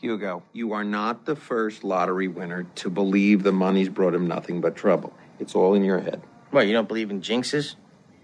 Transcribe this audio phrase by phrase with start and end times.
[0.00, 4.62] Hugo, you are not the first lottery winner to believe the money's brought him nothing
[4.62, 5.12] but trouble.
[5.38, 6.22] It's all in your head.
[6.50, 7.74] What, you don't believe in jinxes?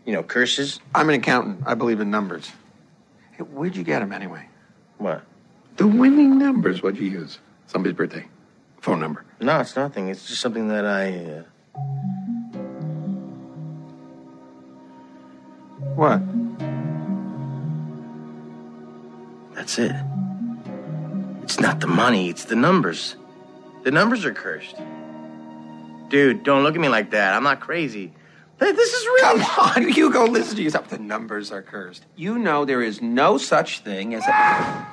[0.06, 0.80] You know, curses?
[0.94, 1.64] I'm an accountant.
[1.66, 2.50] I believe in numbers.
[3.32, 4.48] Hey, where'd you get them anyway?
[4.96, 5.22] What?
[5.76, 6.82] The winning numbers.
[6.82, 7.39] What'd you use?
[7.66, 8.24] Somebody's birthday.
[8.80, 9.24] Phone number.
[9.40, 10.08] No, it's nothing.
[10.08, 11.40] It's just something that I.
[11.40, 11.43] Uh...
[15.95, 16.22] What?
[19.54, 19.95] That's it.
[21.46, 23.14] It's not the money, it's the numbers.
[23.84, 24.74] The numbers are cursed.
[26.09, 27.34] Dude, don't look at me like that.
[27.34, 28.12] I'm not crazy.
[28.59, 29.45] This is really.
[29.45, 30.88] Come on, Hugo, listen to yourself.
[30.88, 32.04] The numbers are cursed.
[32.16, 34.87] You know there is no such thing as a.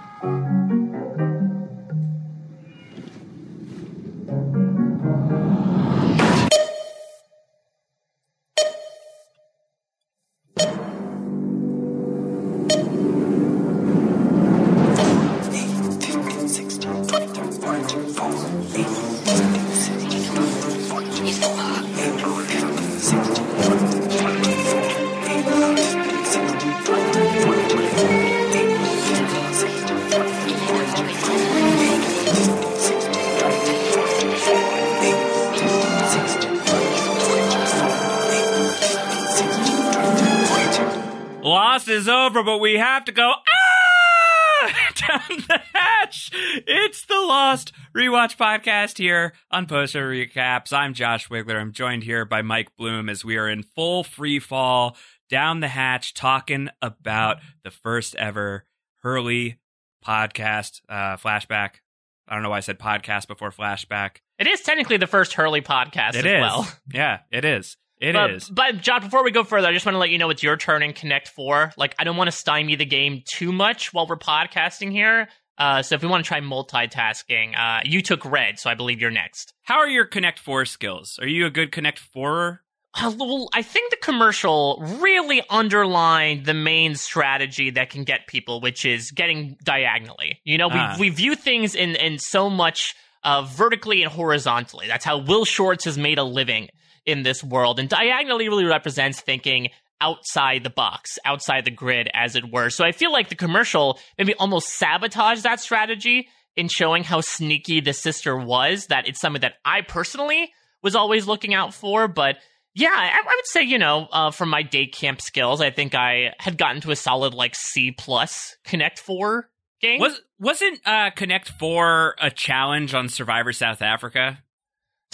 [48.23, 50.71] Rewatch podcast here on Post Show Recaps.
[50.71, 51.59] I'm Josh Wigler.
[51.59, 54.95] I'm joined here by Mike Bloom as we are in full free fall
[55.29, 58.63] down the hatch talking about the first ever
[59.01, 59.59] Hurley
[60.05, 61.81] podcast uh, flashback.
[62.25, 64.17] I don't know why I said podcast before flashback.
[64.39, 66.41] It is technically the first Hurley podcast It as is.
[66.41, 66.67] well.
[66.93, 67.75] Yeah, it is.
[67.99, 68.49] It but, is.
[68.49, 70.55] but John, before we go further, I just want to let you know it's your
[70.55, 71.73] turn in Connect Four.
[71.77, 75.27] Like, I don't want to stymie the game too much while we're podcasting here.
[75.57, 78.99] Uh, so if we want to try multitasking, uh, you took red, so I believe
[78.99, 79.53] you're next.
[79.63, 81.17] How are your Connect Four skills?
[81.21, 82.61] Are you a good Connect Fourer?
[82.95, 88.61] Uh, well, I think the commercial really underlined the main strategy that can get people,
[88.61, 90.39] which is getting diagonally.
[90.43, 90.95] You know, we Ah.
[90.99, 92.93] we view things in in so much
[93.23, 94.87] uh, vertically and horizontally.
[94.87, 96.69] That's how Will Shortz has made a living
[97.05, 99.69] in this world, and diagonally really represents thinking
[100.03, 102.69] outside the box, outside the grid, as it were.
[102.69, 107.79] So I feel like the commercial maybe almost sabotaged that strategy in showing how sneaky
[107.79, 108.87] the sister was.
[108.87, 112.37] That it's something that I personally was always looking out for, but
[112.75, 115.95] yeah, I, I would say you know uh, from my day camp skills, I think
[115.95, 119.49] I had gotten to a solid like C plus Connect Four
[119.81, 119.99] game.
[120.01, 124.42] Was wasn't uh, Connect Four a challenge on Survivor South Africa?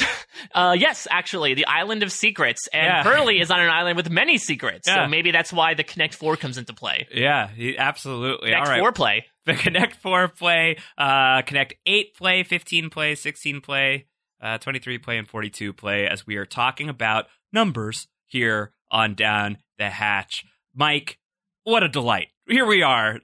[0.56, 3.04] Uh, yes, actually, the Island of Secrets, and Yeah.
[3.04, 5.06] Hurley is on an island with many secrets, Yeah.
[5.06, 7.08] so maybe that's why the Connect Four comes into play.
[7.14, 8.50] Yeah, he- absolutely.
[8.52, 8.80] Connect All right.
[8.80, 9.26] Four play.
[9.46, 14.06] the Connect 4 play, uh, Connect 8 play, 15 play, 16 play,
[14.42, 19.58] uh, 23 play, and 42 play as we are talking about numbers here on Down
[19.78, 20.46] the Hatch.
[20.74, 21.20] Mike,
[21.64, 22.30] what a delight.
[22.48, 23.20] Here we are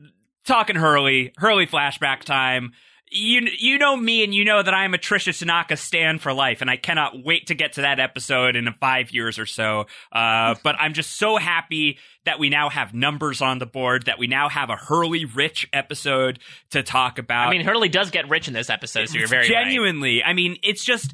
[0.46, 2.74] talking Hurley, Hurley flashback time.
[3.16, 6.62] You you know me and you know that I'm a Trisha Tanaka stand for life,
[6.62, 9.86] and I cannot wait to get to that episode in five years or so.
[10.12, 14.20] Uh, but I'm just so happy that we now have numbers on the board, that
[14.20, 16.40] we now have a Hurley rich episode
[16.72, 17.48] to talk about.
[17.48, 19.66] I mean, Hurley does get rich in this episode, so you're very right.
[19.66, 20.24] genuinely.
[20.24, 21.14] I mean, it's just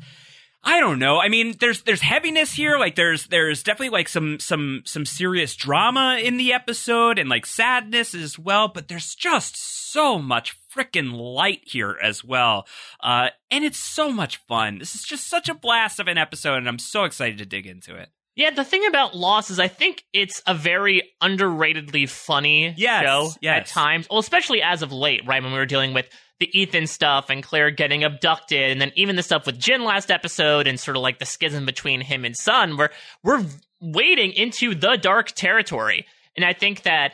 [0.63, 1.19] I don't know.
[1.19, 2.77] I mean, there's there's heaviness here.
[2.77, 7.47] Like there's there's definitely like some some some serious drama in the episode and like
[7.47, 8.67] sadness as well.
[8.67, 9.57] But there's just
[9.91, 12.65] so much freaking light here as well.
[13.01, 14.79] Uh, and it's so much fun.
[14.79, 17.67] This is just such a blast of an episode, and I'm so excited to dig
[17.67, 18.09] into it.
[18.35, 23.29] Yeah, the thing about Lost is I think it's a very underratedly funny Yes, show
[23.41, 23.57] yes.
[23.59, 24.07] at times.
[24.09, 25.43] Well, especially as of late, right?
[25.43, 26.07] When we were dealing with
[26.39, 30.09] the Ethan stuff and Claire getting abducted, and then even the stuff with Jin last
[30.09, 33.45] episode and sort of like the schism between him and Sun, where we're
[33.81, 36.05] wading into the dark territory.
[36.35, 37.13] And I think that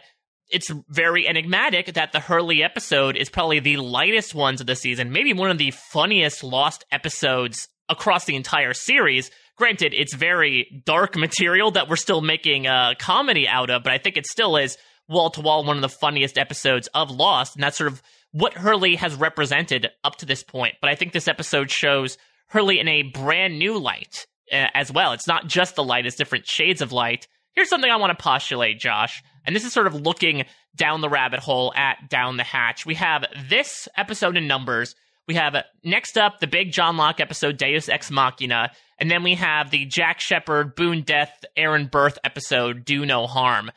[0.50, 5.12] it's very enigmatic that the Hurley episode is probably the lightest ones of the season,
[5.12, 9.32] maybe one of the funniest Lost episodes across the entire series.
[9.58, 13.97] Granted, it's very dark material that we're still making a comedy out of, but I
[13.97, 14.78] think it still is
[15.09, 18.02] wall to wall one of the funniest episodes of Lost, and that's sort of
[18.32, 20.76] what Hurley has represented up to this point.
[20.82, 22.17] But I think this episode shows
[22.47, 25.14] Hurley in a brand new light uh, as well.
[25.14, 27.28] It's not just the light, it's different shades of light.
[27.55, 30.46] Here's something I want to postulate, Josh, and this is sort of looking
[30.76, 32.85] down the rabbit hole at Down the Hatch.
[32.85, 34.94] We have this episode in numbers.
[35.28, 39.23] We have uh, next up the big John Locke episode, Deus Ex Machina, and then
[39.23, 43.72] we have the Jack Shephard, Boone Death, Aaron Birth episode, Do No Harm.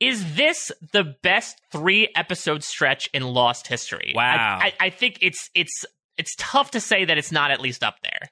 [0.00, 4.12] is this the best three episode stretch in Lost history?
[4.14, 4.58] Wow.
[4.62, 5.84] I, I, I think it's it's
[6.16, 8.30] it's tough to say that it's not at least up there.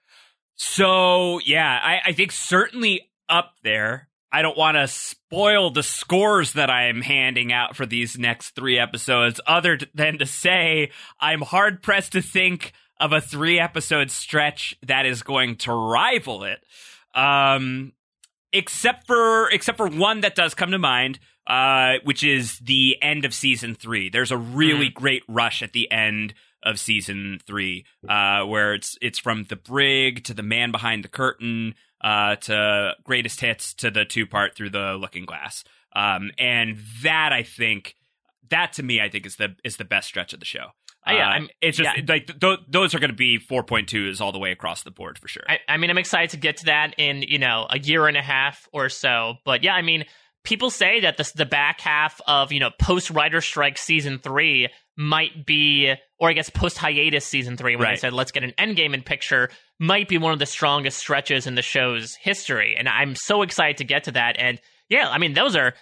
[0.56, 4.08] So yeah, I, I think certainly up there.
[4.30, 8.50] I don't want to spoil the scores that I am handing out for these next
[8.50, 10.90] three episodes, other than to say
[11.20, 16.44] I'm hard pressed to think of a three episode stretch that is going to rival
[16.44, 16.64] it.
[17.14, 17.92] Um,
[18.52, 23.24] except for except for one that does come to mind, uh, which is the end
[23.24, 24.08] of season three.
[24.10, 29.18] There's a really great rush at the end of season three, uh, where it's it's
[29.18, 34.04] from the brig to the man behind the curtain, uh, to greatest hits to the
[34.04, 35.64] two part through the looking glass.
[35.96, 37.94] Um, and that I think
[38.50, 40.66] that to me I think is the is the best stretch of the show.
[41.06, 42.02] Uh, yeah, Uh, I'm- it's just yeah.
[42.06, 45.28] like th- those are going to be 4.2s all the way across the board for
[45.28, 45.44] sure.
[45.48, 48.16] I, I mean, I'm excited to get to that in you know a year and
[48.16, 49.34] a half or so.
[49.44, 50.04] But yeah, I mean,
[50.44, 54.68] people say that the the back half of you know post writer strike season three
[54.98, 58.52] might be, or I guess post hiatus season three, when they said let's get an
[58.58, 59.48] end game in picture,
[59.78, 62.74] might be one of the strongest stretches in the show's history.
[62.76, 64.36] And I'm so excited to get to that.
[64.38, 65.74] And yeah, I mean, those are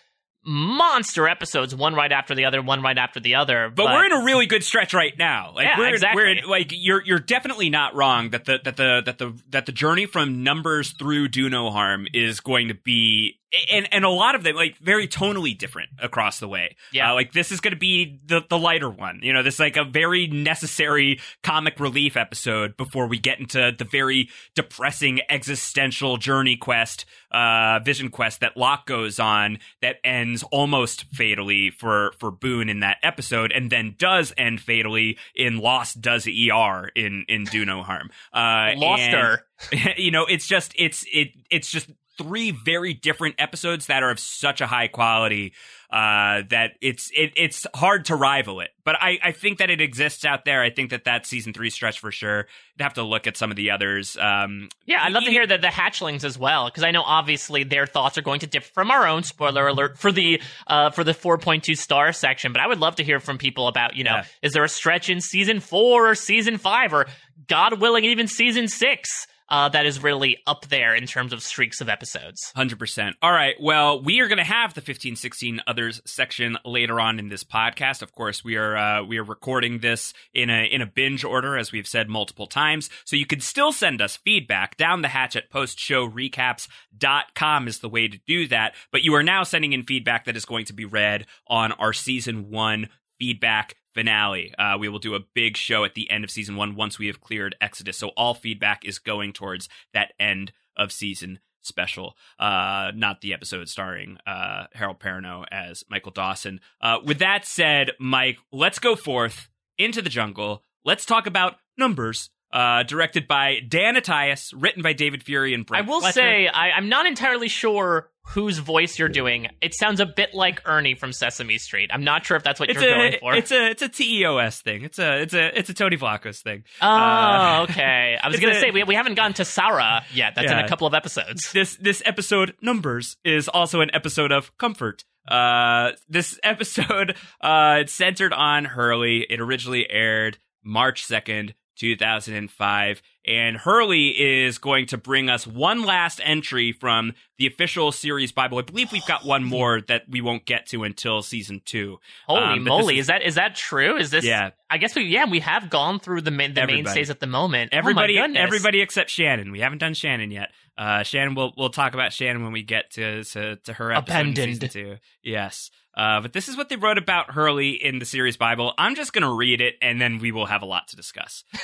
[0.46, 3.70] monster episodes, one right after the other, one right after the other.
[3.74, 5.52] But, we're in a really good stretch right now.
[5.54, 6.22] Like Yeah, we're, exactly.
[6.22, 9.66] we're in- like you're you're definitely not wrong that the that the that the that
[9.66, 13.38] the journey from numbers through do no harm is going to be
[13.72, 16.76] and and a lot of them like very tonally different across the way.
[16.92, 17.10] Yeah.
[17.10, 19.20] Uh, like this is going to be the the lighter one.
[19.22, 23.72] You know, this is like a very necessary comic relief episode before we get into
[23.76, 27.04] the very depressing existential journey quest,
[27.36, 32.80] uh, vision quest that Locke goes on that ends almost fatally for for Boone in
[32.80, 37.82] that episode, and then does end fatally in Lost Does ER in in Do No
[37.82, 38.10] Harm.
[38.32, 39.42] Uh, lost and- her.
[39.96, 44.18] you know it's just it's it it's just three very different episodes that are of
[44.18, 45.52] such a high quality
[45.90, 48.70] uh that it's it, it's hard to rival it.
[48.84, 50.62] But i i think that it exists out there.
[50.62, 52.46] I think that that season three stretch for sure.
[52.76, 54.16] You'd have to look at some of the others.
[54.16, 57.62] Um Yeah, I'd love to hear the, the hatchlings as well, because I know obviously
[57.64, 59.22] their thoughts are going to differ from our own.
[59.22, 63.04] Spoiler alert for the uh, for the 4.2 star section, but I would love to
[63.04, 64.24] hear from people about you know Yeah.
[64.42, 67.06] is there a stretch in season four or season five or
[67.48, 71.80] God willing even season six uh, that is really up there in terms of streaks
[71.80, 72.52] of episodes.
[72.56, 73.14] 100%.
[73.22, 73.54] All right.
[73.60, 77.42] Well, we are going to have the 15 16 others section later on in this
[77.44, 78.02] podcast.
[78.02, 81.56] Of course, we are uh, we are recording this in a in a binge order
[81.56, 82.90] as we've said multiple times.
[83.04, 88.08] So you can still send us feedback down the hatch at postshowrecaps.com is the way
[88.08, 88.74] to do that.
[88.90, 91.92] But you are now sending in feedback that is going to be read on our
[91.92, 92.88] season 1
[93.18, 94.54] feedback finale.
[94.58, 97.06] Uh, we will do a big show at the end of season one once we
[97.06, 97.96] have cleared Exodus.
[97.96, 103.68] So all feedback is going towards that end of season special, uh, not the episode
[103.68, 106.60] starring uh, Harold Perrineau as Michael Dawson.
[106.80, 109.48] Uh, with that said, Mike, let's go forth
[109.78, 110.62] into the jungle.
[110.84, 112.30] Let's talk about numbers.
[112.52, 116.20] Uh, directed by Dan Attias, written by David Fury and Brent I will Fletcher.
[116.20, 119.48] say I, I'm not entirely sure whose voice you're doing.
[119.60, 121.90] It sounds a bit like Ernie from Sesame Street.
[121.92, 123.34] I'm not sure if that's what it's you're a going for.
[123.34, 124.84] it's a it's a TEOS thing.
[124.84, 126.62] It's a it's a it's a Tony Vlachos thing.
[126.80, 128.16] Oh, Uh, okay.
[128.22, 130.34] I was gonna a- say we, we haven't gotten to Sarah yet.
[130.36, 131.52] That's in a couple of episodes.
[131.52, 137.92] this this episode numbers is also an episode of comfort uh this episode uh it's
[137.92, 145.28] centered on hurley it originally aired march 2nd 2005 and hurley is going to bring
[145.28, 149.80] us one last entry from the official series bible i believe we've got one more
[149.80, 152.94] that we won't get to until season two Holy Um, moly!
[152.98, 153.96] is- Is, that is that true?
[153.96, 154.24] Is this?
[154.24, 154.50] Yeah.
[154.70, 156.82] I guess we yeah we have gone through the main, the Everybody.
[156.82, 157.72] mainstays at the moment.
[157.72, 158.42] everybody oh my goodness.
[158.42, 162.42] everybody except shannon we haven't done shannon yet uh shannon we'll we'll talk about shannon
[162.42, 164.70] when we get to to, to her episode Abandoned.
[164.70, 168.74] two yes uh but this is what they wrote about hurley in the series bible
[168.78, 171.44] i'm just gonna read it and then we will have a lot to discuss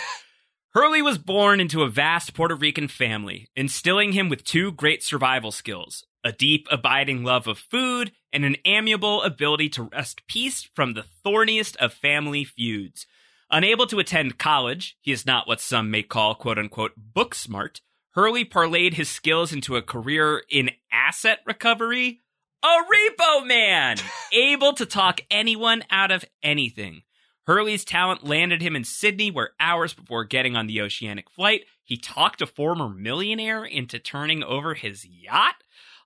[0.74, 5.52] Hurley was born into a vast Puerto Rican family, instilling him with two great survival
[5.52, 10.94] skills a deep, abiding love of food and an amiable ability to wrest peace from
[10.94, 13.06] the thorniest of family feuds.
[13.50, 17.80] Unable to attend college, he is not what some may call quote unquote book smart.
[18.14, 22.20] Hurley parlayed his skills into a career in asset recovery.
[22.62, 23.96] A repo man!
[24.32, 27.02] able to talk anyone out of anything.
[27.46, 31.96] Hurley's talent landed him in Sydney, where hours before getting on the oceanic flight, he
[31.96, 35.56] talked a former millionaire into turning over his yacht.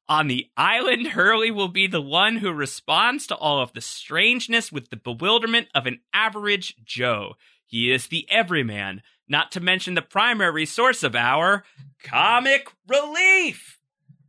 [0.09, 4.71] On the island, Hurley will be the one who responds to all of the strangeness
[4.71, 7.35] with the bewilderment of an average Joe.
[7.67, 11.65] He is the everyman, not to mention the primary source of our
[12.03, 13.79] comic relief.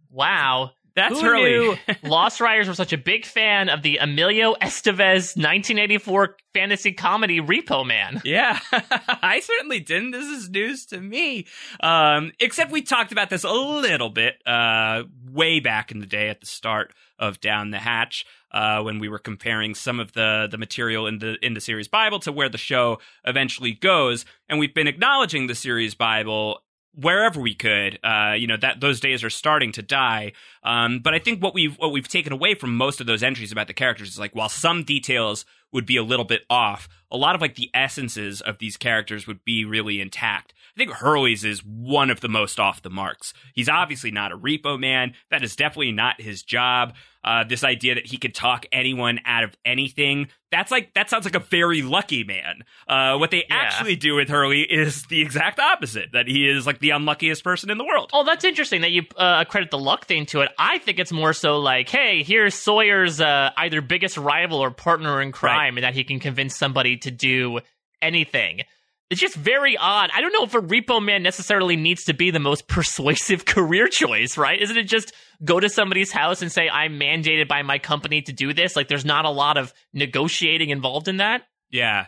[0.10, 0.72] Wow.
[0.98, 1.52] That's Who Hurley.
[1.52, 1.78] knew
[2.10, 7.86] Lost Riders were such a big fan of the Emilio Estevez 1984 fantasy comedy Repo
[7.86, 8.20] Man?
[8.26, 10.10] Yeah, I certainly didn't.
[10.12, 11.46] This is news to me.
[11.80, 16.30] Um, except we talked about this a little bit uh, way back in the day
[16.30, 20.48] at the start of Down the Hatch uh, when we were comparing some of the
[20.50, 24.58] the material in the in the series Bible to where the show eventually goes, and
[24.58, 26.62] we've been acknowledging the series Bible
[27.00, 28.00] wherever we could.
[28.04, 30.34] Uh, you know that those days are starting to die.
[30.68, 33.52] Um, but I think what we've what we've taken away from most of those entries
[33.54, 37.18] about the characters is like while some details would be a little bit off, a
[37.18, 40.54] lot of like the essences of these characters would be really intact.
[40.76, 43.34] I think Hurley's is one of the most off the marks.
[43.54, 45.14] He's obviously not a repo man.
[45.32, 46.94] That is definitely not his job.
[47.24, 50.28] Uh, this idea that he could talk anyone out of anything.
[50.50, 52.64] That's like that sounds like a very lucky man.
[52.88, 53.56] Uh, what they Yeah.
[53.58, 56.14] actually do with Hurley is the exact opposite.
[56.14, 58.12] That he is like the unluckiest person in the world.
[58.14, 60.52] Oh, that's interesting that you uh, credit the luck thing to it.
[60.58, 65.22] I think it's more so like, hey, here's Sawyer's uh, either biggest rival or partner
[65.22, 67.60] in crime, and that he can convince somebody to do
[68.02, 68.62] anything.
[69.10, 70.10] It's just very odd.
[70.14, 73.88] I don't know if a repo man necessarily needs to be the most persuasive career
[73.88, 74.62] choice, right?
[74.62, 78.34] Isn't it just go to somebody's house and say, I'm mandated by my company to
[78.34, 78.76] do this?
[78.76, 81.44] Like, there's not a lot of negotiating involved in that.
[81.70, 82.08] Yeah.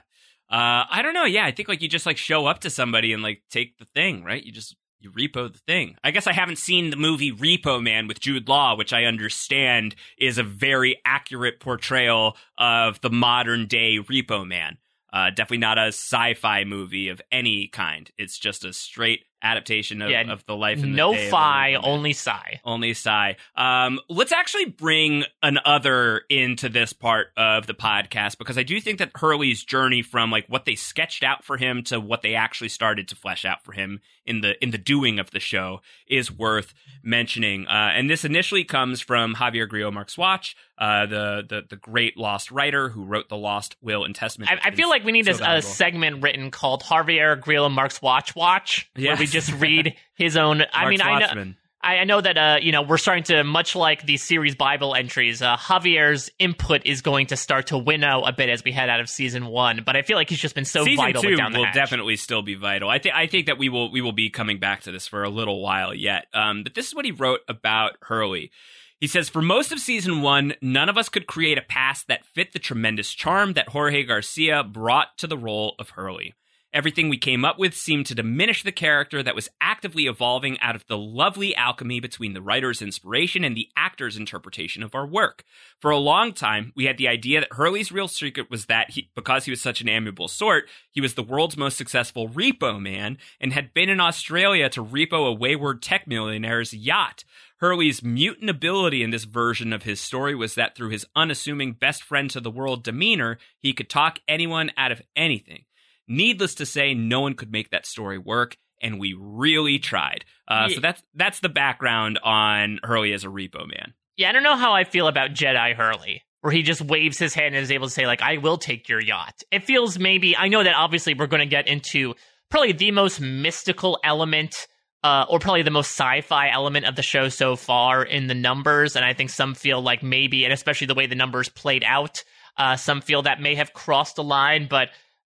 [0.49, 1.25] Uh, I don't know.
[1.25, 3.85] Yeah, I think like you just like show up to somebody and like take the
[3.93, 4.43] thing, right?
[4.43, 5.95] You just you repo the thing.
[6.03, 9.95] I guess I haven't seen the movie Repo Man with Jude Law, which I understand
[10.17, 14.77] is a very accurate portrayal of the modern day Repo Man.
[15.11, 18.11] Uh, definitely not a sci-fi movie of any kind.
[18.17, 20.79] It's just a straight adaptation of, Yeah, of the life.
[20.79, 22.61] No the of fi, only sigh.
[22.63, 23.35] Only sigh.
[23.55, 28.79] Um, let's actually bring an other into this part of the podcast because I do
[28.79, 32.35] think that Hurley's journey from like what they sketched out for him to what they
[32.35, 35.81] actually started to flesh out for him in the in the doing of the show
[36.07, 37.67] is worth mentioning.
[37.67, 42.51] Uh, and this initially comes from Javier Grillo-Marxuach Watch, uh, the, the the great lost
[42.51, 44.49] writer who wrote the Lost Will and Testament.
[44.49, 48.35] I, I feel like we need So a, a segment written called Javier Grillo-Marxuach Watch
[48.35, 50.63] Watch, where we just read his own.
[50.71, 53.75] I mean, I know, I I know that uh, you know we're starting to much
[53.75, 55.41] like the series Bible entries.
[55.41, 59.01] Uh, Javier's input is going to start to winnow a bit as we head out
[59.01, 61.51] of season one, but I feel like he's just been so season vital two down
[61.51, 61.75] the will hatch.
[61.75, 62.89] definitely still be vital.
[62.89, 65.23] I think I think that we will we will be coming back to this for
[65.23, 66.27] a little while yet.
[66.33, 68.51] Um, but this is what he wrote about Hurley.
[68.99, 72.25] He says, For most of season one, none of us could create a past that
[72.25, 76.33] fit the tremendous charm that Jorge Garcia brought to the role of Hurley.
[76.71, 80.75] Everything we came up with seemed to diminish the character that was actively evolving out
[80.75, 85.43] of the lovely alchemy between the writer's inspiration and the actor's interpretation of our work.
[85.79, 89.09] For a long time, we had the idea that Hurley's real secret was that he,
[89.15, 93.17] because he was such an amiable sort, he was the world's most successful repo man
[93.39, 97.23] and had been in Australia to repo a wayward tech millionaire's yacht.
[97.59, 102.03] Hurley's mutant ability in this version of his story was that through his unassuming best
[102.03, 105.65] friend to the world demeanor, he could talk anyone out of anything.
[106.07, 110.25] Needless to say, no one could make that story work, and we really tried.
[110.47, 110.75] Uh, Yeah.
[110.75, 113.93] So that's that's the background on Hurley as a repo man.
[114.17, 117.33] Yeah, I don't know how I feel about Jedi Hurley, where he just waves his
[117.33, 119.35] hand and is able to say, like, I will take your yacht.
[119.51, 122.15] It feels maybe, I know that obviously we're going to get into
[122.49, 124.55] probably the most mystical element,
[125.03, 128.33] uh, or probably the most sci fi element of the show so far in the
[128.33, 128.95] numbers.
[128.95, 132.23] And I think some feel like maybe, and especially the way the numbers played out,
[132.57, 134.89] uh, some feel that may have crossed a line, but.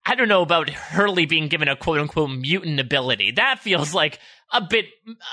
[0.06, 3.32] I don't know about Hurley being given a quote unquote mutant ability.
[3.32, 4.20] That feels like
[4.52, 4.88] a bit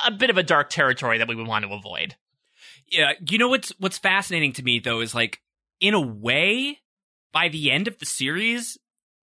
[0.06, 2.14] a bit of a dark territory that we would want to avoid.
[2.88, 5.40] Yeah, you know what's what's fascinating to me though is like
[5.80, 6.78] in a way,
[7.32, 8.78] by the end of the series,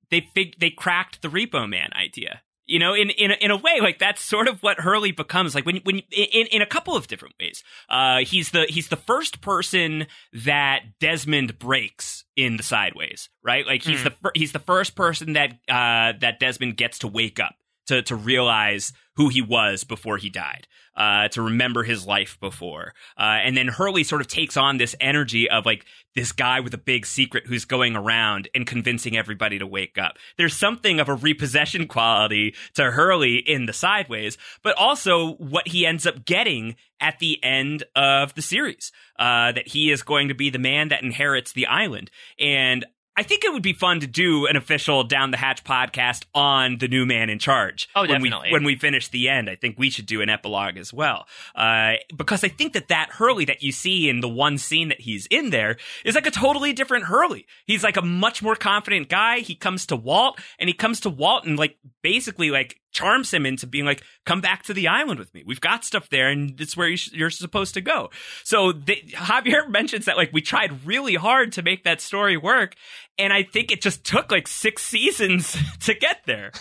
[0.09, 2.41] they fig- they cracked the Repo Man idea.
[2.67, 5.55] You know, in in a, in a way, like that's sort of what Hurley becomes.
[5.55, 7.63] Like when when in in a couple of different ways.
[7.89, 10.05] Uh, he's the he's the first person
[10.45, 13.65] that Desmond breaks in the Sideways, right?
[13.65, 14.03] Like he's Hmm.
[14.05, 17.55] the fir- he's the first person that uh that Desmond gets to wake up
[17.87, 22.93] to to realize who he was before he died, uh, to remember his life before,
[23.17, 26.73] uh, and then Hurley sort of takes on this energy of like this guy with
[26.73, 30.17] a big secret who's going around and convincing everybody to wake up.
[30.37, 35.85] There's something of a repossession quality to Hurley in the Sideways, but also what he
[35.85, 40.33] ends up getting at the end of the series, uh, that he is going to
[40.33, 42.85] be the man that inherits the island, and
[43.17, 46.77] I think it would be fun to do an official Down the Hatch podcast on
[46.77, 47.89] the new man in charge.
[47.95, 48.51] Oh, when we- definitely.
[48.51, 51.25] when we finish the end, I think we should do an epilogue as well.
[51.55, 55.01] Uh, because I think that that Hurley that you see in the one scene that
[55.01, 57.47] he's in there is like a totally different Hurley.
[57.65, 59.39] He's like a much more confident guy.
[59.39, 63.45] He comes to Walt and he comes to Walt and like basically like charms him
[63.45, 65.43] into being like, "Come back to the island with me.
[65.45, 68.09] We've got stuff there, and it's where you you're supposed to go."
[68.43, 72.75] So they, Javier mentions that like we tried really hard to make that story work,
[73.17, 76.51] and I think it just took like six seasons to get there.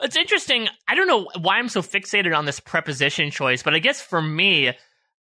[0.00, 0.68] It's interesting.
[0.88, 4.22] I don't know why I'm so fixated on this preposition choice, but I guess for
[4.22, 4.68] me,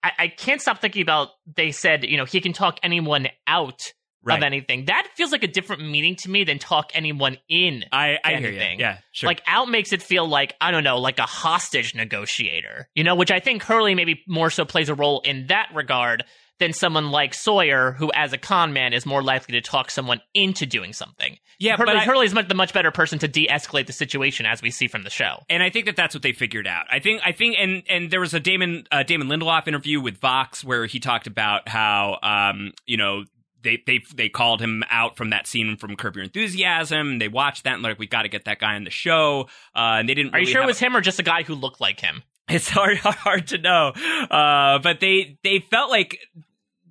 [0.03, 3.93] I, I can't stop thinking about they said, you know, he can talk anyone out
[4.23, 4.37] Right.
[4.37, 4.85] of anything.
[4.85, 7.85] That feels like a different meaning to me than talk anyone in.
[7.93, 8.57] I, I hear you.
[8.57, 8.79] anything.
[8.79, 9.27] Yeah, sure.
[9.27, 12.89] Like out makes it feel like I don't know, like a hostage negotiator.
[12.95, 16.25] You know, which I think Hurley maybe more so plays a role in that regard
[16.59, 20.19] than someone like Sawyer, who as a con man is more likely to talk someone
[20.33, 21.37] into doing something.
[21.59, 24.61] yeah, Hurley, but I, Hurley's much, the much better person to de-escalate the situation, as
[24.63, 25.43] we see from the show.
[25.49, 26.85] and I think that that's what they figured out.
[26.89, 30.17] I think I think and and there was a Damon uh, Damon Lindelof interview with
[30.17, 33.23] Vox where he talked about how um you know
[33.63, 37.19] they they they called him out from that scene from Curb Your Enthusiasm.
[37.19, 39.47] They watched that and like, we got to get that guy on the show.
[39.75, 40.33] Uh, and they didn't.
[40.33, 42.23] Are you sure it was him or just a guy who looked like him?
[42.49, 43.89] it's hard hard to know
[44.31, 46.17] uh, but they they felt like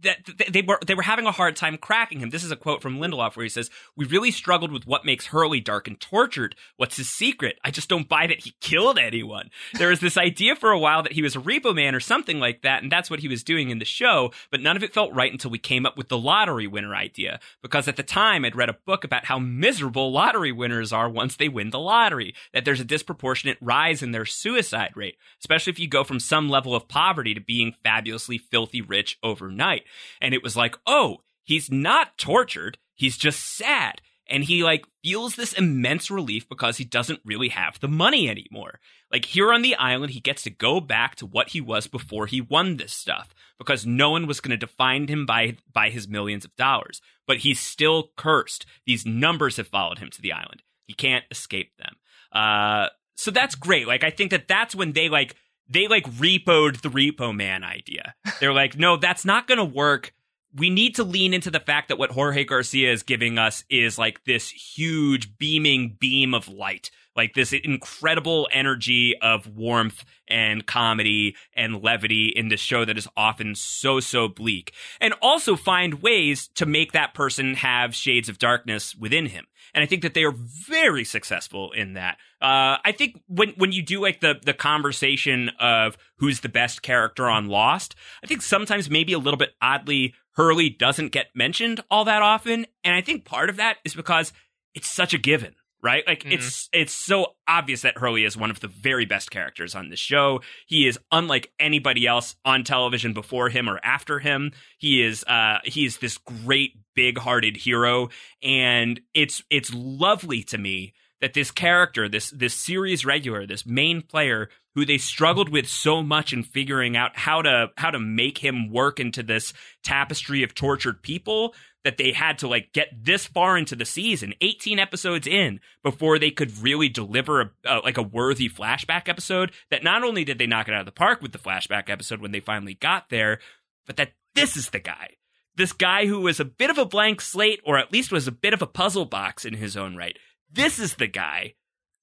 [0.06, 2.30] that they were they were having a hard time cracking him.
[2.30, 5.26] This is a quote from Lindelof where he says, "We really struggled with what makes
[5.26, 6.56] Hurley dark and tortured.
[6.76, 7.58] What's his secret?
[7.64, 9.50] I just don't buy that he killed anyone.
[9.75, 12.40] There was this idea for a while that he was a repo man or something
[12.40, 14.32] like that, and that's what he was doing in the show.
[14.50, 17.40] But none of it felt right until we came up with the lottery winner idea.
[17.62, 21.36] Because at the time, I'd read a book about how miserable lottery winners are once
[21.36, 22.34] they win the lottery.
[22.52, 26.48] That there's a disproportionate rise in their suicide rate, especially if you go from some
[26.48, 29.84] level of poverty to being fabulously filthy rich overnight."
[30.21, 32.79] And it was like, oh, he's not tortured.
[32.95, 34.00] He's just sad.
[34.29, 38.81] And he like feels this immense relief because he doesn't really have the money anymore.
[39.12, 42.26] Like here on the island, he gets to go back to what he was before
[42.26, 46.09] he won this stuff because no one was going to define him by by his
[46.09, 47.00] millions of dollars.
[47.26, 48.67] But he's still cursed.
[48.85, 50.62] These numbers have followed him to the island.
[50.87, 51.97] He can't escape them.
[52.33, 53.87] Uh, so that's great.
[53.87, 55.37] Like I think that that's when they like
[55.68, 58.14] they like repoed the repo man idea.
[58.40, 60.12] They're like, no, that's not going to work.
[60.54, 63.99] We need to lean into the fact that what Jorge Garcia is giving us is
[63.99, 71.37] like this huge beaming beam of light, like this incredible energy of warmth and comedy
[71.54, 74.73] and levity in this show that is often so, so bleak.
[75.00, 79.47] And also find ways to make that person have shades of darkness within him.
[79.76, 82.17] And I think that they are very successful in that.
[82.41, 86.80] Uh, I think when when you do like the the conversation of who's the best
[86.80, 91.82] character on Lost, I think sometimes maybe a little bit oddly Hurley doesn't get mentioned
[91.91, 94.32] all that often, and I think part of that is because
[94.75, 95.54] it's such a given,
[95.86, 96.04] right?
[96.06, 96.32] Like Mhm.
[96.32, 99.96] it's it's so obvious that Hurley is one of the very best characters on the
[99.96, 100.40] show.
[100.66, 104.50] He is unlike anybody else on television before him or after him.
[104.78, 108.08] He is uh he is this great big-hearted hero
[108.42, 114.02] and it's it's lovely to me that this character, this this series regular, this main
[114.02, 118.38] player who they struggled with so much in figuring out how to how to make
[118.38, 121.54] him work into this tapestry of tortured people
[121.86, 126.18] that they had to like get this far into the season 18 episodes in before
[126.18, 130.49] they could really deliver a, like a worthy flashback episode that not only did they
[130.49, 133.38] knock it out of the park with the flashback episode when they finally got there
[133.86, 135.10] but that this is the guy.
[135.54, 138.32] This guy who was a bit of a blank slate or at least was a
[138.32, 140.18] bit of a puzzle box in his own right.
[140.50, 141.54] This is the guy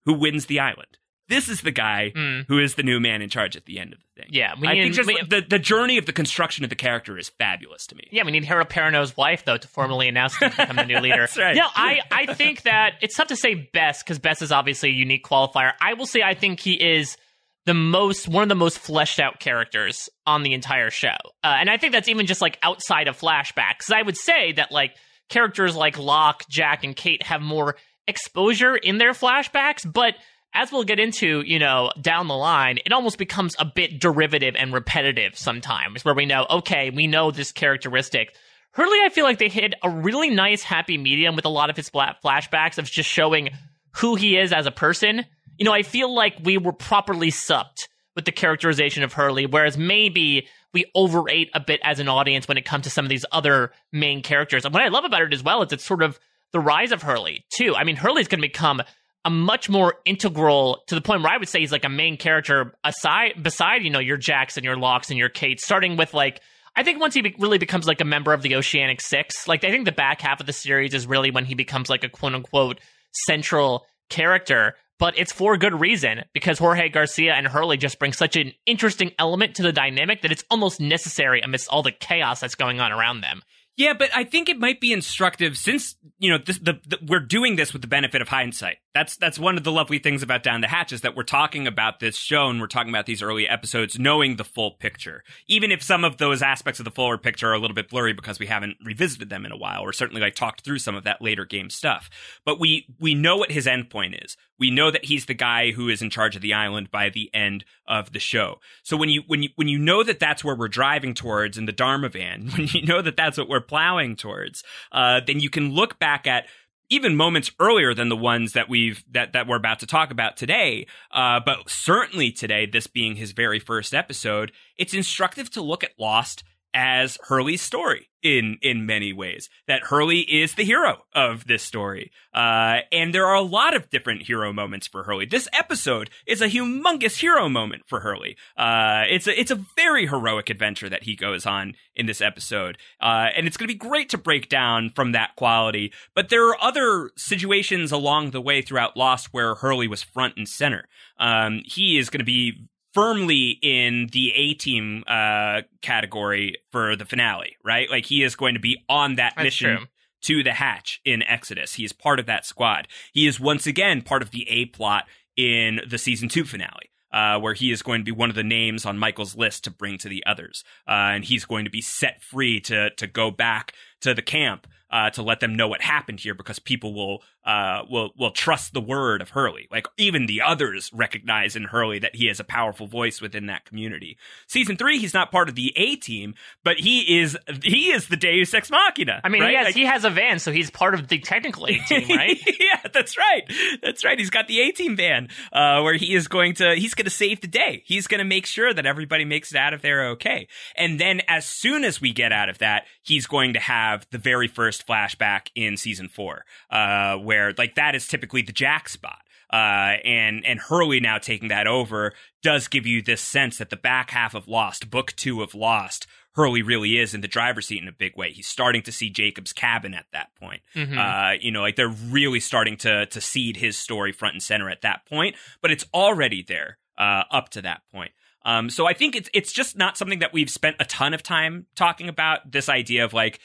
[0.05, 0.97] who wins the island
[1.33, 2.45] this is the guy Mm.
[2.47, 4.73] who is the new man in charge at the end of the thing Yeah, I
[4.73, 7.85] need think just we- the, the journey of the construction of the character is fabulous
[7.87, 8.07] to me.
[8.11, 10.99] Yeah, we need Harold Perrineau's wife though to formally announce him to become the new
[11.01, 11.21] leader.
[11.21, 11.55] That's right.
[11.55, 14.93] No, I I think that it's tough to say best because best is obviously a
[14.93, 15.73] unique qualifier.
[15.81, 17.17] I will say I think he is
[17.65, 21.69] the most one of the most fleshed out characters on the entire show, uh, and
[21.69, 23.79] I think that's even just like outside of flashbacks.
[23.79, 24.95] Because I would say that like
[25.29, 30.15] characters like Locke, Jack, and Kate have more exposure in their flashbacks, but
[30.53, 34.55] as we'll get into, you know, down the line, it almost becomes a bit derivative
[34.57, 38.35] and repetitive sometimes, where we know, okay, we know this characteristic.
[38.71, 41.75] Hurley, I feel like they hit a really nice happy medium with a lot of
[41.75, 43.49] his flashbacks of just showing
[43.97, 45.25] who he is as a person.
[45.57, 49.77] You know, I feel like we were properly supped with the characterization of Hurley, whereas
[49.77, 53.25] maybe we overate a bit as an audience when it comes to some of these
[53.31, 54.65] other main characters.
[54.65, 56.19] And what I love about it as well is it's sort of
[56.51, 57.75] the rise of Hurley, too.
[57.75, 58.81] I mean, Hurley's going to become
[59.25, 62.17] a much more integral to the point where I would say he's like a main
[62.17, 66.13] character aside beside you know your Jacks and your Lockes and your Kate, starting with
[66.13, 66.41] like
[66.75, 69.63] I think once he be- really becomes like a member of the Oceanic Six, like
[69.63, 72.09] I think the back half of the series is really when he becomes like a
[72.09, 72.79] quote unquote
[73.25, 74.75] central character.
[74.99, 79.11] But it's for good reason because Jorge Garcia and Hurley just bring such an interesting
[79.19, 82.91] element to the dynamic that it's almost necessary amidst all the chaos that's going on
[82.91, 83.41] around them.
[83.75, 87.19] Yeah, but I think it might be instructive since you know this, the, the we're
[87.19, 90.43] doing this with the benefit of hindsight, that's that's one of the lovely things about
[90.43, 93.23] Down the Hatch is that we're talking about this show and we're talking about these
[93.23, 95.23] early episodes knowing the full picture.
[95.47, 98.13] Even if some of those aspects of the fuller picture are a little bit blurry
[98.13, 101.03] because we haven't revisited them in a while, or certainly like talked through some of
[101.05, 102.09] that later game stuff.
[102.45, 104.37] But we we know what his endpoint is.
[104.59, 107.29] We know that he's the guy who is in charge of the island by the
[107.33, 108.59] end of the show.
[108.83, 111.65] So when you when you when you know that that's where we're driving towards in
[111.65, 115.49] the Dharma van, when you know that that's what we're plowing towards, uh, then you
[115.49, 116.45] can look back at
[116.89, 120.37] even moments earlier than the ones that we've that that we're about to talk about
[120.37, 120.85] today.
[121.11, 125.91] Uh, but certainly today, this being his very first episode, it's instructive to look at
[125.99, 126.43] Lost
[126.73, 129.49] as Hurley's story in in many ways.
[129.67, 133.89] That Hurley is the hero of this story, uh, and there are a lot of
[133.89, 135.25] different hero moments for Hurley.
[135.25, 138.37] This episode is a humongous hero moment for Hurley.
[138.57, 142.77] Uh, it's a it's a very heroic adventure that he goes on in this episode,
[143.01, 145.91] uh, and it's going to be great to break down from that quality.
[146.15, 150.47] But there are other situations along the way throughout Lost where Hurley was front and
[150.47, 150.87] center.
[151.19, 157.05] Um, he is going to be firmly in the A team uh, category for the
[157.05, 157.89] finale, right?
[157.89, 159.87] Like he is going to be on that That's mission true.
[160.23, 161.73] to the hatch in Exodus.
[161.73, 162.87] He is part of that squad.
[163.11, 166.89] He is once again part of the A plot in the season two finale.
[167.11, 169.69] Uh, where he is going to be one of the names on Michael's list to
[169.69, 173.29] bring to the others, uh, and he's going to be set free to to go
[173.29, 177.23] back to the camp uh, to let them know what happened here because people will
[177.45, 179.67] uh, will will trust the word of Hurley.
[179.71, 183.65] Like even the others recognize in Hurley that he has a powerful voice within that
[183.65, 184.17] community.
[184.47, 188.15] Season three, he's not part of the A team, but he is he is the
[188.15, 189.19] Deus Ex Machina.
[189.25, 189.49] I mean, right?
[189.49, 192.07] he has Like- he has a van, so he's part of the technical A team,
[192.15, 192.37] right?
[192.59, 193.41] yeah, that's right.
[193.81, 194.17] That's right.
[194.17, 197.11] He's got the A team van, uh, where he is going to he's going to
[197.11, 197.83] save the day.
[197.85, 200.47] He's going to make sure that everybody makes it out of there okay.
[200.77, 204.17] And then as soon as we get out of that, he's going to have the
[204.17, 209.19] very first flashback in season four, uh, where like that is typically the Jack spot.
[209.51, 213.77] Uh, and and Hurley now taking that over does give you this sense that the
[213.77, 217.79] back half of Lost, book two of Lost, Hurley really is in the driver's seat
[217.81, 218.31] in a big way.
[218.31, 220.63] He's starting to see Jacob's cabin at that point.
[220.75, 220.97] Mhm.
[220.97, 224.71] Uh, you know, like they're really starting to to seed his story front and center
[224.71, 228.11] at that point, but it's already there uh, up to that point.
[228.45, 231.21] Um, so I think it's it's just not something that we've spent a ton of
[231.21, 232.51] time talking about.
[232.51, 233.39] This idea of like,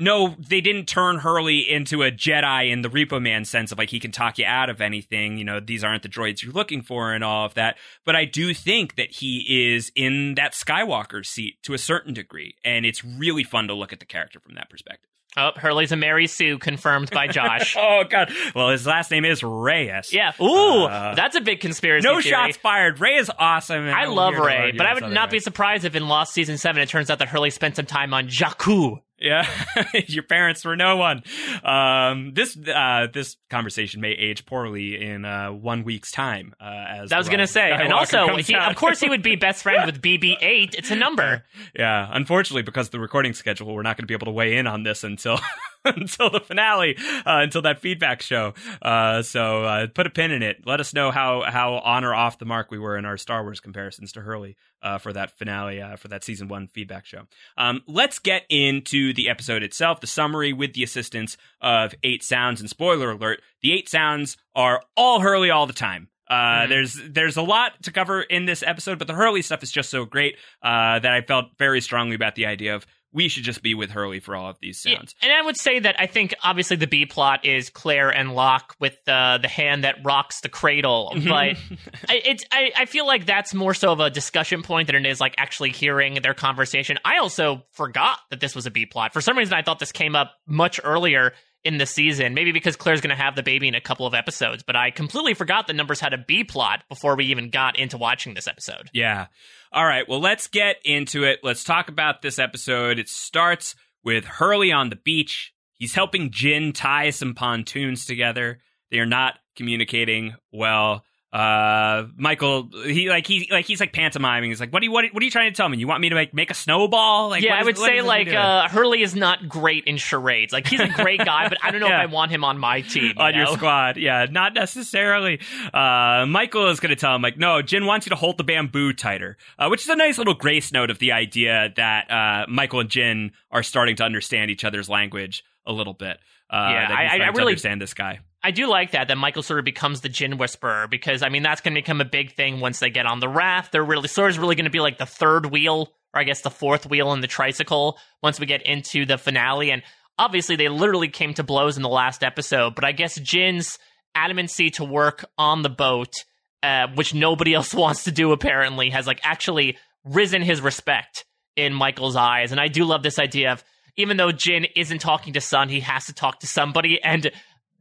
[0.00, 3.90] no, they didn't turn Hurley into a Jedi in the Repo Man sense of like
[3.90, 5.38] he can talk you out of anything.
[5.38, 7.76] You know, these aren't the droids you're looking for and all of that.
[8.04, 12.56] But I do think that he is in that Skywalker seat to a certain degree,
[12.64, 15.06] and it's really fun to look at the character from that perspective.
[15.36, 17.76] Oh, Hurley's a Mary Sue, confirmed by Josh.
[17.78, 18.32] Oh God!
[18.52, 20.12] Well, his last name is Reyes.
[20.12, 20.32] yeah.
[20.42, 22.04] Ooh, Uh, that's a big conspiracy.
[22.04, 22.22] No theory.
[22.32, 22.98] shots fired.
[22.98, 23.86] Rey is awesome.
[23.88, 26.88] I love Rey, but I would not be surprised if in Lost season seven it
[26.88, 28.98] turns out that Hurley spent some time on Jakku.
[29.20, 29.46] Yeah,
[30.06, 31.22] your parents were no one.
[31.62, 36.54] Um, this uh, this conversation may age poorly in uh, one week's time.
[36.58, 39.36] Uh, as I was Rise of say, and also, he, of course, he would be
[39.36, 40.74] best friend with BB-8.
[40.74, 41.44] It's a number.
[41.76, 44.56] Yeah, unfortunately, because of the recording schedule, we're not going to be able to weigh
[44.56, 45.38] in on this until
[45.84, 48.54] until the finale, uh, until that feedback show.
[48.82, 50.66] Uh, so uh, put a pin in it.
[50.66, 53.42] Let us know how how on or off the mark we were in our Star
[53.42, 57.22] Wars comparisons to Hurley uh, for that finale uh, for that season one feedback show.
[57.56, 62.60] Um, let's get into the episode itself, the summary with the assistance of eight sounds.
[62.60, 66.08] And spoiler alert: the eight sounds are all Hurley all the time.
[66.28, 66.68] Uh, Mhm.
[66.68, 69.90] There's there's a lot to cover in this episode, but the Hurley stuff is just
[69.90, 73.62] so great uh, that I felt very strongly about the idea of we should just
[73.62, 75.14] be with Hurley for all of these Yeah, sounds.
[75.22, 78.76] and I would say that I think obviously the B plot is Claire and Locke
[78.78, 81.28] with uh, the hand that rocks the cradle, Mm-hmm.
[81.28, 81.56] but
[82.08, 85.06] I, it's I, I feel like that's more so of a discussion point than it
[85.06, 86.98] is like actually hearing their conversation.
[87.04, 89.12] I also forgot that this was a B plot.
[89.12, 91.32] For some reason, I thought this came up much earlier
[91.64, 92.34] in the season.
[92.34, 94.90] Maybe because Claire's going to have the baby in a couple of episodes, but I
[94.90, 98.48] completely forgot the numbers had a B plot before we even got into watching this
[98.48, 98.90] episode.
[98.92, 99.26] Yeah.
[99.72, 100.08] All right.
[100.08, 101.40] Well, let's get into it.
[101.42, 102.98] Let's talk about this episode.
[102.98, 105.52] It starts with Hurley on the beach.
[105.74, 108.60] He's helping Jin tie some pontoons together.
[108.90, 111.04] They are not communicating well.
[111.32, 114.50] Uh, Michael, he like he like he's like pantomiming.
[114.50, 115.78] He's like, "What do you what, what are you trying to tell me?
[115.78, 118.66] You want me to like make a snowball?" Like, yeah, I would say like uh,
[118.68, 120.52] Hurley is not great in charades.
[120.52, 122.02] Like he's a great guy, but I don't know Yeah.
[122.02, 123.12] if I want him on my team.
[123.16, 123.96] you on your squad.
[123.96, 125.40] Yeah, not necessarily.
[125.72, 128.44] Uh, Michael is going to tell him like, no, Jin wants you to hold the
[128.44, 132.46] bamboo tighter, uh, which is a nice little grace note of the idea that uh,
[132.48, 136.18] Michael and Jin are starting to understand each other's language a little bit.
[136.52, 138.18] Uh, Yeah, that he's I- I- I really- understand this guy.
[138.42, 141.42] I do like that that Michael sort of becomes the Jin Whisperer because I mean
[141.42, 143.72] that's going to become a big thing once they get on the raft.
[143.72, 146.50] They're really Sawyer's really going to be like the third wheel, or I guess the
[146.50, 149.70] fourth wheel in the tricycle once we get into the finale.
[149.70, 149.82] And
[150.18, 153.78] obviously they literally came to blows in the last episode, but I guess Jin's
[154.16, 156.14] adamancy to work on the boat,
[156.62, 161.26] uh, which nobody else wants to do apparently, has like actually risen his respect
[161.56, 162.52] in Michael's eyes.
[162.52, 163.64] And I do love this idea of
[163.96, 167.30] even though Jin isn't talking to Sun, he has to talk to somebody, and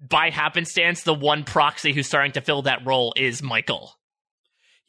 [0.07, 3.93] by happenstance, the one proxy who's starting to fill that role is Michael.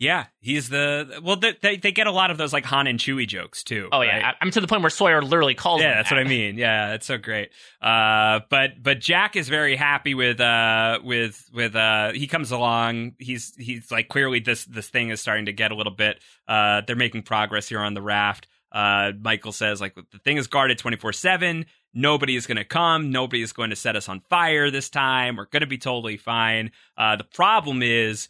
[0.01, 1.37] Yeah, he's the well.
[1.37, 3.91] They, they, they get a lot of those like Han and Chewie jokes too.
[3.93, 4.35] Oh yeah, right?
[4.41, 5.83] I'm to the point where Sawyer literally calls.
[5.83, 6.17] yeah, that's that.
[6.17, 6.57] what I mean.
[6.57, 7.51] Yeah, it's so great.
[7.83, 13.13] Uh, but but Jack is very happy with uh with with uh he comes along.
[13.19, 16.19] He's he's like clearly this this thing is starting to get a little bit.
[16.49, 18.47] Uh, they're making progress here on the raft.
[18.73, 21.67] Uh, Michael says like the thing is guarded twenty four seven.
[21.93, 23.11] Nobody is going to come.
[23.11, 25.37] Nobody is going to set us on fire this time.
[25.37, 26.71] We're going to be totally fine.
[26.97, 28.29] Uh, the problem is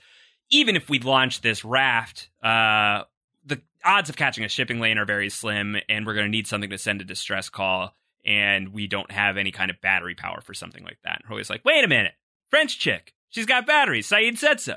[0.51, 3.05] even if we launch this raft, uh,
[3.45, 6.47] the odds of catching a shipping lane are very slim, and we're going to need
[6.47, 7.95] something to send a distress call,
[8.25, 11.21] and we don't have any kind of battery power for something like that.
[11.21, 12.13] And Hurley's like, wait a minute,
[12.49, 14.09] French chick, she's got batteries.
[14.09, 14.77] Sayid said so.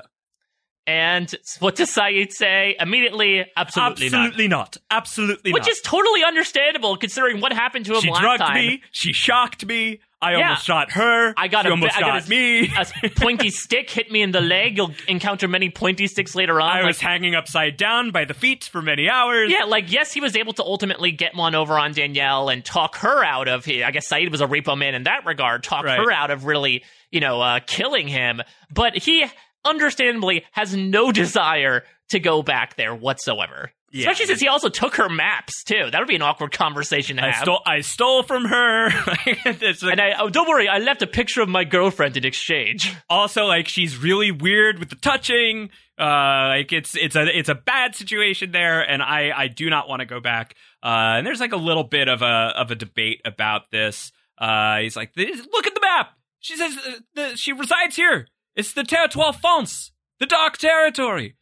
[0.86, 2.76] And what does Sayid say?
[2.78, 4.18] Immediately, absolutely, not.
[4.26, 4.76] Absolutely not.
[4.90, 5.54] Absolutely not.
[5.54, 5.70] Which not.
[5.70, 8.54] is totally understandable considering what happened to him she last drugged time.
[8.54, 8.82] me.
[8.92, 10.00] She shocked me.
[10.20, 10.42] I Yeah.
[10.48, 11.34] almost shot her.
[11.36, 12.72] I got she a almost I got shot a, me.
[13.02, 14.76] a pointy stick hit me in the leg.
[14.78, 16.70] You'll encounter many pointy sticks later on.
[16.70, 19.50] I Like, was hanging upside down by the feet for many hours.
[19.50, 22.96] Yeah, like yes, he was able to ultimately get one over on Danielle and talk
[22.98, 23.66] her out of.
[23.68, 25.62] I guess Sayid was a repo man in that regard.
[25.62, 25.98] Talk Right.
[25.98, 28.40] her out of really, you know, uh, killing him.
[28.72, 29.26] But he
[29.64, 33.70] understandably has no desire to go back there whatsoever.
[33.90, 34.00] Yeah.
[34.10, 35.88] Especially since he also took her maps too.
[35.90, 37.42] That would be an awkward conversation to I have.
[37.44, 37.60] stole.
[37.64, 38.88] I stole from her.
[39.06, 42.92] Like- and I oh, don't worry, I left a picture of my girlfriend in exchange.
[43.08, 47.54] also like she's really weird with the touching uh like it's it's a it's a
[47.54, 51.38] bad situation there and i i do not want to go back uh and there's
[51.38, 55.66] like a little bit of a of a debate about this uh he's like look
[55.68, 60.26] at the map she says uh, the, she resides here it's the territoire France the
[60.26, 61.36] dark territory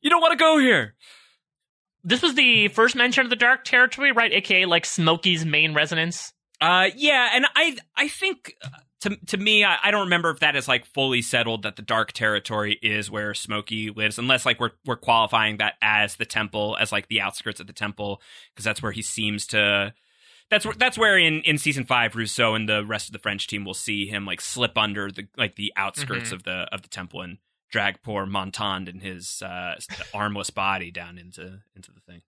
[0.00, 0.94] you don't want to go here
[2.04, 4.32] This was the first mention of the Dark Territory, right?
[4.32, 6.32] AKA like Smokey's main residence.
[6.60, 8.68] Uh, yeah, and I I think uh,
[9.00, 11.82] to to me, I, I don't remember if that is like fully settled that the
[11.82, 16.76] dark territory is where Smokey lives, unless like we're we're qualifying that as the temple,
[16.78, 18.22] as like the outskirts of the temple,
[18.54, 19.92] because that's where he seems to.
[20.50, 23.46] That's where that's where in, in season five, Rousseau and the rest of the French
[23.48, 26.32] team will see him like slip under the like the outskirts Mhm.
[26.34, 27.38] of the of the temple and
[27.70, 29.74] drag poor Montand and his uh,
[30.14, 32.22] armless body down into into the thing.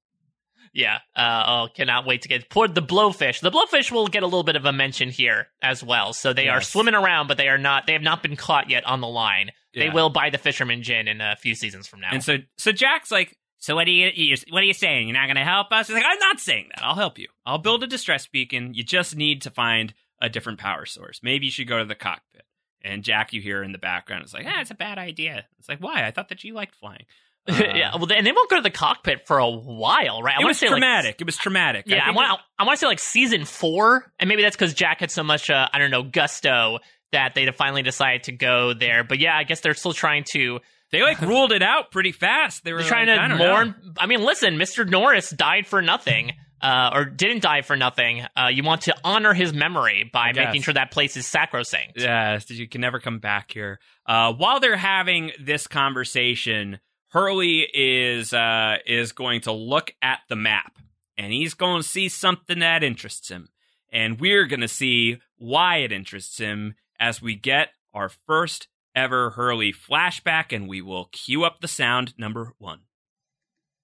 [0.74, 0.98] Yeah.
[1.16, 3.40] Uh, oh, cannot wait to get poured the blowfish.
[3.40, 6.12] The blowfish will get a little bit of a mention here as well.
[6.12, 7.86] So they are swimming around, but they are not.
[7.86, 9.52] They have not been caught yet on the line.
[9.74, 12.08] They will buy the fisherman Jin in a few seasons from now.
[12.10, 15.08] And so, so Jack's like, so what are you, what are you saying?
[15.08, 15.88] You're not going to help us?
[15.88, 16.84] He's like, I'm not saying that.
[16.84, 17.28] I'll help you.
[17.44, 18.74] I'll build a distress beacon.
[18.74, 21.20] You just need to find a different power source.
[21.22, 22.42] Maybe you should go to the cockpit.
[22.82, 25.44] And Jack, you hear in the background, is like, ah, it's a bad idea.
[25.58, 26.06] It's like, why?
[26.06, 27.04] I thought that you liked flying.
[27.48, 27.96] Uh, yeah.
[27.96, 30.36] Well, and they won't go to the cockpit for a while, right?
[30.38, 31.16] I it was say, like, traumatic.
[31.18, 31.84] it was traumatic.
[31.86, 32.38] yeah, I want.
[32.58, 35.48] I want to say like season four, and maybe that's because Jack had so much.
[35.48, 36.78] Uh, I don't know gusto
[37.12, 39.02] that they finally decided to go there.
[39.02, 40.60] But yeah, I guess they're still trying to.
[40.90, 42.64] They like ruled it out pretty fast.
[42.64, 43.52] They were They're trying like, I to don't know.
[43.52, 43.74] mourn.
[43.98, 44.88] I mean, listen, Mr.
[44.88, 48.24] Norris died for nothing, uh, or didn't die for nothing.
[48.36, 51.92] Uh, you want to honor his memory by making sure that place is sacrosanct.
[51.96, 53.78] Yes, you can never come back here.
[54.06, 60.36] Uh, while they're having this conversation, Hurley is uh, is going to look at the
[60.36, 60.78] map,
[61.16, 63.48] and he's going to see something that interests him,
[63.92, 69.30] and we're going to see why it interests him as we get our first ever
[69.30, 72.80] Hurley flashback, and we will cue up the sound number one.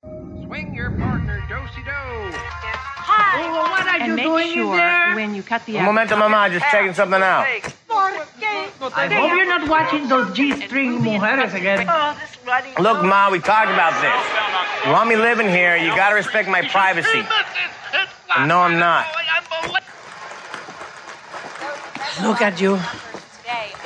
[0.03, 1.91] Swing your partner, do-si-do.
[3.07, 3.47] Hi.
[3.47, 5.15] Oh, well, what are and you make doing sure there?
[5.15, 7.47] when you cut the Un momento, mamá, just checking something out.
[7.47, 11.87] I hope you're not watching those G-string mujeres again.
[11.89, 12.19] Oh,
[12.81, 14.85] Look, Ma, we talked about this.
[14.85, 17.23] You want me living here, you gotta respect my privacy.
[18.47, 19.07] No, I'm not.
[22.23, 22.79] Look at you.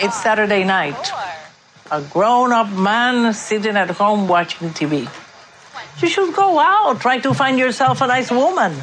[0.00, 1.12] It's Saturday uh, night.
[1.90, 5.08] A grown up man sitting at home watching TV.
[6.00, 8.74] You should go out, try to find yourself a nice woman.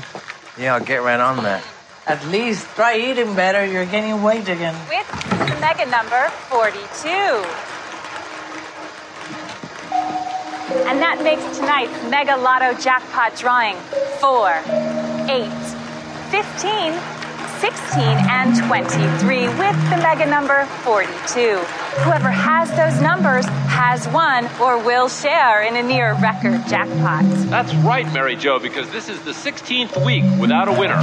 [0.58, 1.64] Yeah, I'll get right on that.
[2.08, 3.66] At least try eating better.
[3.66, 4.76] You're gaining weight again.
[4.90, 5.08] with
[5.40, 7.10] the mega number 42.
[10.86, 13.76] And that makes tonight's Mega Lotto jackpot drawing
[14.20, 14.50] 4,
[15.30, 15.50] 8,
[16.30, 17.25] 15,
[17.60, 21.58] 16, and 23 with the mega number 42.
[22.04, 27.24] Whoever has those numbers has won or will share in a near record jackpot.
[27.50, 31.02] That's right, Mary Jo, because this is the 16th week without a winner.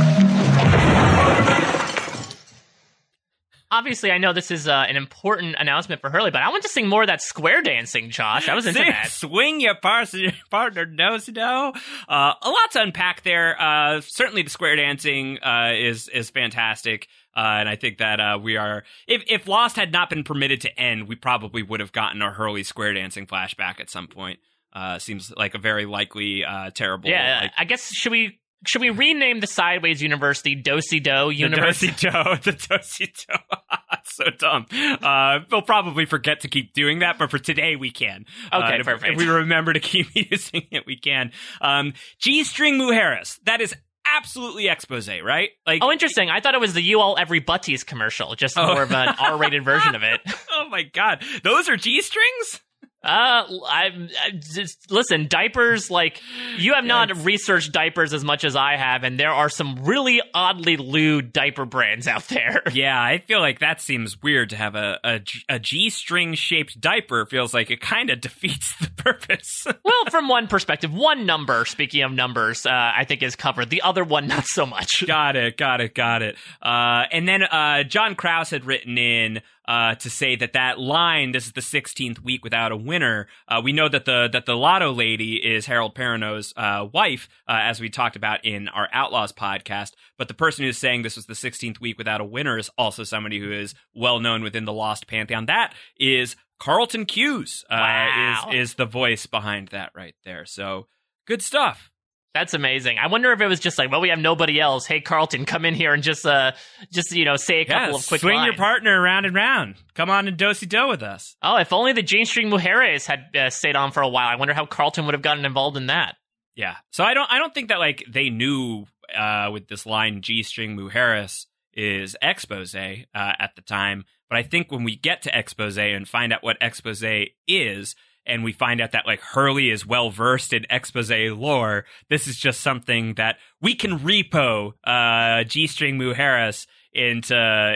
[3.72, 6.68] Obviously, I know this is uh, an important announcement for Hurley, but I want to
[6.68, 8.48] sing more of that square dancing, Josh.
[8.48, 9.10] I was into that.
[9.10, 10.14] Swing your pars-
[10.50, 11.74] partner nose to nose.
[12.08, 13.60] Uh, a lot to unpack there.
[13.60, 18.38] Uh, certainly, the square dancing uh, is is fantastic, uh, and I think that uh,
[18.40, 18.84] we are.
[19.08, 22.30] If if Lost had not been permitted to end, we probably would have gotten a
[22.30, 24.38] Hurley square dancing flashback at some point.
[24.74, 27.10] Uh, seems like a very likely uh, terrible.
[27.10, 31.28] Yeah, like, I guess should we should we rename the Sideways universe the Dosey Do
[31.28, 31.80] the universe?
[31.80, 32.10] Dosey Do,
[32.42, 33.34] the Dosey Do.
[34.04, 34.66] So dumb.
[35.00, 38.26] Uh, we'll probably forget to keep doing that, but for today we can.
[38.52, 39.12] Okay, Uh, if, perfect.
[39.12, 41.30] If we remember to keep using it, we can.
[41.60, 43.38] Um, G string Mujeres.
[43.44, 43.74] That is
[44.16, 45.50] absolutely expose, right?
[45.66, 46.28] Like, Oh, interesting.
[46.30, 48.66] I thought it was the You All Every Butties commercial, just Oh.
[48.66, 50.20] more of an R-rated version of it.
[50.50, 52.60] oh my god, those are G strings.
[53.04, 55.26] Uh, I'm I just listen.
[55.28, 56.20] Diapers, like
[56.58, 60.20] you have not researched diapers as much as I have, and there are some really
[60.32, 62.62] oddly lewd diaper brands out there.
[62.72, 66.34] Yeah, I feel like that seems weird to have a a, G- a G string
[66.34, 67.26] shaped diaper.
[67.26, 69.66] Feels like it kind of defeats the purpose.
[69.84, 71.64] well, from one perspective, one number.
[71.64, 73.68] Speaking of numbers, uh, I think is covered.
[73.70, 75.04] The other one, not so much.
[75.06, 76.36] got it, got it, got it.
[76.62, 81.32] Uh, and then uh, John Krause had written in uh, to say that that line,
[81.32, 84.56] "This is the 16th week without a winner." Uh, we know that the that the
[84.56, 89.32] Lotto lady is Harold Perrineau's uh, wife, uh, as we talked about in our Outlaws
[89.32, 89.92] podcast.
[90.18, 93.04] But the person who's saying this was the 16th week without a winner is also
[93.04, 95.46] somebody who is well known within the Lost pantheon.
[95.46, 97.64] That is Carlton Cuse.
[97.70, 98.48] Uh, Wow.
[98.50, 100.44] Is is the voice behind that right there?
[100.44, 100.88] So
[101.26, 101.91] good stuff.
[102.34, 102.96] That's amazing.
[102.98, 104.86] I wonder if it was just like, well, we have nobody else.
[104.86, 106.52] Hey, Carlton, come in here and just, uh,
[106.90, 108.46] just you know, say a couple Yeah, of quick swing lines.
[108.46, 109.74] your partner round and round.
[109.94, 111.36] Come on and dosey do with us.
[111.42, 114.28] Oh, if only the Jane String Mujeres had uh, stayed on for a while.
[114.28, 116.16] I wonder how Carlton would have gotten involved in that.
[116.56, 116.76] Yeah.
[116.90, 120.42] So I don't I don't think that like they knew uh with this line G
[120.42, 125.38] string Mujeres is expose uh, at the time, but I think when we get to
[125.38, 127.02] expose and find out what expose
[127.48, 127.94] is
[128.26, 132.36] and we find out that like Hurley is well versed in expose lore, this is
[132.36, 137.34] just something that we can repo uh G string Mujeres into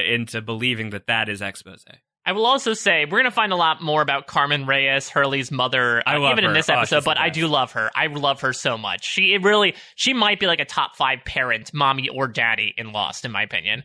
[0.09, 1.85] into believing that that is expose.
[2.29, 5.53] I will also say we're going to find a lot more about Carmen Reyes, Hurley's
[5.53, 7.01] mother, uh, even in this Oh, episode.
[7.01, 7.89] the but I do love her.
[7.95, 9.05] I love her so much.
[9.07, 12.91] She it really, she might be like a top five parent, mommy or daddy in
[12.93, 13.85] Lost, in my opinion.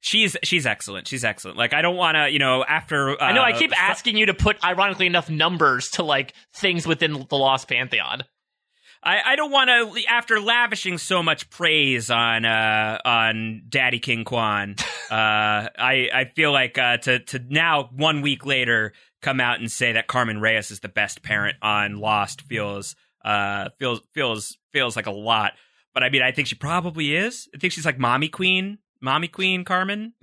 [0.00, 1.08] She's she's excellent.
[1.08, 1.58] She's excellent.
[1.58, 4.26] Like I don't want to, you know, after uh, I know I keep asking you
[4.26, 8.22] to put, ironically enough, numbers to like things within the Lost pantheon.
[9.02, 14.24] I, I don't want to after lavishing so much praise on uh, on Daddy King
[14.24, 14.80] Kwon.
[15.10, 19.70] uh, I I feel like uh, to to now one week later come out and
[19.70, 24.96] say that Carmen Reyes is the best parent on Lost feels uh feels feels feels
[24.96, 25.52] like a lot.
[25.94, 27.48] But I mean, I think she probably is.
[27.54, 30.14] I think she's like mommy queen, mommy queen Carmen.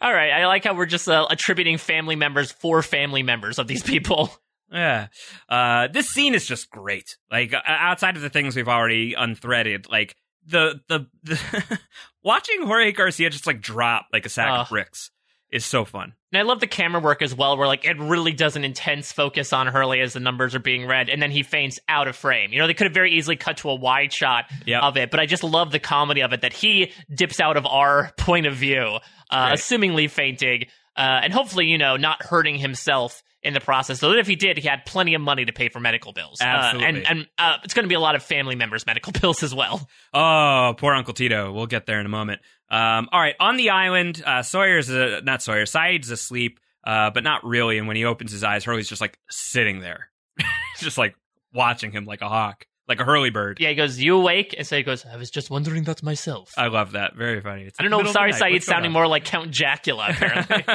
[0.00, 3.66] All right, I like how we're just uh, attributing family members for family members of
[3.66, 4.30] these people.
[4.70, 5.06] Yeah.
[5.48, 7.16] Uh, this scene is just great.
[7.30, 10.14] Like uh, outside of the things we've already unthreaded, like
[10.46, 11.78] the the, the
[12.22, 14.60] watching Jorge Garcia just like drop like a sack Ugh.
[14.60, 15.10] of bricks
[15.50, 16.14] is so fun.
[16.32, 19.12] And I love the camera work as well, where like it really does an intense
[19.12, 22.16] focus on Hurley as the numbers are being read, and then he faints out of
[22.16, 22.52] frame.
[22.52, 24.82] You know, they could have very easily cut to a wide shot Yep.
[24.82, 27.64] of it, but I just love the comedy of it that he dips out of
[27.66, 28.98] our point of view,
[29.30, 34.00] uh, assumingly fainting, uh, and hopefully, you know, not hurting himself in the process.
[34.00, 36.40] So that if he did, he had plenty of money to pay for medical bills.
[36.40, 36.88] Uh, Absolutely.
[36.88, 39.54] and and uh, it's going to be a lot of family members' medical bills as
[39.54, 39.88] well.
[40.12, 41.52] Oh, poor Uncle Tito.
[41.52, 42.40] We'll get there in a moment.
[42.70, 45.64] Um, all right, on the island, uh, Sawyer's uh, not Sawyer.
[45.64, 47.78] Sayid's asleep, uh, but not really.
[47.78, 50.10] And when he opens his eyes, Hurley's just like sitting there,
[50.78, 51.14] just like
[51.54, 53.58] watching him like a hawk, like a Hurley bird.
[53.58, 56.68] Yeah, he goes, "You awake?" And he goes, "I was just wondering that myself." I
[56.68, 57.16] love that.
[57.16, 57.64] Very funny.
[57.64, 58.12] It's I don't know.
[58.12, 58.50] Sorry, the night.
[58.50, 58.92] Sayid What's going sounding on?
[58.92, 60.08] more like Count Jacula.
[60.10, 60.64] Apparently.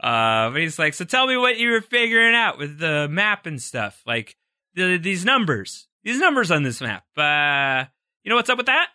[0.00, 3.44] uh, but he's like, so tell me what you were figuring out with the map
[3.44, 4.34] and stuff, like
[4.74, 7.04] the, these numbers, these numbers on this map.
[7.18, 7.84] Uh,
[8.22, 8.88] you know what's up with that?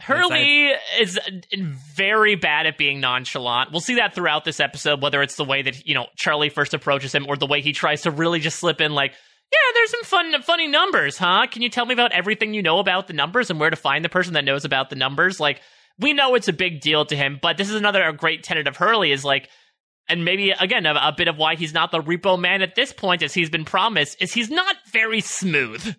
[0.00, 1.18] Hurley is
[1.94, 3.70] very bad at being nonchalant.
[3.70, 6.74] We'll see that throughout this episode, whether it's the way that you know Charlie first
[6.74, 9.12] approaches him, or the way he tries to really just slip in, like,
[9.52, 11.46] "Yeah, there's some fun, funny numbers, huh?
[11.50, 14.04] Can you tell me about everything you know about the numbers and where to find
[14.04, 15.60] the person that knows about the numbers?" Like,
[15.98, 18.76] we know it's a big deal to him, but this is another great tenet of
[18.76, 19.48] Hurley is like.
[20.08, 22.92] And maybe again, a, a bit of why he's not the repo man at this
[22.92, 25.94] point, as he's been promised, is he's not very smooth.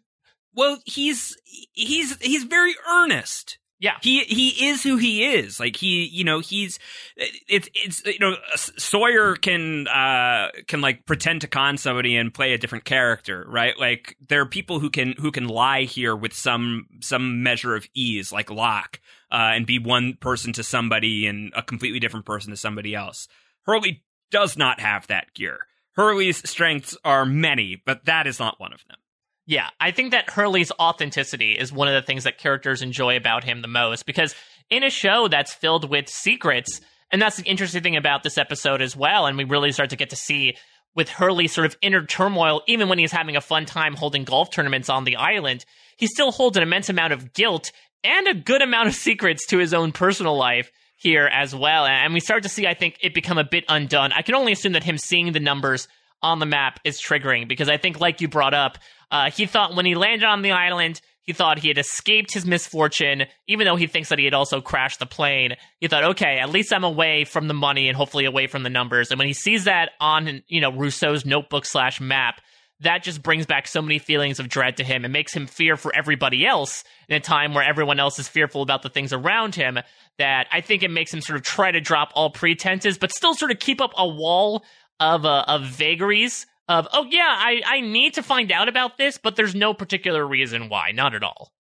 [0.53, 1.33] Well, he's
[1.71, 3.57] he's he's very earnest.
[3.81, 3.97] Yeah.
[4.03, 5.59] He he is who he is.
[5.59, 6.77] Like he, you know, he's
[7.17, 12.53] it's it's you know Sawyer can uh can like pretend to con somebody and play
[12.53, 13.77] a different character, right?
[13.79, 17.87] Like there are people who can who can lie here with some some measure of
[17.95, 19.01] ease, like Locke,
[19.31, 23.27] uh, and be one person to somebody and a completely different person to somebody else.
[23.63, 25.57] Hurley does not have that gear.
[25.93, 28.97] Hurley's strengths are many, but that is not one of them.
[29.45, 33.43] Yeah, I think that Hurley's authenticity is one of the things that characters enjoy about
[33.43, 34.35] him the most because
[34.69, 36.79] in a show that's filled with secrets,
[37.11, 39.95] and that's the interesting thing about this episode as well, and we really start to
[39.95, 40.55] get to see
[40.95, 44.51] with Hurley's sort of inner turmoil, even when he's having a fun time holding golf
[44.51, 45.65] tournaments on the island,
[45.97, 47.71] he still holds an immense amount of guilt
[48.03, 51.85] and a good amount of secrets to his own personal life here as well.
[51.85, 54.11] And we start to see, I think, it become a bit undone.
[54.11, 55.87] I can only assume that him seeing the numbers
[56.23, 58.77] on the map is triggering because I think, like you brought up,
[59.09, 62.45] uh, he thought when he landed on the island, he thought he had escaped his
[62.45, 65.55] misfortune, even though he thinks that he had also crashed the plane.
[65.79, 68.69] He thought, okay, at least I'm away from the money and hopefully away from the
[68.69, 69.11] numbers.
[69.11, 72.41] And when he sees that on, you know, Rousseau's notebook slash map,
[72.81, 75.77] that just brings back so many feelings of dread to him and makes him fear
[75.77, 79.53] for everybody else in a time where everyone else is fearful about the things around
[79.53, 79.77] him
[80.17, 83.35] that I think it makes him sort of try to drop all pretenses, but still
[83.35, 84.63] sort of keep up a wall
[85.01, 89.17] of uh, of vagaries of oh yeah, I I need to find out about this,
[89.17, 91.51] but there's no particular reason why, not at all.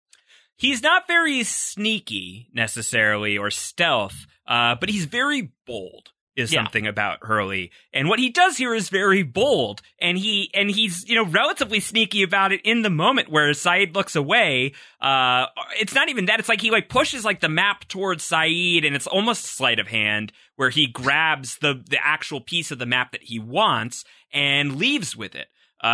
[0.57, 6.61] He's not very sneaky necessarily or stealth, uh, but he's very bold is Yeah.
[6.63, 7.71] something about Hurley.
[7.93, 9.83] And what he does here is very bold.
[10.01, 13.95] And he and he's, you know, relatively sneaky about it in the moment where Sayid
[13.95, 14.73] looks away.
[15.01, 15.47] Uh
[15.79, 18.95] it's not even that, it's like he like pushes like the map towards Sayid and
[18.95, 23.13] it's almost sleight of hand where he grabs the the actual piece of the map
[23.13, 25.49] that he wants and leaves with it.
[25.83, 25.87] Uh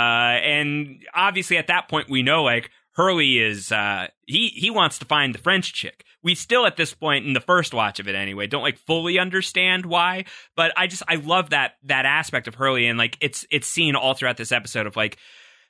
[0.43, 5.05] and obviously at that point we know like Hurley is uh he he wants to
[5.05, 6.05] find the French chick.
[6.23, 9.19] We still at this point in the first watch of it anyway don't like fully
[9.19, 10.25] understand why,
[10.57, 13.95] but I just I love that that aspect of Hurley and like it's it's seen
[13.95, 15.19] all throughout this episode of like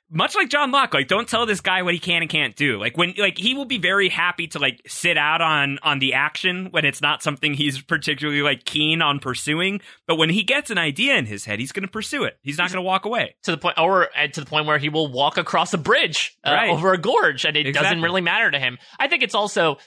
[0.09, 2.79] much like John Locke, like don't tell this guy what he can and can't do.
[2.79, 6.13] Like when like he will be very happy to like sit out on on the
[6.13, 10.69] action when it's not something he's particularly like keen on pursuing, but when he gets
[10.69, 12.37] an idea in his head, he's going to pursue it.
[12.41, 13.35] He's not going to walk away.
[13.43, 16.37] To the point, or uh, to the point where he will walk across a bridge
[16.45, 16.69] uh, Right.
[16.69, 18.77] over a gorge, and it doesn't really matter to him.
[18.99, 19.77] I think it's also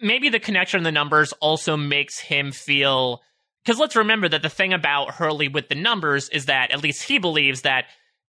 [0.00, 3.20] maybe the connection in the numbers also makes him feel
[3.64, 7.02] because let's remember that the thing about Hurley with the numbers is that at least
[7.02, 7.86] he believes that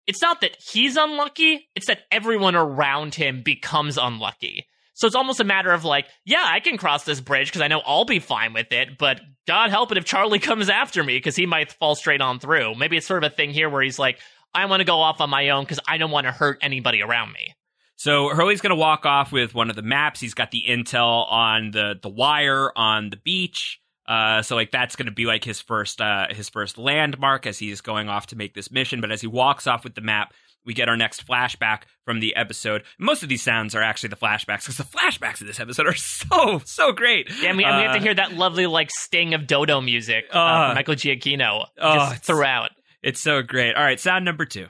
[0.07, 4.67] it's not that he's unlucky, it's that everyone around him becomes unlucky.
[4.95, 7.67] So it's almost a matter of like, yeah, I can cross this bridge because I
[7.67, 11.17] know I'll be fine with it, but God help it if Charlie comes after me
[11.17, 12.75] because he might fall straight on through.
[12.75, 14.19] Maybe it's sort of a thing here where he's like,
[14.53, 17.01] I want to go off on my own because I don't want to hurt anybody
[17.01, 17.55] around me.
[17.95, 20.19] So Hurley's going to walk off with one of the maps.
[20.19, 23.79] He's got the intel on the the wire on the beach.
[24.07, 27.57] Uh, so like that's going to be like his first uh, his first landmark as
[27.59, 28.99] he's going off to make this mission.
[29.01, 30.33] But as he walks off with the map,
[30.65, 32.83] we get our next flashback from the episode.
[32.99, 35.93] Most of these sounds are actually the flashbacks because the flashbacks of this episode are
[35.95, 37.29] so so great.
[37.41, 39.79] Yeah, and we, and we have to Uh, hear that lovely like sting of Dodo
[39.81, 42.71] music uh, Uh, from Michael Giacchino oh, just it's- throughout.
[43.01, 43.75] It's so great.
[43.75, 44.67] All right, sound number two.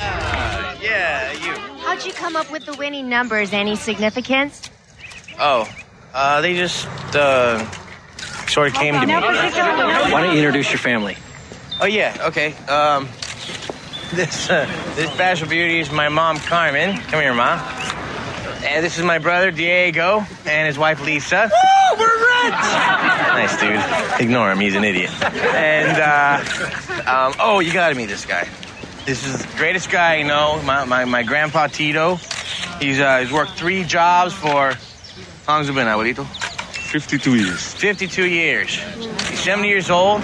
[0.00, 1.54] Yeah, you.
[1.84, 3.52] How'd you come up with the winning numbers?
[3.52, 4.70] Any significance?
[5.38, 5.68] Oh,
[6.14, 7.64] uh, they just uh,
[8.52, 9.14] sort of came to me.
[9.14, 11.16] Why don't you introduce your family?
[11.80, 12.52] Oh yeah, okay.
[12.68, 13.08] Um,
[14.12, 16.98] this uh, this bashful beauty is my mom Carmen.
[16.98, 17.58] Come here, mom.
[18.64, 21.50] And this is my brother Diego and his wife Lisa.
[21.50, 22.52] Woo, we're rich.
[22.52, 24.20] nice dude.
[24.20, 24.60] Ignore him.
[24.60, 25.10] He's an idiot.
[25.22, 28.48] And uh, um, oh, you gotta meet this guy.
[29.06, 30.62] This is the greatest guy I know.
[30.62, 32.16] My my, my grandpa Tito.
[32.78, 34.74] He's uh, he's worked three jobs for.
[35.46, 36.51] How long's it been, abuelito?
[36.92, 37.72] 52 years.
[37.72, 38.74] 52 years.
[39.30, 40.20] He's 70 years old,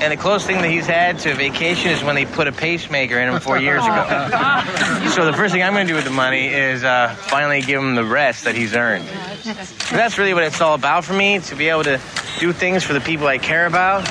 [0.00, 2.52] and the closest thing that he's had to a vacation is when they put a
[2.52, 4.06] pacemaker in him four years ago.
[5.12, 7.82] so the first thing I'm going to do with the money is uh, finally give
[7.82, 9.08] him the rest that he's earned.
[9.08, 12.00] And that's really what it's all about for me, to be able to
[12.38, 14.04] do things for the people I care about.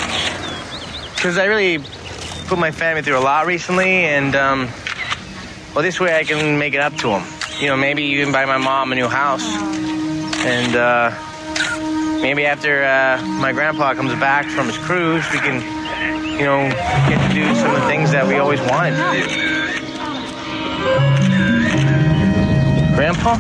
[1.15, 1.81] Because I really
[2.47, 4.67] put my family through a lot recently, and um,
[5.73, 7.23] well, this way I can make it up to them.
[7.61, 9.45] You know, maybe even buy my mom a new house.
[10.45, 11.11] And uh,
[12.23, 15.61] maybe after uh, my grandpa comes back from his cruise, we can,
[16.39, 16.69] you know,
[17.09, 19.63] get to do some of the things that we always wanted to do.
[22.95, 23.35] Grandpa?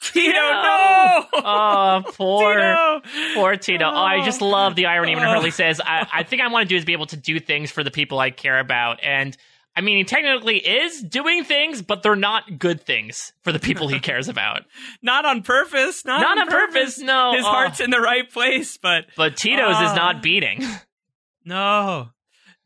[0.00, 0.96] Tito, no!
[1.42, 3.00] Oh, poor, Tito!
[3.34, 3.84] poor Tito.
[3.86, 6.68] Oh, I just love the irony when Hurley says, I, I think I want to
[6.68, 9.00] do is be able to do things for the people I care about.
[9.02, 9.36] And
[9.76, 13.86] I mean, he technically is doing things, but they're not good things for the people
[13.88, 14.64] he cares about.
[15.00, 16.04] not on purpose.
[16.04, 17.32] Not, Not on, on purpose, no.
[17.34, 17.48] His Oh.
[17.48, 20.64] heart's in the right place, but But Tito's is not uh, beating.
[21.44, 22.10] no,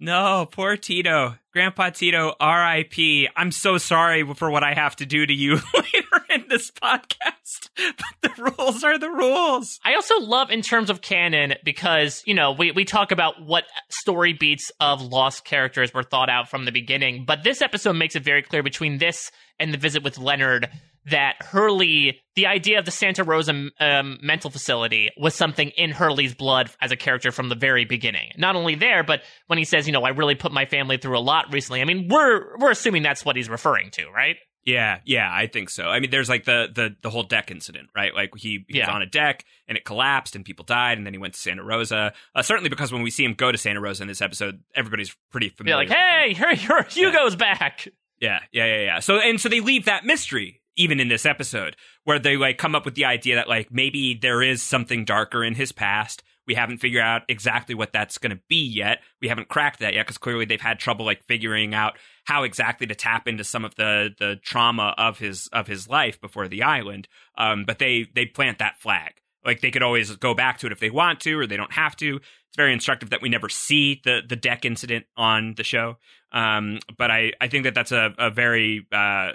[0.01, 3.29] no, poor Tito, Grandpa Tito, R.I.P.
[3.37, 7.71] I'm so sorry for what I have to do to you later in this podcast,
[7.77, 9.79] but the rules are the rules.
[9.85, 13.67] I also love in terms of canon because, you know, we, we talk about what
[13.89, 18.17] story beats of lost characters were thought out from the beginning, but this episode makes
[18.17, 19.31] it very clear between this
[19.61, 20.69] and the visit with Leonard
[21.11, 26.35] that Hurley, the idea of the Santa Rosa um, mental facility was something in Hurley's
[26.35, 28.31] blood as a character from the very beginning.
[28.39, 31.19] Not only there, but when he says, you know, I really put my family through
[31.19, 34.37] a lot recently, I mean, we're, we're assuming that's what he's referring to, right?
[34.67, 35.85] Yeah, yeah, I think so.
[35.85, 38.15] I mean, there's like the the the whole deck incident, right?
[38.15, 38.91] Like he, he was Yeah.
[38.95, 41.63] on a deck and it collapsed and people died, and then he went to Santa
[41.63, 42.15] Rosa.
[42.35, 45.15] Uh, certainly because when we see him go to Santa Rosa in this episode, everybody's
[45.31, 45.77] pretty familiar.
[45.77, 45.99] like, with
[46.39, 46.57] him.
[46.57, 47.89] hey, Hugo's back.
[48.23, 48.99] Yeah, yeah, yeah, yeah.
[49.01, 52.75] So and so they leave that mystery even in this episode where they like come
[52.75, 56.23] up with the idea that like maybe there is something darker in his past.
[56.47, 58.99] We haven't figured out exactly what that's going to be yet.
[59.23, 62.87] We haven't cracked that yet because clearly they've had trouble like figuring out how exactly
[62.87, 66.63] to tap into some of the the trauma of his of his life before the
[66.63, 67.09] island.
[67.39, 69.13] Um, but they they plant that flag.
[69.45, 71.73] Like they could always go back to it if they want to, or they don't
[71.73, 72.17] have to.
[72.17, 75.97] It's very instructive that we never see the the deck incident on the show.
[76.33, 79.33] Um, but I, I think that that's a, a very uh,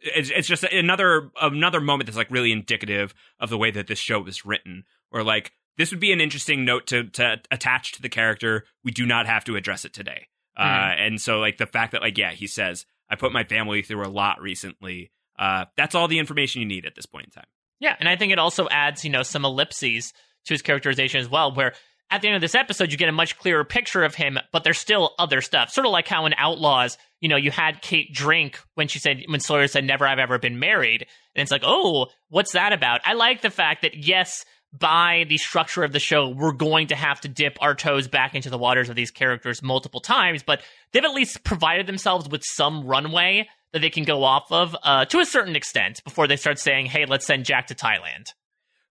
[0.00, 3.98] it's, it's just another another moment that's like really indicative of the way that this
[3.98, 4.84] show was written.
[5.12, 8.64] or like this would be an interesting note to to attach to the character.
[8.84, 10.26] We do not have to address it today.
[10.56, 13.82] Uh, and so like the fact that like yeah he says I put my family
[13.82, 15.10] through a lot recently.
[15.38, 17.46] Uh, that's all the information you need at this point in time.
[17.80, 20.12] Yeah, and I think it also adds, you know, some ellipses
[20.44, 21.72] to his characterization as well, where
[22.10, 24.64] at the end of this episode, you get a much clearer picture of him, but
[24.64, 25.70] there's still other stuff.
[25.70, 29.22] Sort of like how in Outlaws, you know, you had Kate drink when she said,
[29.28, 31.06] when Sawyer said, never I've ever been married.
[31.34, 33.00] And it's like, oh, what's that about?
[33.04, 36.96] I like the fact that, yes, by the structure of the show, we're going to
[36.96, 40.62] have to dip our toes back into the waters of these characters multiple times, but
[40.92, 45.04] they've at least provided themselves with some runway that they can go off of uh,
[45.06, 48.32] to a certain extent before they start saying, hey, let's send Jack to Thailand.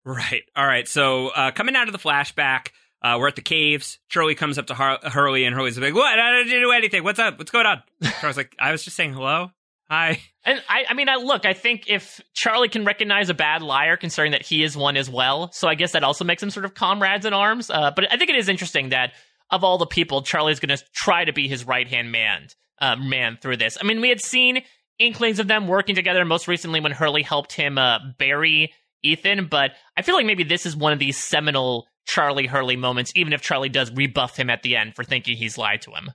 [0.06, 0.44] Right.
[0.56, 0.88] All right.
[0.88, 2.70] So uh, coming out of the flashback,
[3.02, 4.00] uh, we're at the caves.
[4.10, 6.20] Charlie comes up to Har- Hurley, and Hurley's like, "What?
[6.20, 7.04] I didn't do anything.
[7.04, 7.38] What's up?
[7.38, 7.82] What's going on?"
[8.20, 9.52] Charlie's like, "I was just saying hello.
[9.90, 11.46] Hi." And I, I mean, I look.
[11.46, 15.10] I think if Charlie can recognize a bad liar, considering that he is one as
[15.10, 17.70] well, so I guess that also makes them sort of comrades in arms.
[17.70, 19.14] Uh, but I think it is interesting that
[19.50, 22.48] of all the people, Charlie's going to try to be his right hand man,
[22.80, 23.78] uh, man through this.
[23.80, 24.62] I mean, we had seen
[25.00, 28.74] inklings of them working together, most recently when Hurley helped him uh, bury
[29.04, 29.48] Ethan.
[29.48, 33.34] But I feel like maybe this is one of these seminal Charlie Hurley moments, even
[33.34, 36.12] if Charlie does rebuff him at the end for thinking he's lied to him.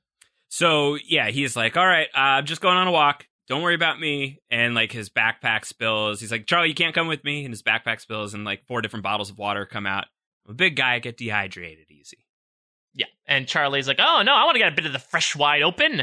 [0.48, 3.26] So yeah, he's like, "All right, uh, I'm just going on a walk.
[3.48, 6.20] Don't worry about me." And like his backpack spills.
[6.20, 8.80] He's like, "Charlie, you can't come with me." And his backpack spills, and like four
[8.82, 10.06] different bottles of water come out.
[10.46, 12.26] I'm a big guy, I get dehydrated easy.
[12.92, 13.06] Yeah.
[13.26, 15.62] And Charlie's like, oh, no, I want to get a bit of the fresh wide
[15.62, 16.02] open.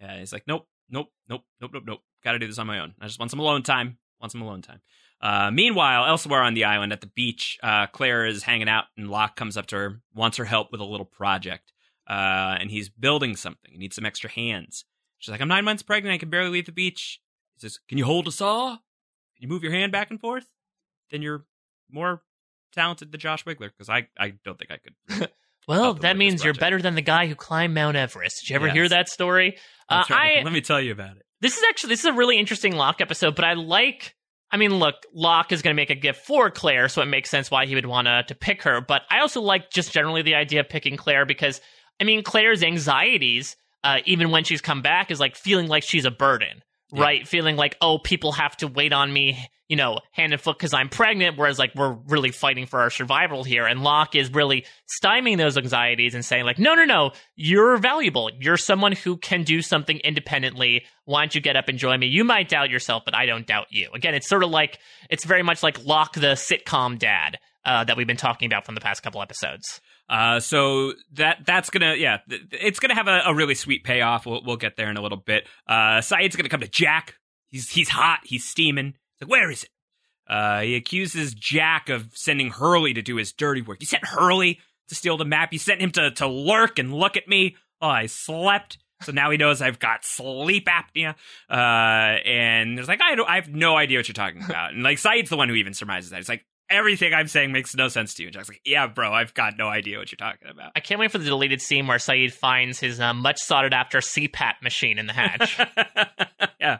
[0.00, 2.00] Yeah, he's like, nope, nope, nope, nope, nope, nope.
[2.22, 2.94] Got to do this on my own.
[3.00, 3.98] I just want some alone time.
[4.20, 4.80] Want some alone time.
[5.24, 9.08] Uh, meanwhile, elsewhere on the island at the beach, uh, Claire is hanging out, and
[9.10, 11.72] Locke comes up to her, wants her help with a little project.
[12.06, 13.72] Uh, and he's building something.
[13.72, 14.84] He needs some extra hands.
[15.18, 16.12] She's like, I'm nine months pregnant.
[16.14, 17.20] I can barely leave the beach.
[17.54, 18.72] He says, Can you hold a saw?
[18.72, 18.78] Can
[19.40, 20.46] you move your hand back and forth?
[21.10, 21.46] Then you're
[21.90, 22.20] more
[22.74, 25.30] talented than Josh Wigler because I, I don't think I could.
[25.66, 28.40] Well, that means you're better than the guy who climbed Mount Everest.
[28.42, 28.74] Did you ever Yes.
[28.74, 29.56] hear that story?
[29.88, 30.40] Uh, right.
[30.40, 31.22] I Let me tell you about it.
[31.40, 34.14] this is actually this is a really interesting Locke episode, but I like.
[34.54, 37.28] I mean, look, Locke is going to make a gift for Claire, so it makes
[37.28, 38.80] sense why he would want to pick her.
[38.80, 41.60] But I also like just generally the idea of picking Claire because
[42.00, 46.04] I mean, Claire's anxieties, uh, even when she's come back, is like feeling like she's
[46.04, 46.62] a burden,
[46.94, 47.02] Yeah.
[47.02, 47.28] right?
[47.28, 49.38] Feeling like oh, people have to wait on me,
[49.68, 51.36] you know, hand and foot because I'm pregnant.
[51.36, 54.64] Whereas like we're really fighting for our survival here, and Locke is really
[55.02, 58.30] stymieing those anxieties and saying like, no, no, no, you're valuable.
[58.38, 60.84] You're someone who can do something independently.
[61.04, 62.06] Why don't you get up and join me?
[62.06, 63.90] You might doubt yourself, but I don't doubt you.
[63.94, 64.78] Again, it's sort of like
[65.10, 67.38] it's very much like Locke the sitcom dad.
[67.66, 69.80] Uh, that we've been talking about from the past couple episodes.
[70.08, 74.26] Uh, so that that's gonna yeah, it's gonna have a, a really sweet payoff.
[74.26, 75.46] We'll we'll get there in a little bit.
[75.66, 77.14] Uh, Sayid's gonna come to Jack.
[77.48, 78.20] He's he's hot.
[78.24, 78.86] He's steaming.
[78.86, 79.70] He's like, where is it?
[80.28, 83.78] Uh, he accuses Jack of sending Hurley to do his dirty work.
[83.80, 85.52] You sent Hurley to steal the map.
[85.52, 87.56] You sent him to to lurk and look at me.
[87.80, 88.78] Oh, I slept.
[89.02, 91.14] So now he knows I've got sleep apnea.
[91.50, 94.72] Uh, and it's like I I have no idea what you're talking about.
[94.72, 96.20] And like Sayid's the one who even surmises that.
[96.20, 98.28] It's like everything I'm saying makes no sense to you.
[98.28, 100.72] And Jack's like, yeah, bro, I've got no idea what you're talking about.
[100.74, 103.98] I can't wait for the deleted scene where Sayid finds his uh, much sought after
[103.98, 105.58] CPAP machine in the hatch.
[106.60, 106.78] yeah,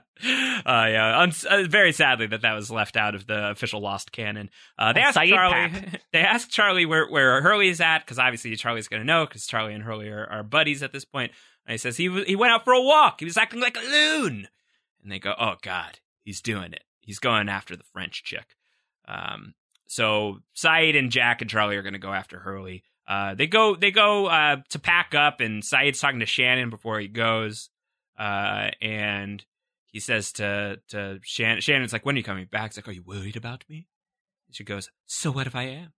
[0.67, 1.21] uh, yeah.
[1.21, 4.51] Uns- uh, very sadly that that was left out of the official Lost canon.
[4.79, 5.69] Uh, they Oh, asked Sayid Charlie.
[5.71, 6.01] Pap.
[6.13, 9.47] They asked Charlie where where Hurley is at because obviously Charlie's going to know because
[9.47, 11.33] Charlie and Hurley are, are buddies at this point.
[11.67, 13.21] And he says he w- he went out for a walk.
[13.21, 14.49] He was acting like a loon.
[15.03, 16.85] And they go, oh god, he's doing it.
[17.01, 18.57] He's going after the French chick.
[19.07, 19.55] Um,
[19.87, 22.83] so Sayid and Jack and Charlie are going to go after Hurley.
[23.07, 26.99] Uh, they go they go uh, to pack up, and Sayid's talking to Shannon before
[27.01, 27.69] he goes,
[28.19, 29.45] uh, and
[29.87, 32.93] he says to to Shannon, Shannon's like, "When are you coming back?" He's like, "Are
[32.93, 33.87] you worried about me?"
[34.49, 35.93] And she goes, "So what if I am?"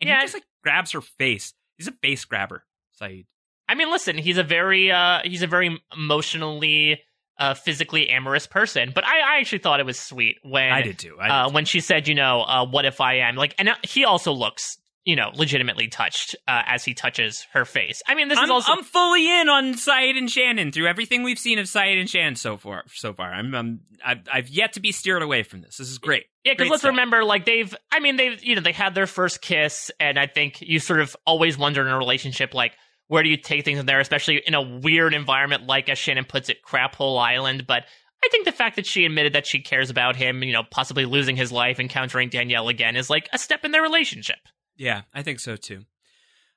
[0.00, 0.16] And Yeah.
[0.18, 1.54] he just like grabs her face.
[1.76, 2.64] He's a face grabber,
[3.00, 3.26] Sayid.
[3.68, 7.00] I mean, listen, he's a very uh he's a very emotionally
[7.38, 10.98] uh physically amorous person, but I, I actually thought it was sweet when I did
[10.98, 11.16] too.
[11.20, 13.68] I did uh when she said, you know, uh what if I am like and
[13.68, 18.00] uh, he also looks, you know, legitimately touched uh, as he touches her face.
[18.08, 21.22] I mean, this I'm, is also I'm fully in on Sayid and Shannon through everything
[21.22, 22.84] we've seen of Sayid and Shannon so far.
[22.88, 25.76] So far, I'm, I'm I've, I've yet to be steered away from this.
[25.76, 26.24] This is great.
[26.42, 26.90] Yeah, because let's stuff.
[26.90, 30.26] remember, like they've, I mean, they've, you know, they had their first kiss, and I
[30.26, 32.72] think you sort of always wonder in a relationship, like,
[33.08, 36.24] where do you take things in there, especially in a weird environment like, as Shannon
[36.24, 37.66] puts it, Crap Hole Island.
[37.66, 37.84] But
[38.24, 41.04] I think the fact that she admitted that she cares about him, you know, possibly
[41.04, 44.38] losing his life, encountering Danielle again, is like a step in their relationship.
[44.76, 45.84] Yeah, I think so too.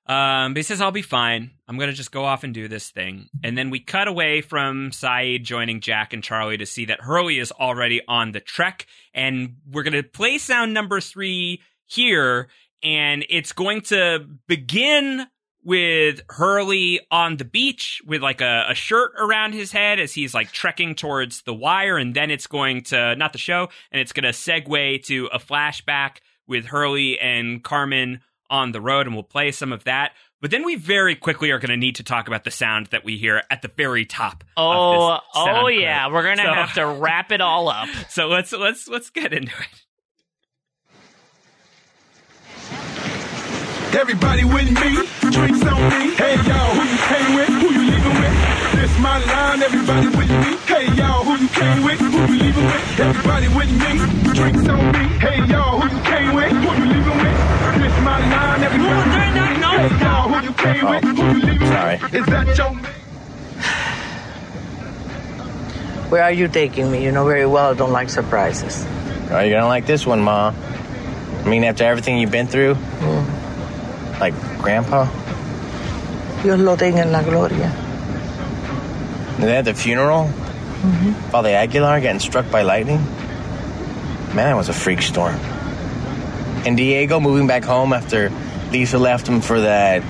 [0.07, 1.51] Um, but he says, I'll be fine.
[1.67, 3.27] I'm going to just go off and do this thing.
[3.43, 7.39] And then we cut away from Sayid joining Jack and Charlie to see that Hurley
[7.39, 8.87] is already on the trek.
[9.13, 12.47] And we're going to play sound number three here.
[12.81, 15.27] And it's going to begin
[15.67, 20.33] with Hurley on the beach with like a, a shirt around his head as he's
[20.33, 21.97] like trekking towards the wire.
[21.97, 25.39] And then it's going to, not the show, and it's going to segue to a
[25.39, 30.13] flashback with Hurley and Carmen on the road, and we'll play some of that.
[30.39, 33.03] But then we very quickly are going to need to talk about the sound that
[33.03, 34.45] we hear at the very top.
[34.55, 35.79] Oh, of this oh, sound oh clip.
[35.81, 37.89] yeah, we're gonna So- have to wrap it all up.
[38.09, 39.83] So let's let's let's get into it.
[43.93, 44.89] Everybody with me,
[45.31, 46.13] drinks on me.
[46.15, 47.47] Hey y'all, who you came with?
[47.47, 48.35] Who you leaving with?
[48.75, 50.57] This my line, everybody with me.
[50.67, 51.99] Hey y'all, who you came with?
[51.99, 52.99] Who you leaving with?
[52.99, 55.03] Everybody with me, drinks on me.
[55.17, 56.51] Hey y'all, who you came with?
[56.51, 57.37] Who you leaving with?
[57.79, 59.47] This my line, everybody with me.
[59.77, 61.03] Hey y'all, who you came with?
[61.03, 61.69] Who you leaving with?
[61.69, 61.95] Sorry.
[62.19, 62.73] Is that your
[66.09, 67.03] Where are you taking me?
[67.03, 68.85] You know very well I don't like surprises.
[69.31, 70.53] Oh, you're gonna like this one, Ma.
[71.43, 73.36] I mean, after everything you've been through, hmm.
[74.19, 75.05] Like Grandpa,
[76.43, 77.71] Dios lo tenga en la gloria.
[79.37, 81.11] and then at the funeral, mm-hmm.
[81.29, 82.97] Father Aguilar getting struck by lightning.
[84.33, 85.35] Man, that was a freak storm.
[86.65, 88.31] And Diego moving back home after
[88.71, 90.03] Lisa left him for that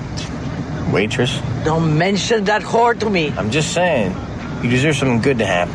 [0.90, 1.40] waitress.
[1.64, 3.30] Don't mention that whore to me.
[3.36, 4.16] I'm just saying,
[4.62, 5.74] you deserve something good to happen.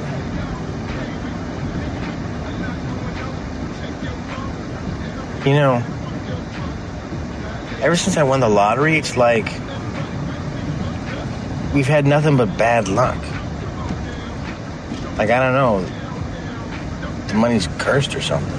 [5.46, 5.84] You know,
[7.84, 9.46] ever since I won the lottery, it's like
[11.74, 13.22] we've had nothing but bad luck.
[15.18, 15.82] Like, I don't know,
[17.28, 18.52] the money's cursed or something.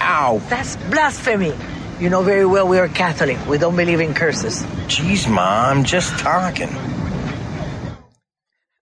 [0.00, 0.40] Ow!
[0.48, 1.54] That's blasphemy.
[1.98, 3.38] You know very well we are Catholic.
[3.46, 4.62] We don't believe in curses.
[4.86, 6.68] Jeez, Mom, just talking.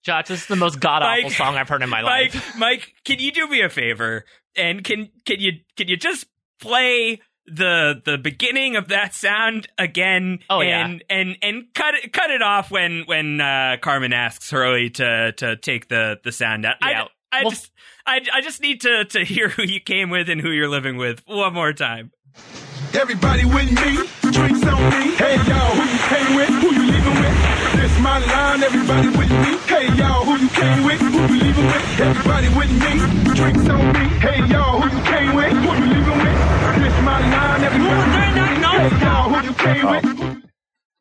[0.04, 2.34] Josh, this is the most god awful song I've heard in my life.
[2.34, 2.56] Mike, life.
[2.56, 4.24] Mike, can you do me a favor?
[4.56, 6.26] And can can you can you just
[6.60, 7.20] play
[7.50, 10.38] the the beginning of that sound again?
[10.50, 10.84] Oh, yeah.
[10.86, 15.32] and and and cut it cut it off when when uh, Carmen asks Hurley to
[15.32, 16.76] to take the the sound out.
[16.82, 17.04] Yeah.
[17.32, 17.72] I, I Well- just
[18.06, 20.96] I, I just need to to hear who you came with and who you're living
[20.96, 22.10] with one more time.
[22.94, 23.98] Everybody with me,
[24.32, 25.14] drinks on me.
[25.16, 26.48] Hey y'all, who you came with?
[26.48, 27.36] Who you leaving with?
[27.76, 29.58] This my line, everybody with me.
[29.68, 31.00] Hey y'all, who you came with?
[31.00, 32.00] Who you leaving with?
[32.00, 34.08] Everybody with me, drinks on me.
[34.24, 35.52] Hey y'all, who you came with?
[35.52, 36.57] Who you leaving with?
[36.88, 38.48] This my line, everybody with me.
[38.64, 40.42] Hey y'all, who you came with?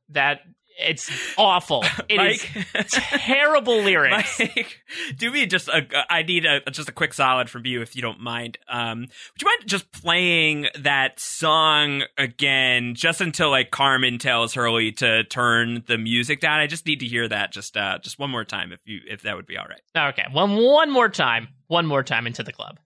[0.10, 0.42] That
[0.78, 1.86] it's awful.
[2.10, 2.88] It is Mike?
[2.90, 4.38] terrible lyrics.
[4.40, 4.82] Mike,
[5.18, 5.88] do me just a.
[6.10, 8.58] I need a just a quick solid from you if you don't mind.
[8.68, 14.92] Um, would you mind just playing that song again, just until like Carmen tells Hurley
[14.94, 16.60] to turn the music down?
[16.60, 19.22] I just need to hear that just uh just one more time if you if
[19.22, 20.10] that would be all right.
[20.14, 22.78] Okay, one one more time, one more time into the club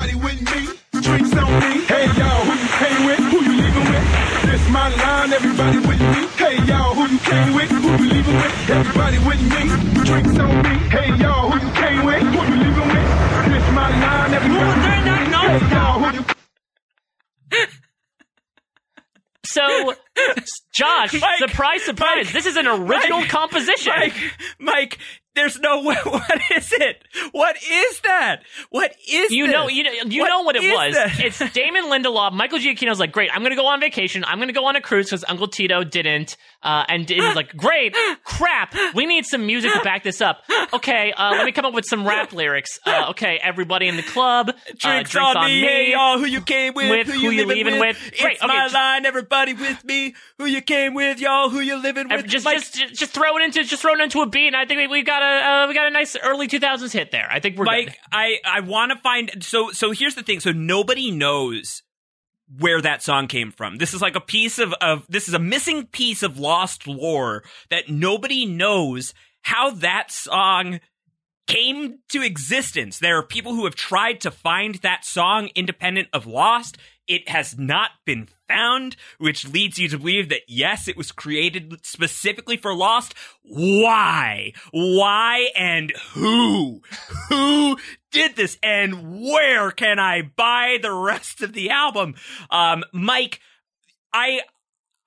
[0.00, 1.84] with me, drinks on me.
[1.86, 3.18] Hey y'all, who you came with?
[3.18, 4.04] Who you leaving with?
[4.46, 6.26] This my line, everybody with me.
[6.38, 7.70] Hey y'all, who you came with?
[7.70, 8.70] Who you leaving with?
[8.70, 10.74] Everybody with me, drinks on me.
[10.88, 12.22] Hey y'all, who you came with?
[12.22, 13.08] Who you leaving with?
[13.50, 14.80] This my line, everybody.
[14.80, 16.24] Hey y'all, who you
[19.44, 19.94] so
[20.74, 22.24] Josh, Mike, surprise, surprise.
[22.26, 23.92] Mike, this is an original Mike, composition.
[23.96, 24.14] Mike,
[24.58, 24.98] Mike,
[25.34, 25.96] there's no way.
[26.04, 27.02] What is it?
[27.32, 28.42] What is that?
[28.70, 29.52] What is You this?
[29.52, 30.94] know, you know, you What know what it was.
[30.94, 31.18] that?
[31.24, 32.32] It's Damon Lindelof.
[32.32, 33.30] Michael Giacchino's like, great.
[33.32, 34.24] I'm going to go on vacation.
[34.24, 36.36] I'm going to go on a cruise because Uncle Tito didn't.
[36.62, 37.94] Uh, and it was like, great,
[38.24, 38.74] crap.
[38.94, 40.42] We need some music to back this up.
[40.72, 42.78] Okay, uh, let me come up with some rap lyrics.
[42.84, 46.40] Uh, okay, everybody in the club, uh, Drinks, drinks on, me, hey y'all, who you
[46.40, 47.96] came with, With, who, who you leaving with.
[48.20, 50.07] Great, It's okay, my line, everybody with me,
[50.38, 52.26] who you came with, y'all, who you living with.
[52.26, 54.48] just, Mike, just, just, throw it into, just throw it into a beat.
[54.48, 57.10] And I think we, we got a, uh, we got a nice early 2000s hit
[57.10, 57.28] there.
[57.30, 57.96] I think we're Mike, good.
[58.12, 60.40] I I want to find so so here's the thing.
[60.40, 61.82] So nobody knows
[62.58, 63.76] where that song came from.
[63.76, 67.44] This is like a piece of of this is a missing piece of lost lore
[67.70, 70.80] that nobody knows how that song
[71.46, 72.98] came to existence.
[72.98, 76.76] There are people who have tried to find that song independent of Lost.
[77.08, 81.84] It has not been found, which leads you to believe that yes, it was created
[81.84, 83.14] specifically for Lost.
[83.42, 84.52] Why?
[84.72, 86.82] Why and who?
[87.28, 87.78] Who
[88.10, 88.58] did this?
[88.62, 92.14] And where can I buy the rest of the album?
[92.50, 93.40] Um, Mike,
[94.12, 94.40] I,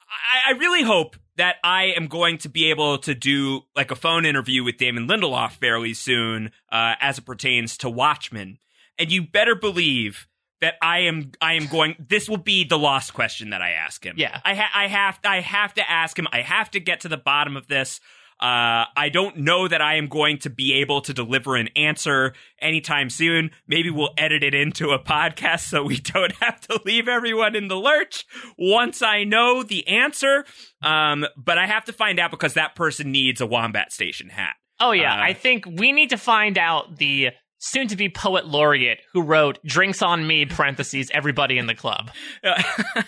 [0.08, 3.96] I, I really hope that I am going to be able to do like a
[3.96, 8.60] phone interview with Damon Lindelof fairly soon, uh, as it pertains to Watchmen.
[9.00, 10.28] And you better believe
[10.62, 11.96] that I am I am going.
[12.00, 14.16] This will be the lost question that I ask him.
[14.18, 14.40] Yeah.
[14.46, 16.28] I ha- I have I have to ask him.
[16.32, 18.00] I have to get to the bottom of this.
[18.40, 22.34] Uh, I don't know that I am going to be able to deliver an answer
[22.60, 23.52] anytime soon.
[23.68, 27.68] Maybe we'll edit it into a podcast so we don't have to leave everyone in
[27.68, 28.26] the lurch
[28.58, 30.44] once I know the answer.
[30.82, 34.56] Um, but I have to find out because that person needs a Wombat Station hat.
[34.80, 37.30] Oh yeah, Uh, I think we need to find out the
[37.64, 42.10] soon to be poet laureate who wrote drinks on me parentheses everybody in the club.
[42.44, 42.60] Uh,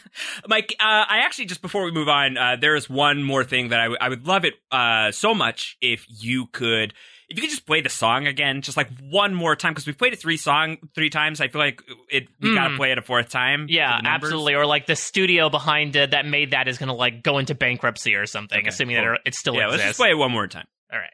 [0.48, 3.70] Mike, uh, I actually just before we move on, uh, there is one more thing
[3.70, 6.94] that I, w- I would love it uh, so much if you could.
[7.30, 9.98] If you could just play the song again, just like one more time, because we've
[9.98, 11.42] played it three song three times.
[11.42, 11.82] I feel like
[12.12, 12.78] it we gotta Mm.
[12.78, 13.66] play it a fourth time.
[13.70, 14.28] Yeah, for the numbers.
[14.28, 14.54] absolutely.
[14.54, 17.56] Or like the studio behind it that made that is going to like go into
[17.56, 19.06] bankruptcy or something, Okay, assuming cool.
[19.14, 19.80] that it still yeah, exists.
[19.80, 20.68] let's just play it one more time.
[20.92, 21.10] All right.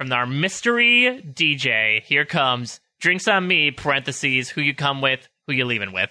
[0.00, 5.52] From our mystery DJ, here comes drinks on me parentheses who you come with, who
[5.52, 6.08] you leaving with.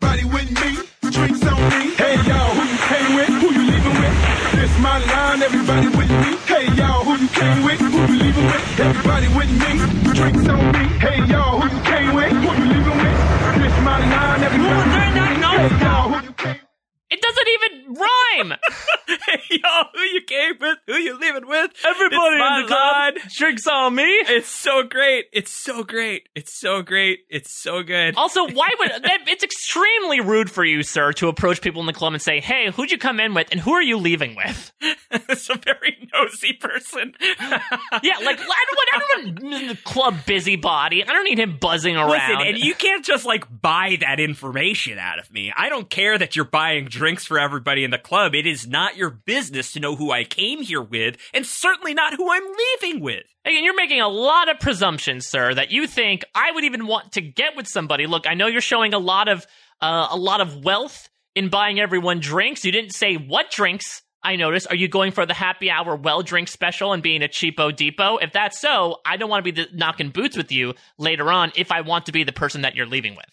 [0.00, 1.90] Everybody with me, drinks on me.
[1.96, 4.14] Hey y'all, who you came with, who you leaving with?
[4.54, 6.36] This my line, everybody with me.
[6.46, 8.78] Hey y'all, who you came with, who you leaving with?
[8.78, 10.84] Everybody with me, drinks on me.
[11.02, 13.18] Hey y'all, who you came with, who you leaving with?
[13.58, 15.58] This my line, everybody with me.
[15.58, 16.71] Hey y'all, who you came
[17.12, 18.58] It doesn't even rhyme.
[19.26, 21.70] hey, y'all, who you came with, who you leaving with?
[21.84, 24.02] Everybody in the club drinks on me.
[24.04, 25.26] It's so great.
[25.30, 26.30] It's so great.
[26.34, 27.20] It's so great.
[27.28, 28.16] It's so good.
[28.16, 31.92] Also, why would that, it's extremely rude for you, sir, to approach people in the
[31.92, 34.72] club and say, "Hey, who'd you come in with, and who are you leaving with?"
[35.10, 37.12] it's a very nosy person.
[37.20, 41.04] yeah, like I don't want everyone in the club busybody.
[41.04, 42.08] I don't need him buzzing around.
[42.08, 45.52] Listen, and you can't just like buy that information out of me.
[45.54, 48.32] I don't care that you're buying drinks for everybody in the club.
[48.32, 52.14] It is not your business to know who I came here with, and certainly not
[52.14, 52.44] who I'm
[52.80, 53.24] leaving with.
[53.44, 57.10] Again, you're making a lot of presumptions, sir, that you think I would even want
[57.14, 58.06] to get with somebody.
[58.06, 59.44] Look, I know you're showing a lot of
[59.80, 62.64] uh, a lot of wealth in buying everyone drinks.
[62.64, 64.02] You didn't say what drinks.
[64.22, 64.68] I noticed.
[64.70, 68.18] Are you going for the happy hour well drink special and being a cheapo depot?
[68.18, 71.72] If that's so, I don't want to be knocking boots with you later on if
[71.72, 73.26] I want to be the person that you're leaving with.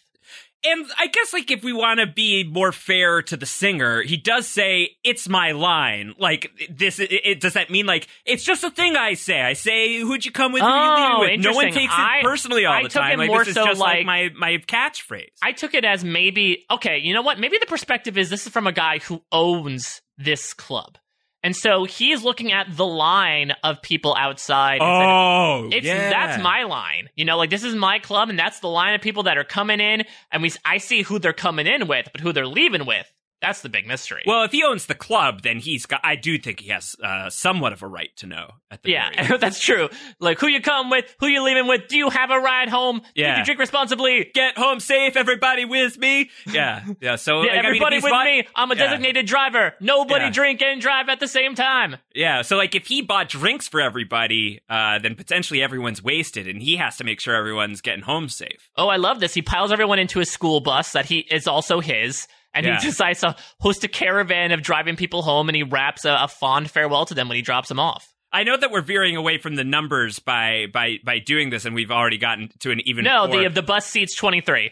[0.66, 4.18] And I guess like if we want to be more fair to the singer, he
[4.18, 6.16] does say it's my line.
[6.20, 9.42] Like this, it, it- does that mean like it's just a thing I say?
[9.42, 10.62] I say who'd you come with?
[10.66, 11.40] Oh, with?
[11.40, 13.14] No one takes it I- personally all I the took time.
[13.14, 15.30] it Like more this is so just like, like- my my catchphrase.
[15.42, 16.98] I took it as maybe okay.
[16.98, 17.40] You know what?
[17.40, 20.98] Maybe the perspective is this is from a guy who owns this club,
[21.44, 24.80] and so he's looking at the line of people outside.
[24.82, 26.10] Oh, it's yeah.
[26.10, 27.10] that's my line.
[27.16, 29.44] You know, like this is my club, and that's the line of people that are
[29.44, 32.86] coming in, and we I see who they're coming in with, but who they're leaving
[32.86, 33.12] with.
[33.42, 34.24] That's the big mystery.
[34.26, 36.02] Well, if he owns the club, then he's got.
[36.04, 38.52] I do think he has uh, somewhat of a right to know.
[38.70, 39.88] At the very yeah, that's true.
[40.20, 41.88] Like who you come with, who you leaving with.
[41.88, 43.02] Do you have a ride home?
[43.16, 43.32] Yeah.
[43.36, 44.30] Did you drink responsibly?
[44.34, 46.30] Get home safe, everybody with me.
[46.52, 47.16] Yeah, yeah.
[47.16, 48.48] So Yeah, like, I mean, everybody with bought- me.
[48.56, 48.88] I'm a Yeah.
[48.88, 49.74] designated driver.
[49.80, 50.32] Nobody Yeah.
[50.32, 51.98] drink and drive at the same time.
[52.14, 56.62] Yeah, so like if he bought drinks for everybody, uh, then potentially everyone's wasted, and
[56.62, 58.70] he has to make sure everyone's getting home safe.
[58.76, 59.34] Oh, I love this.
[59.34, 62.28] He piles everyone into a school bus that he is also his,
[62.66, 62.80] and Yeah.
[62.80, 66.28] he decides to host a caravan of driving people home, and he wraps a, a
[66.28, 68.08] fond farewell to them when he drops them off.
[68.32, 71.74] I know that we're veering away from the numbers by by by doing this, and
[71.74, 73.04] we've already gotten to an even.
[73.06, 73.42] No, four.
[73.44, 74.72] the the bus seats twenty three.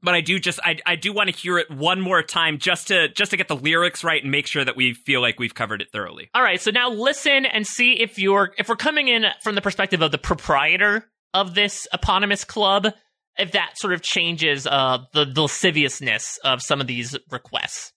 [0.00, 2.88] but I do just I I do want to hear it one more time just
[2.88, 5.54] to just to get the lyrics right and make sure that we feel like we've
[5.54, 6.30] covered it thoroughly.
[6.34, 9.62] All right, so now listen and see if you're if we're coming in from the
[9.62, 12.86] perspective of the proprietor of this eponymous club,
[13.38, 17.92] if that sort of changes uh, the, the lasciviousness of some of these requests.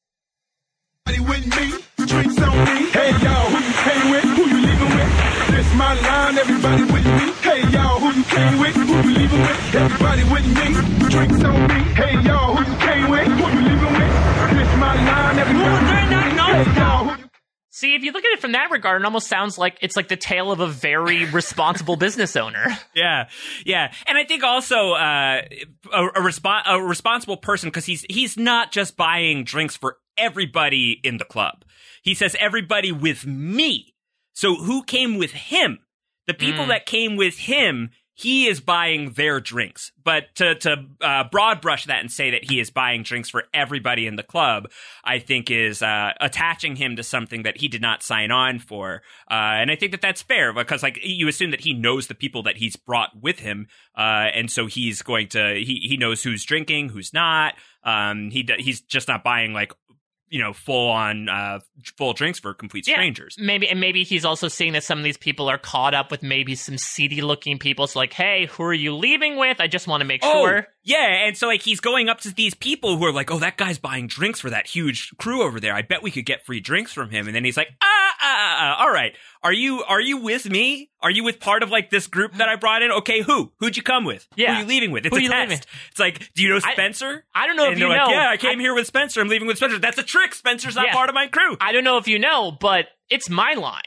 [1.07, 2.89] Everybody with me, drinks on me.
[2.91, 4.23] Hey y'all, who you came with?
[4.23, 5.11] Who you leaving with?
[5.55, 7.31] This my line, everybody with me.
[7.47, 8.75] Hey y'all, who you came with?
[8.75, 9.75] Who you leaving with?
[9.75, 11.79] Everybody with me, drinks on me.
[11.95, 13.27] Hey y'all, who you came with?
[13.27, 14.13] Who you leaving with?
[14.57, 16.17] This my line, everybody with me.
[16.47, 17.26] Hey y'all, who you
[17.77, 20.07] See, if you look at it from that regard, it almost sounds like it's like
[20.07, 22.75] the tale of a very responsible business owner.
[22.95, 23.29] Yeah,
[23.67, 25.41] yeah, and I think also uh,
[25.93, 30.99] a, a, respo- a responsible person because he's he's not just buying drinks for everybody
[31.03, 31.63] in the club.
[32.01, 33.93] He says everybody with me.
[34.33, 35.77] So who came with him?
[36.25, 36.69] The people Mm.
[36.69, 39.91] that came with him, he is buying their drinks.
[40.03, 43.43] But to to uh, broad brush that and say that he is buying drinks for
[43.53, 44.71] everybody in the club,
[45.03, 49.03] I think is uh, attaching him to something that he did not sign on for.
[49.29, 52.15] Uh, and I think that that's fair because like you assume that he knows the
[52.15, 56.23] people that he's brought with him, uh, and so he's going to he he knows
[56.23, 57.53] who's drinking, who's not.
[57.83, 59.73] Um, he he's just not buying like
[60.29, 61.59] you know full on uh,
[61.97, 63.35] full drinks for complete Yeah, strangers.
[63.39, 66.23] Maybe and maybe he's also seeing that some of these people are caught up with
[66.23, 67.87] maybe some seedy looking people.
[67.87, 69.59] So like, hey, who are you leaving with?
[69.59, 70.67] I just want to make sure.
[70.87, 73.57] Yeah, and so like he's going up to these people who are like, "Oh, that
[73.57, 75.73] guy's buying drinks for that huge crew over there.
[75.73, 78.57] I bet we could get free drinks from him." And then he's like, "Ah, ah,
[78.59, 79.13] ah, all right.
[79.43, 80.89] Are you are you with me?
[81.01, 82.91] Are you with part of like this group that I brought in?
[82.91, 83.51] Okay, who?
[83.59, 84.25] Who'd you come with?
[84.37, 84.47] Yeah.
[84.47, 85.05] Who are you leaving with?
[85.05, 85.67] It's Who a test.
[85.91, 87.25] It's like, do you know Spencer?
[87.35, 88.09] I don't know and if you like, know.
[88.09, 89.19] Yeah, I came here with Spencer.
[89.19, 89.79] I'm leaving with Spencer.
[89.79, 90.33] That's a trick.
[90.33, 90.93] Spencer's not Yeah.
[90.93, 91.57] part of my crew.
[91.59, 93.81] I don't know if you know, but it's my line.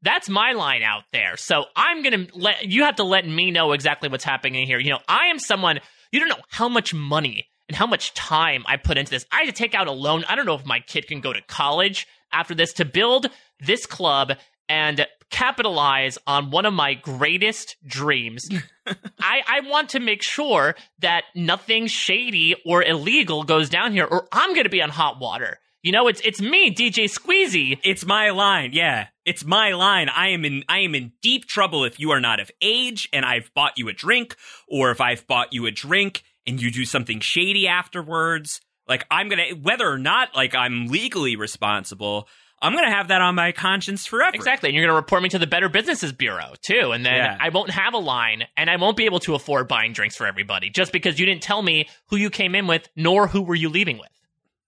[0.00, 1.36] That's my line out there.
[1.36, 4.78] So I'm gonna let you have to let me know exactly what's happening here.
[4.78, 5.80] You know, I am someone
[6.12, 9.26] you don't know how much money and how much time I put into this.
[9.32, 10.24] I had to take out a loan.
[10.28, 13.28] I don't know if my kid can go to college after this to build
[13.60, 14.32] this club
[14.68, 18.48] and capitalize on one of my greatest dreams.
[19.20, 24.28] I, I want to make sure that nothing shady or illegal goes down here, or
[24.32, 25.58] I'm going to be on hot water.
[25.86, 27.78] You know, it's it's me, DJ Squeezy.
[27.84, 28.70] It's my line.
[28.72, 30.08] Yeah, it's my line.
[30.08, 33.24] I am in I am in deep trouble if you are not of age and
[33.24, 34.34] I've bought you a drink,
[34.66, 38.60] or if I've bought you a drink and you do something shady afterwards.
[38.88, 42.26] Like I'm gonna whether or not like I'm legally responsible.
[42.60, 44.34] I'm gonna have that on my conscience forever.
[44.34, 47.14] Exactly, and you're going to report me to the Better Businesses Bureau too, and then
[47.14, 47.36] Yeah.
[47.38, 50.26] I won't have a line, and I won't be able to afford buying drinks for
[50.26, 53.54] everybody just because you didn't tell me who you came in with, nor who were
[53.54, 54.08] you leaving with.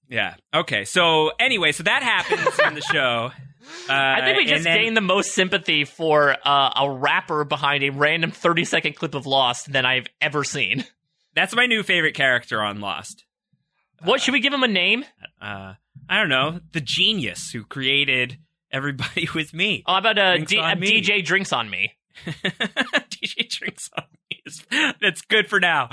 [0.09, 0.35] Yeah.
[0.55, 0.85] Okay.
[0.85, 3.31] So anyway, so that happens in the show.
[3.87, 7.85] Uh, I think we just then- gained the most sympathy for uh, a rapper behind
[7.85, 10.87] a random 30 second clip of Lost than I've ever seen.
[11.35, 13.27] That's my new favorite character on Lost.
[14.03, 15.05] What should we give him a name?
[15.39, 15.75] Uh,
[16.09, 18.39] I don't know, the genius who created
[18.73, 19.83] everybody with me.
[19.87, 20.81] Oh, how about uh, D- on uh.
[20.81, 21.93] DJ Drinks on Me?
[22.27, 24.05] DJ drinks on
[25.01, 25.89] That's good for now.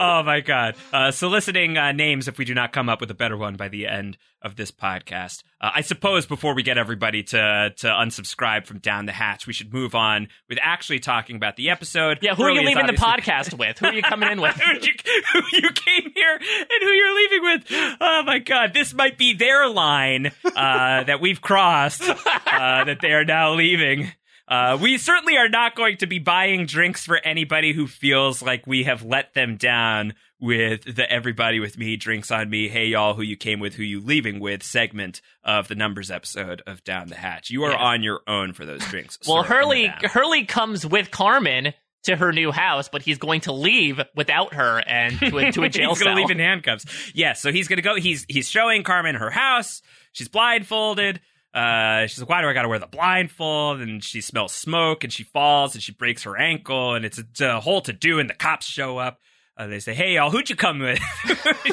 [0.00, 0.76] Oh my god!
[0.92, 3.68] Uh, soliciting uh, names if we do not come up with a better one by
[3.68, 5.42] the end of this podcast.
[5.60, 9.52] Uh, I suppose before we get everybody to to unsubscribe from Down the Hatch, we
[9.52, 12.18] should move on with actually talking about the episode.
[12.22, 13.78] Yeah, who are you leaving the podcast with?
[13.78, 14.54] Who are you coming in with?
[14.56, 14.92] who, you,
[15.32, 17.96] who you came here and who you're leaving with.
[18.00, 23.12] Oh my god, this might be their line uh, that we've crossed uh, that they
[23.12, 24.12] are now leaving.
[24.48, 28.66] Uh, we certainly are not going to be buying drinks for anybody who feels like
[28.66, 33.12] we have let them down with the everybody with me drinks on me hey y'all
[33.14, 37.08] who you came with who you leaving with segment of the numbers episode of down
[37.08, 37.76] the hatch you are Yeah.
[37.76, 39.92] on your own for those drinks Well, sir, Hurley.
[40.04, 41.74] Hurley comes with Carmen
[42.04, 45.64] to her new house, but he's going to leave without her and to a, to
[45.64, 46.22] a jail he's gonna cell.
[46.22, 46.84] leave in handcuffs.
[47.14, 47.96] Yes, so he's gonna go.
[47.96, 49.82] He's he's showing Carmen her house.
[50.12, 51.20] She's blindfolded.
[51.54, 55.12] Uh, she's like, "Why do I gotta wear the blindfold?" And she smells smoke, and
[55.12, 58.18] she falls, and she breaks her ankle, and it's a, it's a whole to do.
[58.18, 59.18] And the cops show up.
[59.58, 61.00] Uh, they say, "Hey, y'all, who'd you come with?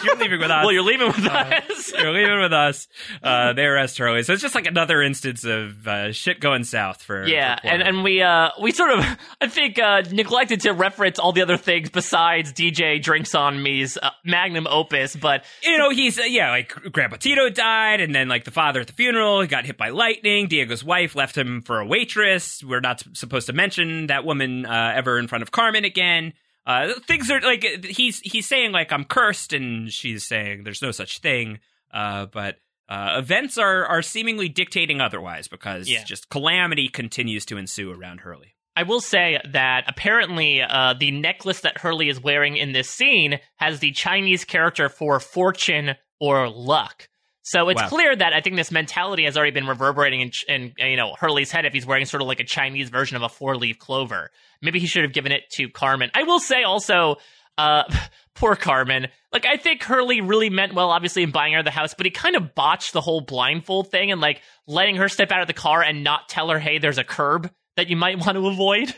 [0.03, 0.65] you're leaving with us.
[0.65, 1.93] well, you're leaving with us.
[1.97, 2.87] You're leaving with us."
[3.21, 4.23] Uh, they arrest Hurley.
[4.23, 7.83] So it's just like another instance of uh, shit going south for Yeah, for and,
[7.83, 9.05] and we uh we sort of
[9.41, 13.97] I think uh neglected to reference all the other things besides DJ Drinks on Me's
[13.97, 18.27] uh, magnum opus, but you know, he's uh, yeah, like Grandpa Tito died, and then
[18.27, 20.47] like the father at the funeral, he got hit by lightning.
[20.47, 22.63] Diego's wife left him for a waitress.
[22.63, 26.33] We're not supposed to mention that woman uh, ever in front of Carmen again.
[26.65, 30.91] Uh, things are like he's he's saying like I'm cursed, and she's saying there's no
[30.91, 31.59] such thing.
[31.93, 32.55] Uh, but
[32.89, 36.03] uh, events are are seemingly dictating otherwise because Yeah.
[36.03, 38.55] just calamity continues to ensue around Hurley.
[38.75, 43.39] I will say that apparently uh, the necklace that Hurley is wearing in this scene
[43.55, 47.07] has the Chinese character for fortune or luck.
[47.47, 47.89] So it's Wow.
[47.89, 51.51] clear that I think this mentality has already been reverberating in, in you know Hurley's
[51.51, 54.31] head if he's wearing sort of like a Chinese version of a four leaf clover.
[54.63, 56.09] Maybe he should have given it to Carmen.
[56.15, 57.17] I will say also,
[57.59, 57.83] uh,
[58.35, 59.09] poor Carmen.
[59.31, 62.11] Like I think Hurley really meant well, obviously in buying her the house, but he
[62.11, 65.53] kind of botched the whole blindfold thing and like letting her step out of the
[65.53, 68.95] car and not tell her, hey, there's a curb that you might want to avoid.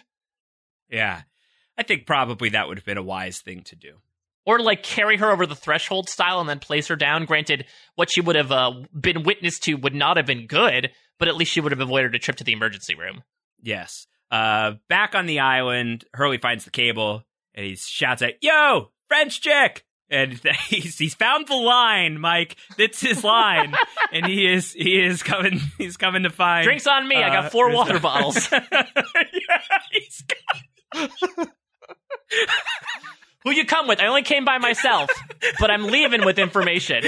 [0.90, 1.24] Yeah.
[1.78, 3.98] I think probably that would have been a wise thing to do.
[4.48, 7.26] Or like carry her over the threshold style and then place her down.
[7.26, 10.90] Granted, what she would have uh, been witness to would not have been good,
[11.20, 13.24] but at least she would have avoided a trip to the emergency room.
[13.62, 14.08] Yes.
[14.32, 17.24] Uh, back on the island, Hurley finds the cable
[17.54, 20.40] and he shouts out, "Yo, French chick!" And
[20.70, 22.56] he's he's found the line, Mike.
[22.78, 23.74] That's his line,
[24.14, 25.60] and he is he is coming.
[25.78, 27.18] He's coming to find Drinks on me.
[27.18, 28.50] I got four water a- bottles.
[28.52, 30.24] yeah, he's
[30.94, 31.50] got-
[33.48, 34.02] Who you come with?
[34.02, 35.10] I only came by myself,
[35.62, 37.02] but I'm leaving with information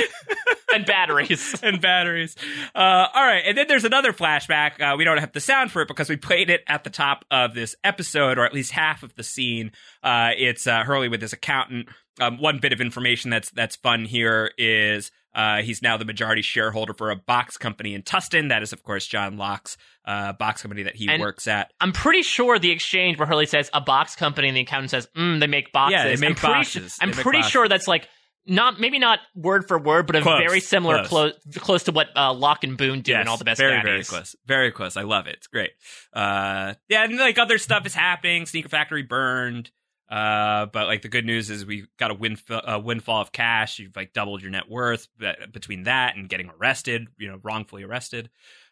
[0.73, 1.53] and batteries.
[1.63, 2.33] and batteries.
[2.73, 4.79] Uh, all right, and then there's another flashback.
[4.79, 7.25] Uh, we don't have the sound for it because we played it at the top
[7.29, 9.73] of this episode, or at least half of the scene.
[10.01, 11.89] Uh, it's uh, Hurley with his accountant.
[12.21, 16.41] Um, one bit of information that's that's fun here is uh, he's now the majority
[16.41, 18.49] shareholder for a box company in Tustin.
[18.49, 21.71] That is, of course, John Locke's uh, box company that he And- works at.
[21.79, 25.07] I'm pretty sure the exchange where Hurley says a box company and the accountant says,
[25.15, 25.93] mm, they make boxes.
[25.97, 26.97] Yeah, they make I'm pretty, boxes.
[27.01, 27.51] I'm make pretty boxes.
[27.51, 28.07] sure that's like
[28.47, 31.33] not maybe not word for word, but a Close, very similar close.
[31.43, 33.85] close close to what uh, Locke and Boone do in all the best very, daddies.
[33.85, 34.35] very close.
[34.47, 34.97] Very close.
[34.97, 35.35] I love it.
[35.35, 35.69] It's great.
[36.13, 38.47] Uh, yeah, and like other stuff is happening.
[38.47, 39.69] Sneaker Factory burned.
[40.09, 43.77] Uh, but like the good news is we got a windf- uh, windfall of cash.
[43.77, 47.83] You've like doubled your net worth be- between that and getting arrested, you know, wrongfully
[47.83, 48.29] arrested.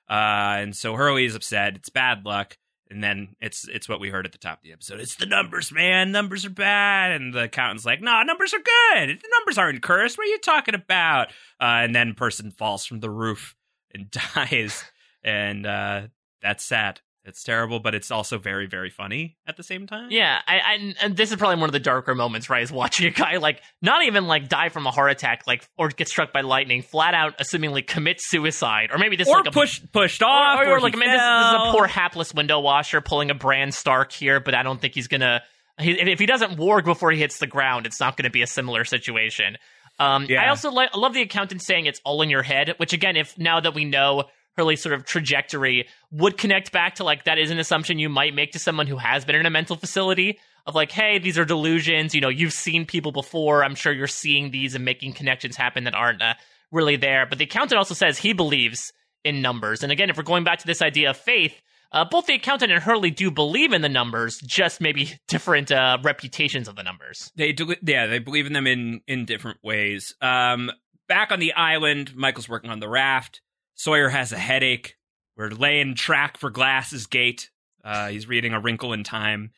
[0.09, 1.75] Uh, and so Hurley is upset.
[1.75, 2.57] It's bad luck.
[2.89, 5.01] And then it's it's what we heard at the top of the episode.
[5.01, 6.13] It's the numbers, man.
[6.13, 7.11] Numbers are bad.
[7.11, 9.09] And the accountant's like, "No, numbers are good.
[9.19, 10.17] The numbers aren't cursed.
[10.17, 11.27] What are you talking about?"
[11.59, 13.57] Uh, and then person falls from the roof
[13.93, 14.85] and dies,
[15.21, 16.03] and uh,
[16.41, 17.01] that's sad.
[17.28, 20.07] It's terrible, but it's also very, very funny at the same time.
[20.11, 22.63] Yeah, I, I and this is probably one of the darker moments, right?
[22.63, 25.89] Is watching a guy like not even like die from a heart attack, like or
[25.89, 29.51] get struck by lightning, flat out, assumingly commit suicide, or maybe this or like a
[29.51, 32.34] pushed pushed off, or, or, or like I mean, this, this is a poor hapless
[32.34, 35.43] window washer pulling a Bran Stark here, but I don't think he's gonna.
[35.80, 38.41] He, if he doesn't warg before he hits the ground, it's not going to be
[38.41, 39.57] a similar situation.
[39.99, 43.38] Um, I also love the accountant saying it's all in your head, which again, if
[43.38, 44.25] now that we know
[44.58, 48.34] Hurley's sort of trajectory would connect back to like that is an assumption you might
[48.34, 51.45] make to someone who has been in a mental facility of like, hey, these are
[51.45, 52.14] delusions.
[52.14, 53.64] You know, you've seen people before.
[53.64, 56.34] I'm sure you're seeing these and making connections happen that aren't uh,
[56.72, 57.26] really there.
[57.26, 58.91] But the accountant also says he believes
[59.24, 59.84] in numbers.
[59.84, 62.72] And again, if we're going back to this idea of faith, uh, both the accountant
[62.72, 67.32] and Hurley do believe in the numbers, just maybe different uh, reputations of the numbers.
[67.36, 70.16] They do, yeah, they believe in them in in different ways.
[70.22, 70.72] Um,
[71.08, 73.41] back on the island, Michael's working on the raft.
[73.78, 74.95] Sawyer has a headache.
[75.38, 77.49] We're laying track for Glass's Gate.
[77.84, 79.51] Uh, he's reading A Wrinkle in Time.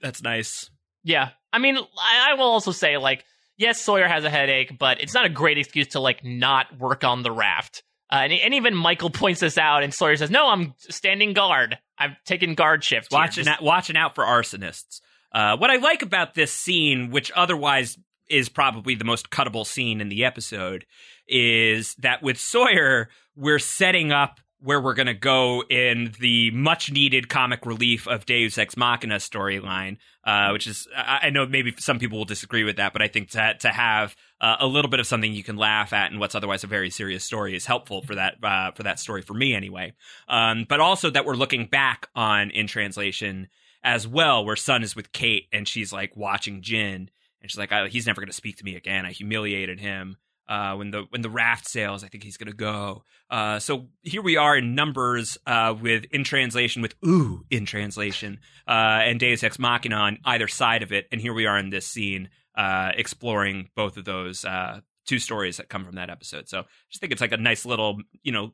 [0.00, 0.70] That's nice.
[1.04, 1.30] Yeah.
[1.52, 3.24] I mean, I, I will also say, like,
[3.58, 7.04] yes, Sawyer has a headache, but it's not a great excuse to, like, not work
[7.04, 7.82] on the raft.
[8.10, 11.78] Uh, and, and even Michael points this out, and Sawyer says, No, I'm standing guard.
[11.98, 13.12] I've taken guard shift.
[13.12, 15.00] watching Just- out, watching out for arsonists.
[15.32, 17.98] Uh, what I like about this scene, which otherwise
[18.30, 20.86] is probably the most cuttable scene in the episode,
[21.28, 26.92] is that with Sawyer, we're setting up where we're going to go in the much
[26.92, 31.74] needed comic relief of Deus Ex Machina storyline, uh, which is, I, I know maybe
[31.78, 34.90] some people will disagree with that, but I think to, to have uh, a little
[34.90, 37.64] bit of something you can laugh at in what's otherwise a very serious story is
[37.64, 39.94] helpful for that, uh, for that story for me anyway.
[40.28, 43.48] Um, but also that we're looking back on in translation
[43.82, 47.08] as well, where Sun is with Kate and she's like watching Jin,
[47.40, 49.06] and she's like, "He's never going to speak to me again.
[49.06, 50.16] I humiliated him."
[50.50, 53.04] Uh, when the when the raft sails, I think he's going to go.
[53.30, 58.40] Uh, so here we are in numbers uh, with in translation with ooh in translation
[58.66, 61.70] uh, and Deus Ex Machina on either side of it, and here we are in
[61.70, 66.48] this scene uh, exploring both of those uh, two stories that come from that episode.
[66.48, 68.52] So I just think it's like a nice little you know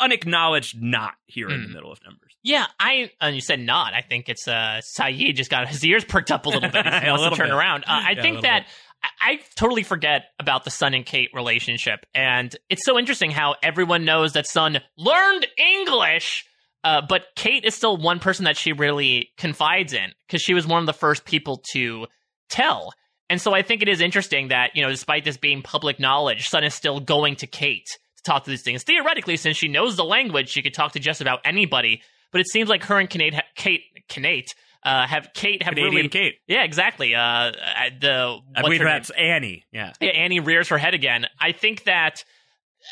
[0.00, 1.74] unacknowledged not here in the Mm.
[1.74, 2.32] middle of numbers.
[2.42, 3.92] Yeah, I and you said not.
[3.94, 6.84] I think it's uh Sayid just got his ears perked up a little bit.
[7.02, 7.54] He wants to turn bit.
[7.54, 7.84] around.
[7.84, 8.66] Uh, I Yeah, think that
[9.02, 13.56] I, I totally forget about the Sun and Kate relationship, and it's so interesting how
[13.62, 16.46] everyone knows that Sun learned English.
[16.82, 20.66] Uh, but Kate is still one person that she really confides in because she was
[20.66, 22.06] one of the first people to
[22.48, 22.92] tell.
[23.28, 26.48] And so I think it is interesting that, you know, despite this being public knowledge,
[26.48, 27.86] Sun is still going to Kate
[28.22, 28.82] to talk to these things.
[28.82, 32.02] Theoretically, since she knows the language, she could talk to just about anybody.
[32.32, 34.54] But it seems like her and Kate, Kate Kate.
[34.82, 36.36] Uh, have Kate have Canadian really Kate.
[36.46, 37.14] Yeah, exactly.
[37.14, 37.52] Uh,
[38.00, 38.94] the I believe her name?
[38.94, 39.64] that's Annie.
[39.72, 39.92] Yeah.
[40.00, 41.26] Yeah, Annie rears her head again.
[41.38, 42.24] I think that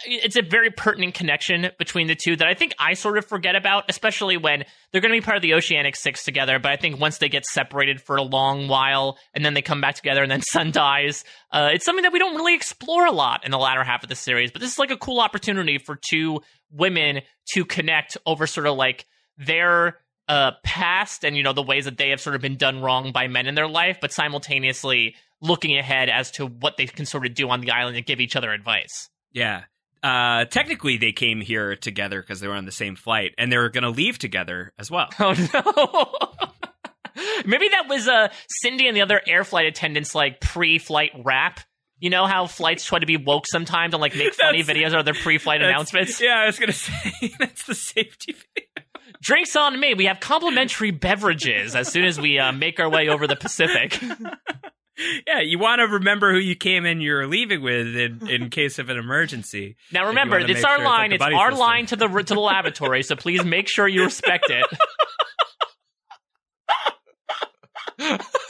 [0.04, 3.56] it's a very pertinent connection between the two that I think I sort of forget
[3.56, 6.58] about, especially when they're going to be part of the Oceanic Six together.
[6.58, 9.80] But I think once they get separated for a long while and then they come
[9.80, 13.12] back together and then Sun dies, uh, it's something that we don't really explore a
[13.12, 14.50] lot in the latter half of the series.
[14.50, 17.22] But this is like a cool opportunity for two women
[17.54, 21.96] to connect over sort of like their uh, past and you know the ways that
[21.96, 25.78] they have sort of been done wrong by men in their life, but simultaneously looking
[25.78, 28.36] ahead as to what they can sort of do on the island and give each
[28.36, 29.08] other advice.
[29.32, 29.64] Yeah.
[30.02, 33.56] Uh, technically, they came here together because they were on the same flight, and they
[33.56, 35.08] were going to leave together as well.
[35.20, 36.48] Oh no.
[37.44, 41.60] Maybe that was uh, Cindy and the other air flight attendants like pre-flight rap.
[41.98, 45.02] You know how flights try to be woke sometimes and like make funny videos or
[45.02, 46.20] their pre-flight announcements.
[46.20, 48.86] Yeah, I was going to say that's the safety video.
[49.20, 49.94] Drinks on me.
[49.94, 54.00] We have complimentary beverages as soon as we uh, make our way over the Pacific.
[55.26, 58.78] Yeah, you want to remember who you came in you're leaving with in, in case
[58.80, 59.76] of an emergency.
[59.92, 61.10] Now remember, it's our sure line.
[61.10, 61.60] like It's our system.
[61.60, 63.02] line to the to the lavatory.
[63.04, 64.66] So please make sure you respect it.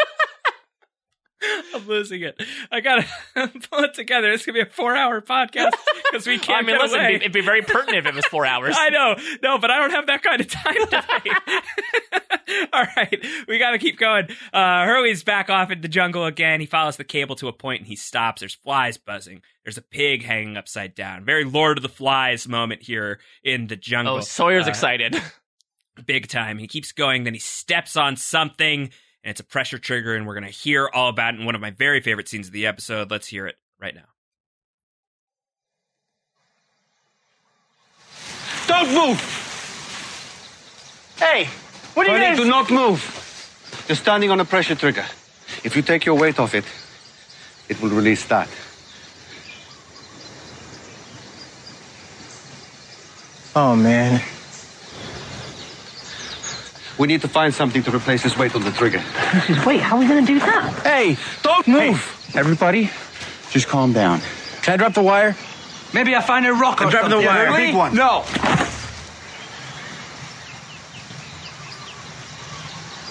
[1.74, 2.40] I'm losing it.
[2.70, 3.06] I gotta
[3.70, 4.30] pull it together.
[4.32, 5.72] It's gonna be a four-hour podcast
[6.10, 6.64] because we can't.
[6.64, 8.74] I mean, listen, it'd be, it'd be very pertinent if it was four hours.
[8.78, 11.62] I know, no, but I don't have that kind of time tonight.
[12.72, 14.26] All right, we got to keep going.
[14.52, 16.60] Uh, Hurley's back off in the jungle again.
[16.60, 18.40] He follows the cable to a point and he stops.
[18.40, 19.42] There's flies buzzing.
[19.64, 21.24] There's a pig hanging upside down.
[21.24, 24.16] Very Lord of the Flies moment here in the jungle.
[24.16, 25.20] Oh, Sawyer's Uh, excited.
[26.06, 26.58] big time.
[26.58, 28.90] He keeps going, then he steps on something,
[29.24, 31.60] and it's a pressure trigger, and we're gonna hear all about it in one of
[31.60, 33.10] my very favorite scenes of the episode.
[33.10, 34.02] Let's hear it right now.
[38.66, 39.18] Don't move!
[41.18, 41.48] Hey,
[41.94, 42.38] what are you Honey, guys...
[42.38, 43.84] do not move.
[43.88, 45.06] You're standing on a pressure trigger.
[45.64, 46.64] If you take your weight off it,
[47.68, 48.48] it will release that.
[53.56, 54.22] Oh, man.
[56.98, 58.98] We need to find something to replace this weight on the trigger.
[59.66, 60.82] Wait, how are we gonna do that?
[60.84, 62.30] Hey, Don't move!
[62.34, 62.90] everybody,
[63.50, 64.20] just calm down.
[64.62, 65.36] Can I drop the wire?
[65.94, 67.48] Maybe I find a rock I'm or dropping the wire.
[67.48, 67.94] A big one.
[67.94, 68.24] No.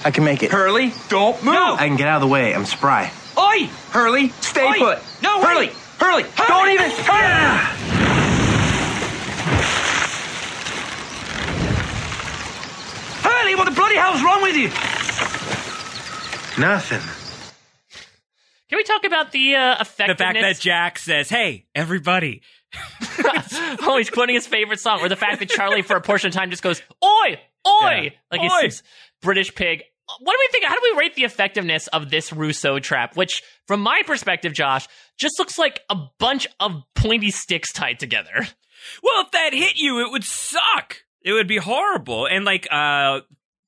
[0.05, 0.51] I can make it.
[0.51, 1.53] Hurley, don't move.
[1.53, 1.75] No.
[1.75, 2.53] I can get out of the way.
[2.53, 3.11] I'm spry.
[3.37, 3.69] Oi!
[3.91, 4.77] Hurley, stay Oi!
[4.77, 4.99] put.
[5.21, 5.75] No, Hurley, wait.
[5.99, 6.91] Hurley, don't even.
[6.91, 7.86] Hurley,
[13.55, 14.69] what the bloody hell's wrong with you?
[16.61, 17.01] Nothing.
[18.69, 22.41] Can we talk about the uh, The fact that Jack says, "Hey, everybody."
[23.81, 26.33] oh, he's quoting his favorite song, or the fact that Charlie, for a portion of
[26.33, 28.09] time, just goes "Oi, oi," Yeah.
[28.31, 28.47] like Oi.
[28.63, 28.83] he's
[29.21, 29.83] British pig.
[30.19, 30.65] What do we think?
[30.65, 33.15] How do we rate the effectiveness of this Rousseau trap?
[33.15, 34.87] Which, from my perspective, Josh,
[35.17, 38.47] just looks like a bunch of pointy sticks tied together.
[39.03, 40.97] Well, if that hit you, it would suck.
[41.21, 42.25] It would be horrible.
[42.25, 43.19] And like, uh,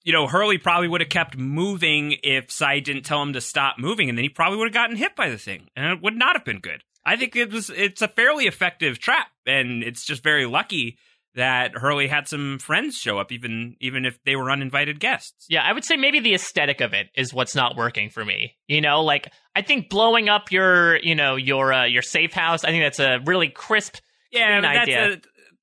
[0.09, 3.77] you know, Hurley probably would have kept moving if Sai didn't tell him to stop
[3.77, 6.15] moving, and then he probably would have gotten hit by the thing, and it would
[6.17, 6.83] not have been good.
[7.05, 7.69] I think it was.
[7.69, 10.97] It's a fairly effective trap, and it's just very lucky
[11.35, 15.45] that Hurley had some friends show up, even even if they were uninvited guests.
[15.47, 18.55] Yeah, I would say maybe the aesthetic of it is what's not working for me.
[18.67, 22.63] You know, like I think blowing up your, you know, your uh, your safe house.
[22.63, 23.97] I think that's a really crisp,
[24.31, 25.13] Yeah, that's idea.
[25.13, 25.17] a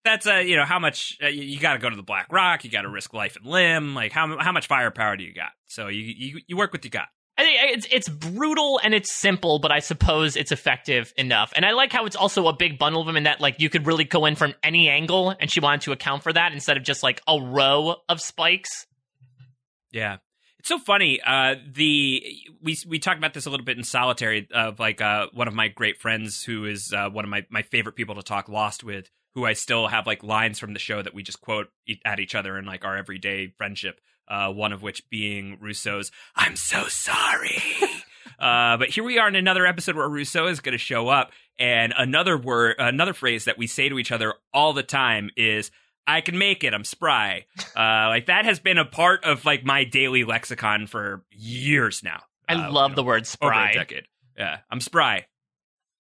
[0.07, 2.33] that's a you know how much uh, you, you got to go to the Black
[2.33, 3.95] Rock, you got to risk life and limb.
[3.95, 5.51] Like how how much firepower do you got?
[5.67, 7.09] So you you, you work with you got.
[7.39, 11.53] I think it's it's brutal and it's simple, but I suppose it's effective enough.
[11.55, 13.69] And I like how it's also a big bundle of them in that like you
[13.69, 16.79] could really go in from any angle, and she wanted to account for that instead
[16.79, 18.87] of just like a row of spikes.
[19.93, 20.17] Yeah.
[20.59, 21.21] It's so funny.
[21.25, 22.23] Uh, the
[22.63, 25.55] we we talked about this a little bit in solitary of like uh, one of
[25.55, 28.83] my great friends who is uh, one of my, my favorite people to talk Lost
[28.83, 31.69] with, who I still have like lines from the show that we just quote
[32.05, 34.01] at each other in like our everyday friendship.
[34.27, 37.63] Uh, one of which being Rousseau's "I'm so sorry."
[38.41, 41.31] uh, but here we are in another episode where Rousseau is going to show up,
[41.59, 45.71] and another word, another phrase that we say to each other all the time is
[46.09, 46.75] I can make it.
[46.75, 47.45] I'm spry.
[47.77, 52.23] Uh, like that has been a part of like my daily lexicon for years now.
[52.49, 53.75] I Uh, love the word spry.
[53.75, 54.07] decade.
[54.39, 55.27] Yeah, I'm spry.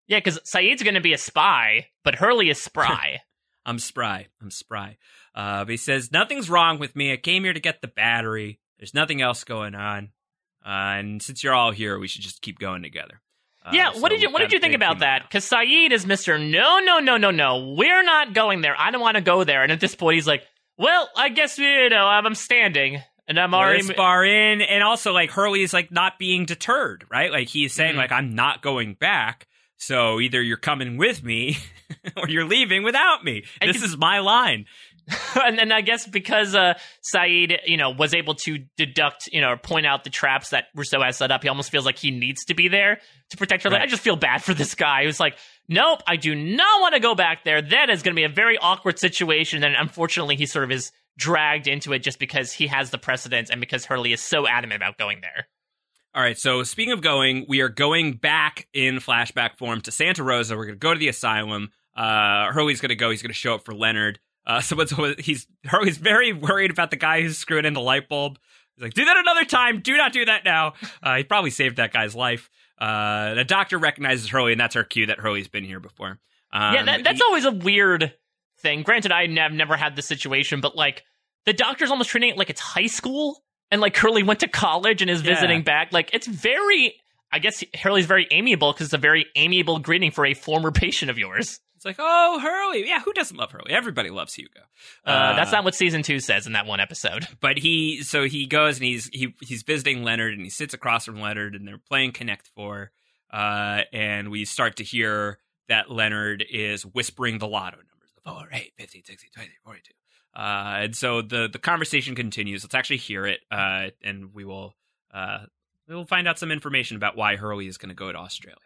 [0.08, 3.20] Yeah, because Sayid's going to be a spy, but Hurley is spry.
[3.66, 4.28] I'm spry.
[4.40, 4.96] I'm spry.
[5.34, 7.12] Uh, but he says nothing's wrong with me.
[7.12, 8.60] I came here to get the battery.
[8.78, 10.10] There's nothing else going on.
[10.64, 10.68] Uh,
[10.98, 13.20] and since you're all here, we should just keep going together.
[13.64, 15.22] Uh, yeah, so what did you what did you think about that?
[15.22, 17.74] Because Sayid is Mister No, no, no, no, no.
[17.76, 18.74] We're not going there.
[18.78, 19.62] I don't want to go there.
[19.64, 20.44] And at this point, he's like,
[20.78, 25.12] "Well, I guess you know I'm standing." And I'm already us bar in, and also
[25.12, 27.32] like Hurley's like not being deterred, right?
[27.32, 27.98] Like he's saying Mhm.
[27.98, 29.48] like I'm not going back.
[29.78, 31.58] So either you're coming with me
[32.16, 33.44] or you're leaving without me.
[33.60, 34.66] And this you- is my line.
[35.44, 36.74] and then I guess because uh,
[37.14, 40.64] Sayid, you know, was able to deduct, you know, or point out the traps that
[40.74, 42.98] Rousseau has set up, he almost feels like he needs to be there
[43.30, 43.70] to protect her.
[43.70, 45.36] Like, I just feel bad for this guy who's like,
[45.68, 47.62] nope, I do not want to go back there.
[47.62, 49.62] That is going to be a very awkward situation.
[49.62, 53.48] And unfortunately, he sort of is dragged into it just because he has the precedence
[53.48, 55.46] and because Hurley is so adamant about going there.
[56.16, 60.24] All right, so speaking of going, we are going back in flashback form to Santa
[60.24, 60.56] Rosa.
[60.56, 61.72] We're going to go to the asylum.
[61.94, 63.10] Uh, Hurley's going to go.
[63.10, 64.18] He's going to show up for Leonard.
[64.46, 68.38] Uh, so he's Hurley's very worried about the guy who's screwing in the light bulb.
[68.76, 69.80] He's like, "Do that another time.
[69.80, 70.72] Do not do that now."
[71.02, 72.48] Uh, he probably saved that guy's life.
[72.78, 76.18] Uh, the doctor recognizes Hurley, and that's our cue that Hurley's been here before.
[76.50, 78.14] Um, yeah, that, that's he- always a weird
[78.60, 78.84] thing.
[78.84, 81.04] Granted, I have never had this situation, but like
[81.44, 85.02] the doctor's almost treating it like it's high school, and like Hurley went to college
[85.02, 85.34] and is Yeah.
[85.34, 85.92] visiting back.
[85.92, 86.94] Like it's very,
[87.32, 91.10] I guess Hurley's very amiable because it's a very amiable greeting for a former patient
[91.10, 91.60] of yours.
[91.76, 92.88] It's like, oh, Hurley.
[92.88, 93.70] Yeah, who doesn't love Hurley?
[93.72, 94.60] Everybody loves Hugo.
[95.04, 97.26] Uh, that's not what season two says in that one episode.
[97.40, 101.04] but he so he goes and he's he he's visiting Leonard and he sits across
[101.04, 102.92] from Leonard and they're playing Connect Four,
[103.30, 105.38] uh, and we start to hear
[105.68, 109.92] that Leonard is whispering the lotto numbers: the 4, 8, 15, 16, 20, 42.
[110.36, 112.62] Uh, and so the the conversation continues.
[112.62, 114.74] Let's actually hear it, uh, and we will
[115.12, 115.46] uh,
[115.88, 118.58] we will find out some information about why Hurley is going to go to Australia.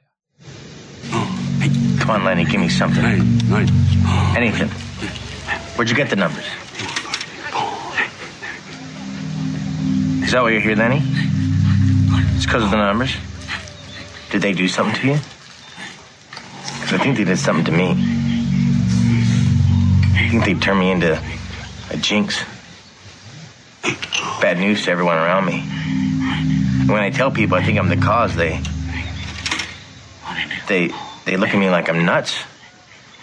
[2.01, 3.05] Come on, Lenny, give me something.
[3.05, 4.69] Anything.
[5.77, 6.45] Where'd you get the numbers?
[10.25, 11.03] Is that why you're here, Lenny?
[12.35, 13.15] It's because of the numbers?
[14.31, 15.19] Did they do something to you?
[16.81, 17.91] Because I think they did something to me.
[20.17, 21.21] I think they turned me into
[21.91, 22.43] a jinx.
[24.41, 25.65] Bad news to everyone around me.
[26.81, 28.63] And when I tell people I think I'm the cause, they.
[30.69, 30.93] They.
[31.27, 32.43] They look at me like I'm nuts.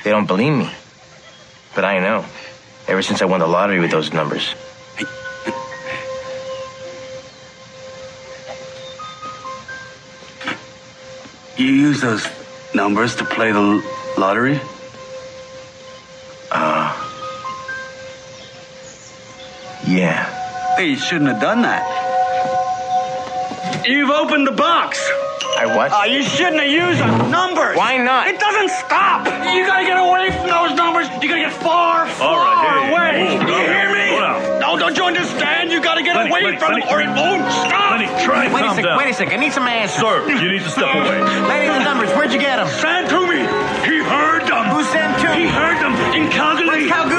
[0.03, 0.72] They don't believe me.
[1.76, 2.26] But I know.
[2.88, 4.53] Ever since I won the lottery with those numbers.
[11.57, 12.27] You use those
[12.76, 13.84] numbers to play the
[14.15, 14.60] lottery?
[16.52, 17.07] Uh.
[19.88, 20.76] Yeah.
[20.76, 21.84] Hey, you shouldn't have done that.
[23.88, 25.00] You've opened the box.
[25.58, 25.90] I what?
[25.96, 27.76] Oh, you shouldn't have used the numbers.
[27.78, 28.28] Why not?
[28.28, 29.26] It doesn't stop.
[29.26, 31.08] You gotta get away from those numbers.
[31.24, 33.12] You gotta get far, far right, hey, away.
[33.26, 34.06] hey, Do you hey, hear me?
[34.14, 34.62] hold.
[34.62, 35.72] No, don't you understand?
[35.72, 36.86] You gotta get Lenny, away Lenny, from Lenny.
[36.86, 37.90] them, or it won't stop.
[37.98, 38.98] Lenny, try and Wait a calm second, down.
[39.02, 39.34] wait a second.
[39.34, 39.98] I need some answers.
[39.98, 41.18] Sir, you need to step uh, away.
[41.50, 42.68] Lenny, the numbers, where'd you get them?
[42.78, 43.42] Sent to me.
[43.90, 44.66] He heard them.
[44.78, 45.34] Who sent to?
[45.34, 46.86] He heard them in Kalgoorlie.
[46.86, 47.16] What's Kalgoorlie?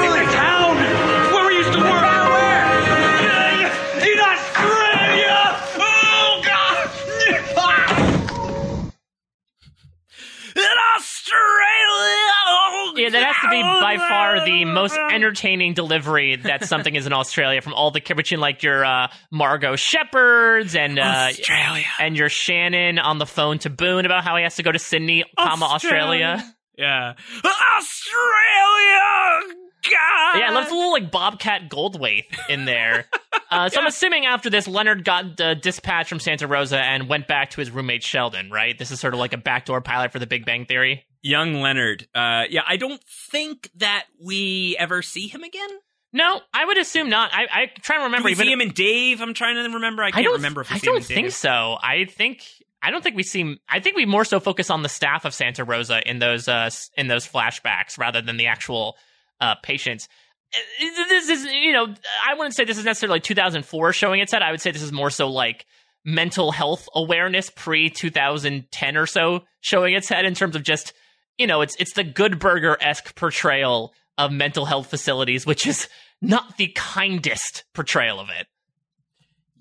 [13.13, 17.13] Yeah, that has to be by far the most entertaining delivery that something is in
[17.13, 21.85] Australia from all the between like your uh, Margo Shephards and uh, Australia.
[21.99, 24.79] and your Shannon on the phone to Boone about how he has to go to
[24.79, 26.43] Sydney, comma Australia.
[26.77, 27.13] Yeah.
[27.43, 29.55] Australia!
[29.81, 30.39] God!
[30.39, 33.05] Yeah, I love the little like Bobcat Goldthwait in there.
[33.51, 37.27] Uh, so I'm assuming after this, Leonard got uh, dispatched from Santa Rosa and went
[37.27, 38.51] back to his roommate Sheldon.
[38.51, 38.77] Right?
[38.77, 41.03] This is sort of like a backdoor pilot for The Big Bang Theory.
[41.21, 42.07] Young Leonard.
[42.15, 45.69] Uh, yeah, I don't think that we ever see him again.
[46.11, 47.31] No, I would assume not.
[47.33, 48.25] I, I try to Do remember.
[48.27, 49.21] we even see him in Dave?
[49.21, 50.01] I'm trying to remember.
[50.03, 51.33] I I can't don't remember if we I see don't in think Dave.
[51.35, 51.77] so.
[51.81, 52.43] I think
[52.81, 53.59] I don't think we see.
[53.69, 56.69] I think we more so focus on the staff of Santa Rosa in those uh,
[56.97, 58.97] in those flashbacks rather than the actual
[59.39, 60.07] uh, patients.
[60.51, 61.93] Uh, This is you know
[62.27, 64.41] I wouldn't say this is necessarily 2004 showing its head.
[64.41, 65.67] I would say this is more so like
[66.03, 70.93] mental health awareness pre 2010 or so showing its head in terms of just
[71.39, 75.87] you know it's it's the Good Burger esque portrayal of mental health facilities, which is
[76.21, 78.45] not the kindest portrayal of it.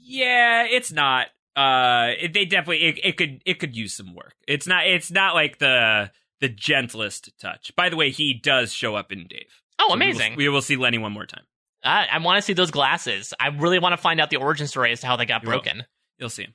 [0.01, 1.29] Yeah, it's not.
[1.57, 4.35] Uh, it, they definitely it, it could it could use some work.
[4.47, 6.11] It's not it's not like the
[6.41, 7.73] the gentlest touch.
[7.77, 9.47] By the way, he does show up in Dave.
[9.79, 10.37] Oh, So we will- amazing!
[10.37, 11.45] We will, see Lenny one more time.
[11.85, 13.33] I, I want to see those glasses.
[13.41, 15.49] I really want to find out the origin story as to how they got You
[15.51, 15.57] will.
[15.61, 15.85] broken.
[16.19, 16.55] You'll see him.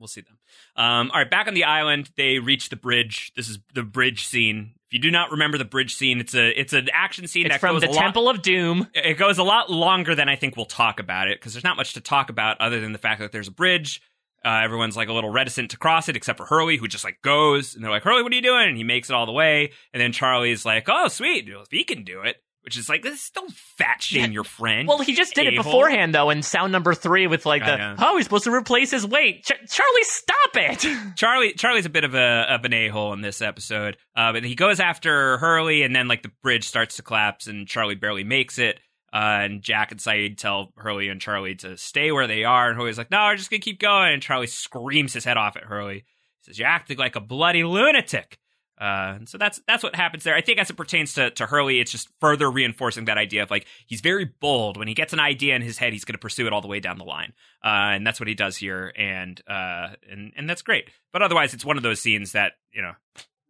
[0.00, 0.38] We'll see them.
[0.76, 3.32] Um, all right, back on the island, they reach the bridge.
[3.36, 4.72] This is the bridge scene.
[4.88, 7.54] If you do not remember the bridge scene, it's a it's an action scene It's
[7.56, 8.88] that from goes the a lot- Temple of Doom.
[8.94, 11.76] it goes a lot longer than I think we'll talk about it because there's not
[11.76, 14.00] much to talk about other than the fact that there's a bridge.
[14.42, 17.20] Uh, everyone's like a little reticent to cross it, except for Hurley, who just like
[17.20, 18.68] goes and they're like, Hurley, what are you doing?
[18.68, 19.72] And he makes it all the way.
[19.92, 21.46] And then Charlie's like, oh, sweet.
[21.46, 23.30] If he can do it, which is like this.
[23.30, 24.86] Don't fat shame your friend.
[24.88, 25.72] Well, he just did it a-hole.
[25.72, 29.06] beforehand though, in sound number three with like the oh he's supposed to replace his
[29.06, 29.44] weight.
[29.44, 30.86] Ch- Charlie, stop it!
[31.16, 34.44] Charlie Charlie's a bit of a of an a hole in this episode, uh, but
[34.44, 38.24] he goes after Hurley, and then like the bridge starts to collapse, and Charlie barely
[38.24, 38.80] makes it.
[39.12, 42.76] Uh, and Jack and Sayid tell Hurley and Charlie to stay where they are, and
[42.78, 45.64] Hurley's like, "No, we're just gonna keep going." And Charlie screams his head off at
[45.64, 45.94] Hurley.
[45.96, 46.04] He
[46.42, 48.38] says, "You're acting like a bloody lunatic."
[48.80, 50.34] Uh, and so that's that's what happens there.
[50.34, 53.50] I think as it pertains to to Hurley, it's just further reinforcing that idea of
[53.50, 54.78] like he's very bold.
[54.78, 56.68] When he gets an idea in his head, he's going to pursue it all the
[56.68, 58.90] way down the line, uh, and that's what he does here.
[58.96, 60.88] And uh, and and that's great.
[61.12, 62.92] But otherwise, it's one of those scenes that you know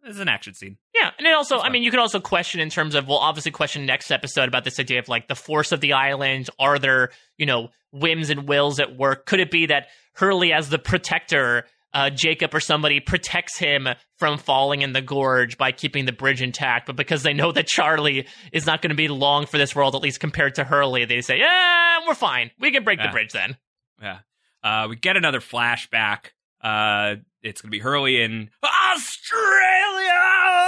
[0.04, 0.78] is an action scene.
[0.94, 3.52] Yeah, and it also, I mean, you could also question in terms of, well, obviously,
[3.52, 6.50] question next episode about this idea of like the force of the island.
[6.58, 9.26] Are there, you know, whims and wills at work?
[9.26, 13.88] Could it be that Hurley, as the protector, uh, Jacob or somebody protects him
[14.18, 16.86] from falling in the gorge by keeping the bridge intact?
[16.86, 19.94] But because they know that Charlie is not going to be long for this world,
[19.94, 22.50] at least compared to Hurley, they say, yeah, we're fine.
[22.60, 23.56] We can break the bridge then.
[24.00, 24.18] Yeah.
[24.62, 26.26] Uh, we get another flashback.
[26.62, 30.10] Uh, it's going to be Hurley in Australia.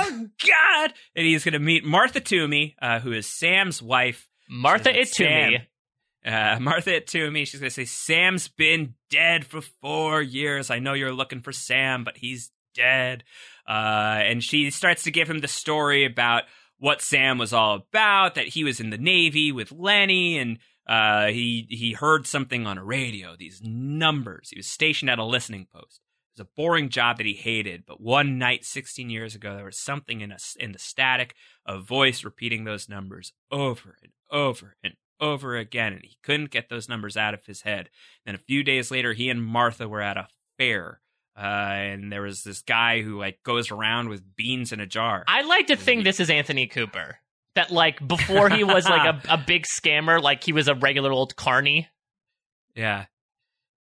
[0.05, 0.93] Oh, God.
[1.15, 4.29] And he's going to meet Martha Toomey, uh, who is Sam's wife.
[4.49, 5.53] Martha Sam-
[6.25, 7.45] Uh, Martha Toomey.
[7.45, 10.71] She's going to say, Sam's been dead for four years.
[10.71, 13.23] I know you're looking for Sam, but he's dead.
[13.69, 16.45] Uh, and she starts to give him the story about
[16.79, 21.27] what Sam was all about, that he was in the Navy with Lenny and uh,
[21.27, 24.49] he he heard something on a radio, these numbers.
[24.51, 26.01] He was stationed at a listening post.
[26.35, 29.67] It was a boring job that he hated, but one night 16 years ago there
[29.67, 31.37] was something in us in the static,
[31.67, 36.69] a voice repeating those numbers over and over and over again, and he couldn't get
[36.69, 37.89] those numbers out of his head.
[38.27, 40.29] Then a few days later, he and Martha were at a
[40.59, 41.01] fair.
[41.35, 45.25] Uh, and there was this guy who like goes around with beans in a jar.
[45.27, 47.17] I like to think this is Anthony Cooper.
[47.55, 51.11] That like before he was like a, a big scammer, like he was a regular
[51.13, 51.89] old carny.
[52.75, 53.07] Yeah.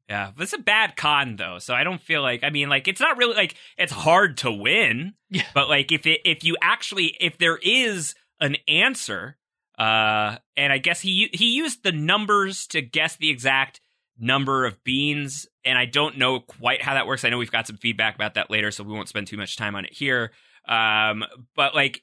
[0.09, 0.33] Yeah.
[0.35, 1.59] But it's a bad con though.
[1.59, 4.51] So I don't feel like I mean like it's not really like it's hard to
[4.51, 5.15] win.
[5.31, 5.43] Yeah.
[5.55, 9.37] But like if it if you actually if there is an answer,
[9.79, 13.81] uh and I guess he he used the numbers to guess the exact
[14.19, 17.25] number of beans and I don't know quite how that works.
[17.25, 19.57] I know we've got some feedback about that later, so we won't spend too much
[19.57, 20.33] time on it here.
[20.67, 21.25] Um
[21.55, 22.03] but like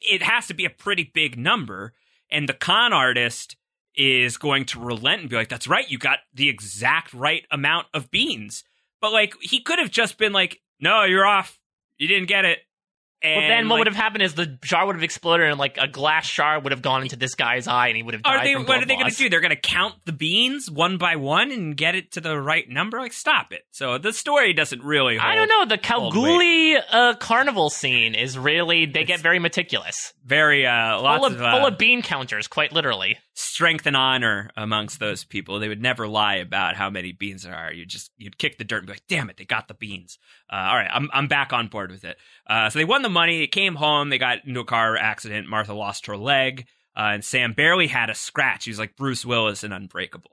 [0.00, 1.92] it has to be a pretty big number
[2.30, 3.56] and the con artist
[3.96, 7.86] is going to relent and be like, "That's right, you got the exact right amount
[7.94, 8.64] of beans."
[9.00, 11.58] But like, he could have just been like, "No, you're off.
[11.98, 12.60] You didn't get it."
[13.22, 15.58] And well, then what like, would have happened is the jar would have exploded and
[15.58, 18.22] like a glass shard would have gone into this guy's eye and he would have
[18.22, 18.56] died Are they?
[18.56, 19.30] What are they going to do?
[19.30, 22.68] They're going to count the beans one by one and get it to the right
[22.68, 22.98] number.
[22.98, 23.62] Like, stop it.
[23.70, 25.18] So the story doesn't really.
[25.18, 25.64] I don't know.
[25.64, 31.18] The hold Kalgoorlie uh, carnival scene is really they get very meticulous, Very uh, lots
[31.18, 33.18] full of, of, uh, full of bean counters, quite literally.
[33.38, 35.58] Strength and honor amongst those people.
[35.60, 37.70] They would never lie about how many beans there are.
[37.72, 40.18] You just you'd kick the dirt and be like, "Damn it, they got the beans."
[40.50, 42.16] Uh, all right, I'm I'm back on board with it.
[42.48, 43.38] Uh, so they won the money.
[43.38, 44.08] They came home.
[44.08, 45.48] They got into a car accident.
[45.48, 48.64] Martha lost her leg, uh, and Sam barely had a scratch.
[48.64, 50.30] He was like Bruce Willis and Unbreakable.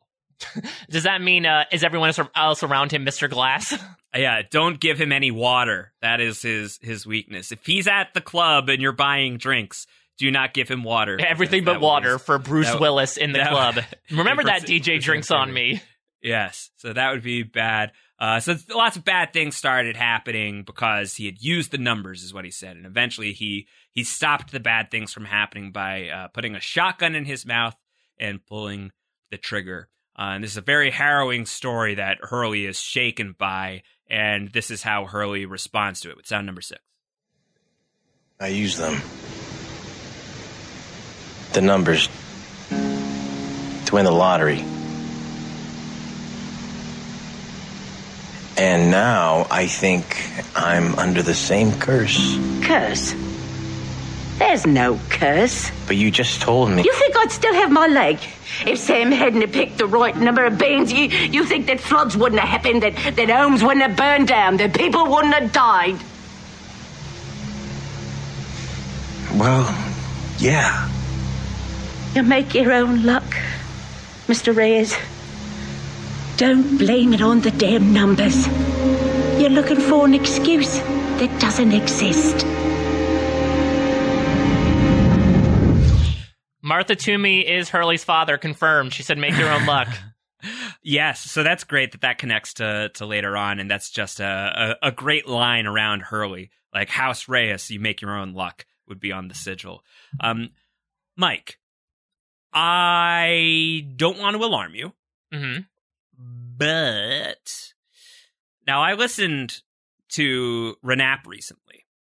[0.90, 3.30] Does that mean uh, is everyone else around him Mr.
[3.30, 3.74] Glass?
[4.16, 5.92] Uh, Yeah, don't give him any water.
[6.04, 7.52] That is his his weakness.
[7.52, 9.88] If he's at the club and you're buying drinks,
[10.18, 11.20] do not give him water.
[11.20, 13.80] Everything but would- water for Bruce that- Willis in the that- club.
[14.12, 15.82] Remember that DJ Bruce drinks on me.
[16.22, 17.92] Yes, so that would be bad.
[18.18, 22.34] Uh, so lots of bad things started happening because he had used the numbers, is
[22.34, 26.28] what he said, and eventually he he stopped the bad things from happening by uh,
[26.30, 27.76] putting a shotgun in his mouth
[28.18, 28.92] and pulling
[29.32, 29.90] the trigger.
[30.18, 34.72] Uh, and this is a very harrowing story that Hurley is shaken by, and this
[34.72, 36.80] is how Hurley responds to it with sound number six.
[38.40, 39.02] I use them.
[41.54, 42.10] The numbers
[42.70, 44.66] to win the lottery.
[48.58, 52.38] And now I think I'm under the same curse.
[52.64, 53.16] Curse?
[54.40, 55.72] There's no curse.
[55.86, 56.82] But you just told me.
[56.84, 58.20] You think I'd still have my leg?
[58.66, 62.42] If Sam hadn't picked the right number of beans, you, you think that floods wouldn't
[62.42, 66.00] have happened, that, that homes wouldn't have burned down, that people wouldn't have died?
[69.40, 69.70] Well,
[70.40, 70.90] yeah.
[72.16, 73.24] You make your own luck,
[74.28, 74.56] Mr.
[74.56, 74.96] Reyes.
[76.38, 78.46] Don't blame it on the damn numbers.
[79.40, 82.46] You're looking for an excuse that doesn't exist.
[86.62, 88.94] Martha Toomey is Hurley's father, confirmed.
[88.94, 89.90] She said, "Make your own luck."
[90.86, 94.76] Yes, so that's great that that connects to to later on, and that's just a,
[94.84, 96.52] a, a great line around Hurley.
[96.74, 99.86] Like House Reyes, you make your own luck would be on the sigil.
[100.20, 100.50] Um,
[101.16, 101.60] Mike,
[102.54, 104.94] I don't want to alarm you,
[105.34, 105.62] Mm-hmm.
[106.58, 107.74] but
[108.68, 109.62] now I listened
[110.10, 111.63] to Renap recently.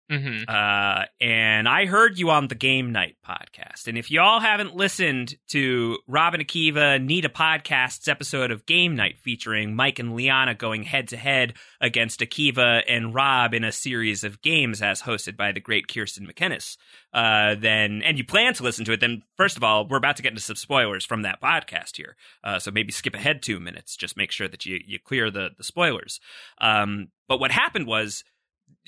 [0.10, 0.44] Mm-hmm.
[0.48, 3.88] Uh, and I heard you on the Game Night podcast.
[3.88, 8.95] And if y'all haven't listened to Rob and Akiva Need a Podcast's episode of Game
[8.95, 13.72] Night featuring Mike and Liana going head to head against Akiva and Rob in a
[13.72, 16.77] series of games as hosted by the great Kirsten McKinnis,
[17.14, 20.15] uh, then, and you plan to listen to it, then first of all, we're about
[20.18, 22.15] to get into some spoilers from that podcast here.
[22.44, 23.95] Uh, so maybe skip ahead two minutes.
[23.95, 26.19] Just make sure that you, you clear the, the spoilers.
[26.60, 28.23] Um, but what happened was,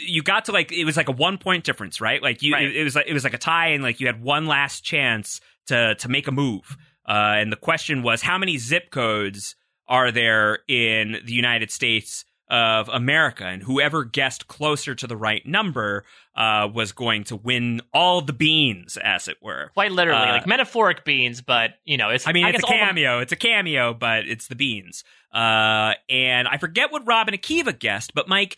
[0.05, 2.21] you got to like it was like a one point difference, right?
[2.21, 2.63] Like you, Right.
[2.65, 4.81] it, it was like it was like a tie, and like you had one last
[4.83, 6.77] chance to to make a move.
[7.07, 9.55] Uh, and the question was, how many zip codes
[9.87, 13.43] are there in the United States of America?
[13.45, 16.05] And whoever guessed closer to the right number
[16.35, 19.71] uh, was going to win all the beans, as it were.
[19.73, 22.27] Quite literally, Uh, like metaphoric beans, but you know, it's.
[22.27, 23.19] I mean, it's guess a all the- cameo.
[23.19, 25.03] It's a cameo, but it's the beans.
[25.33, 28.57] Uh, and I forget what Rob and Akiva guessed, but Mike,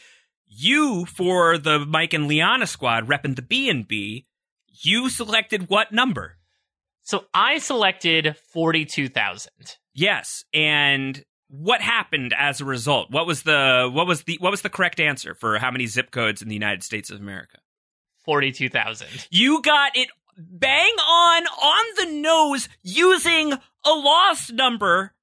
[0.55, 4.25] you for the Mike and Liana squad repping the B and B,
[4.83, 6.37] you selected what number?
[7.01, 9.77] So I selected forty-two thousand.
[9.93, 13.11] Yes, and what happened as a result?
[13.11, 16.11] What was the what was the what was the correct answer for how many zip
[16.11, 17.59] codes in the United States of America?
[18.25, 19.09] Forty-two thousand.
[19.29, 25.13] You got it bang on on the nose using a lost number.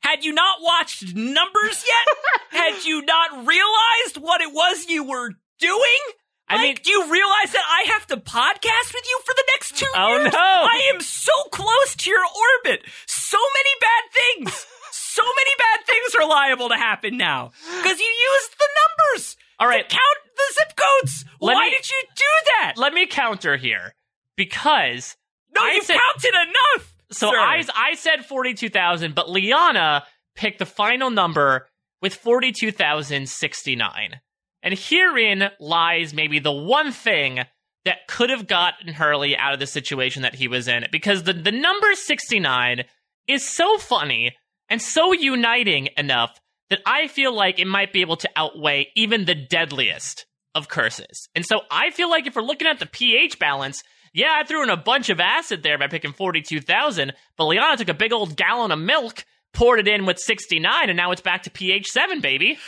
[0.00, 2.16] Had you not watched numbers yet?
[2.50, 6.00] Had you not realized what it was you were doing?
[6.48, 9.44] I Like, mean- do you realize that I have to podcast with you for the
[9.54, 10.32] next two Oh, years?
[10.32, 10.38] no.
[10.38, 12.24] I am so close to your
[12.64, 12.82] orbit.
[13.06, 14.66] So many bad things.
[14.92, 17.52] so many bad things are liable to happen now
[17.82, 19.36] because you used the numbers.
[19.60, 19.88] All right.
[19.88, 21.24] to count the zip codes.
[21.40, 22.24] Let Why me- did you do
[22.58, 22.72] that?
[22.78, 23.94] Let me counter here
[24.36, 25.16] because
[25.54, 26.94] No, I you said- counted enough.
[27.12, 27.38] So sir.
[27.38, 30.04] I I said forty two thousand, but Liana
[30.36, 31.68] picked the final number
[32.00, 34.20] with forty two thousand sixty nine,
[34.62, 37.40] and herein lies maybe the one thing
[37.84, 41.32] that could have gotten Hurley out of the situation that he was in, because the
[41.32, 42.84] the number sixty nine
[43.26, 44.36] is so funny
[44.68, 49.24] and so uniting enough that I feel like it might be able to outweigh even
[49.24, 51.28] the deadliest of curses.
[51.34, 53.82] And so I feel like if we're looking at the pH balance,
[54.12, 57.88] yeah, I threw in a bunch of acid there by picking 42,000, but Liana took
[57.88, 61.44] a big old gallon of milk, poured it in with 69, and now it's back
[61.44, 62.58] to pH 7, baby.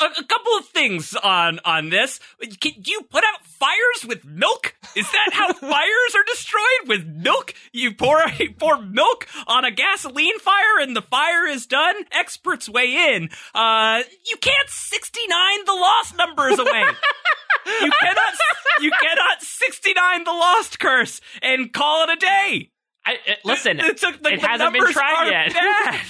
[0.00, 2.20] A, a couple of things on on this.
[2.60, 4.74] Can you put out fires with milk?
[4.96, 7.54] Is that how fires are destroyed with milk?
[7.72, 11.94] You pour you pour milk on a gasoline fire and the fire is done.
[12.12, 13.30] Experts weigh in.
[13.54, 16.84] Uh, you can't sixty nine the lost numbers away.
[17.66, 18.34] you cannot
[18.80, 22.70] you cannot sixty nine the lost curse and call it a day.
[23.04, 26.00] I, it- listen, It's a- the- it hasn't been tried yet.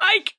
[0.00, 0.34] Mike.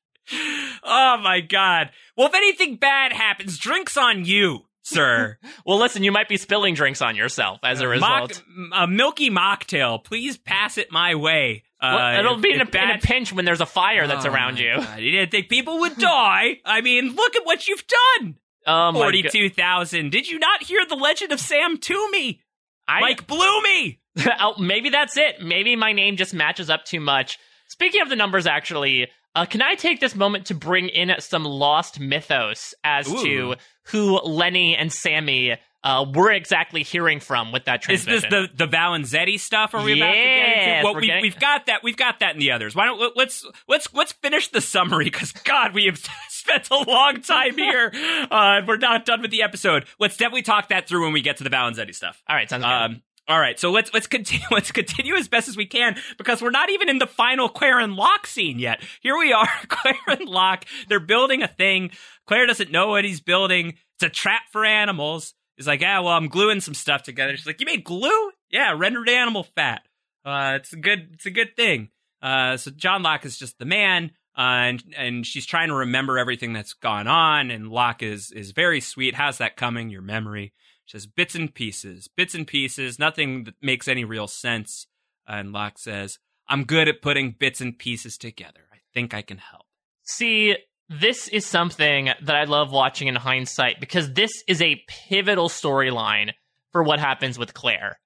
[0.82, 1.90] Oh my god.
[2.16, 5.38] Well, if anything bad happens, drinks on you, sir.
[5.66, 8.42] well, listen, you might be spilling drinks on yourself as a result.
[8.48, 10.02] Mock, a milky mocktail.
[10.02, 11.64] Please pass it my way.
[11.80, 14.06] Uh, Well, it'll if- be in a, bad- in a pinch when there's a fire
[14.06, 14.74] that's Oh around you.
[14.76, 16.58] God, You didn't think people would die?
[16.64, 17.84] I mean, look at what you've
[18.20, 18.36] done.
[18.66, 18.92] Oh.
[18.92, 20.10] Forty-two thousand.
[20.10, 22.40] Did you not hear the Legend of Sam Toomey?
[22.86, 24.00] I, Like blew me.
[24.40, 25.40] oh, maybe that's it.
[25.42, 27.38] Maybe my name just matches up too much.
[27.68, 29.08] Speaking of the numbers, actually,
[29.38, 33.22] uh, can I take this moment to bring in some lost mythos as Ooh.
[33.22, 33.54] to
[33.84, 38.16] who Lenny and Sammy uh, were exactly hearing from with that transmission?
[38.16, 39.74] Is this the the Valenzetti stuff?
[39.74, 40.84] Are we about to get Yes, into?
[40.84, 41.82] Well, we, getting- we've got that.
[41.84, 42.74] We've got that in the others.
[42.74, 45.98] Why don't let's let's let's finish the summary because God, we have
[46.28, 47.92] spent a long time here.
[48.30, 49.84] uh, we're not done with the episode.
[50.00, 52.20] Let's definitely talk that through when we get to the Valenzetti stuff.
[52.28, 52.70] All right, sounds good.
[52.70, 56.40] Um, all right, so let's let's continue let's continue as best as we can because
[56.40, 58.82] we're not even in the final Claire and Locke scene yet.
[59.02, 60.64] Here we are, Claire and Locke.
[60.88, 61.90] They're building a thing.
[62.26, 63.74] Claire doesn't know what he's building.
[63.96, 65.34] It's a trap for animals.
[65.56, 67.36] He's like, ah, well, I'm gluing some stuff together.
[67.36, 68.30] She's like, you made glue?
[68.50, 69.82] Yeah, rendered animal fat.
[70.24, 71.90] Uh, it's a good it's a good thing.
[72.22, 74.12] Uh, so John Locke is just the man.
[74.36, 78.52] Uh, and and she's trying to remember everything that's gone on, and Locke is is
[78.52, 79.16] very sweet.
[79.16, 79.90] How's that coming?
[79.90, 80.52] Your memory.
[80.88, 84.86] Says bits and pieces, bits and pieces, nothing that makes any real sense.
[85.26, 88.60] And Locke says, I'm good at putting bits and pieces together.
[88.72, 89.66] I think I can help.
[90.02, 90.56] See,
[90.88, 96.32] this is something that I love watching in hindsight because this is a pivotal storyline
[96.72, 97.98] for what happens with Claire.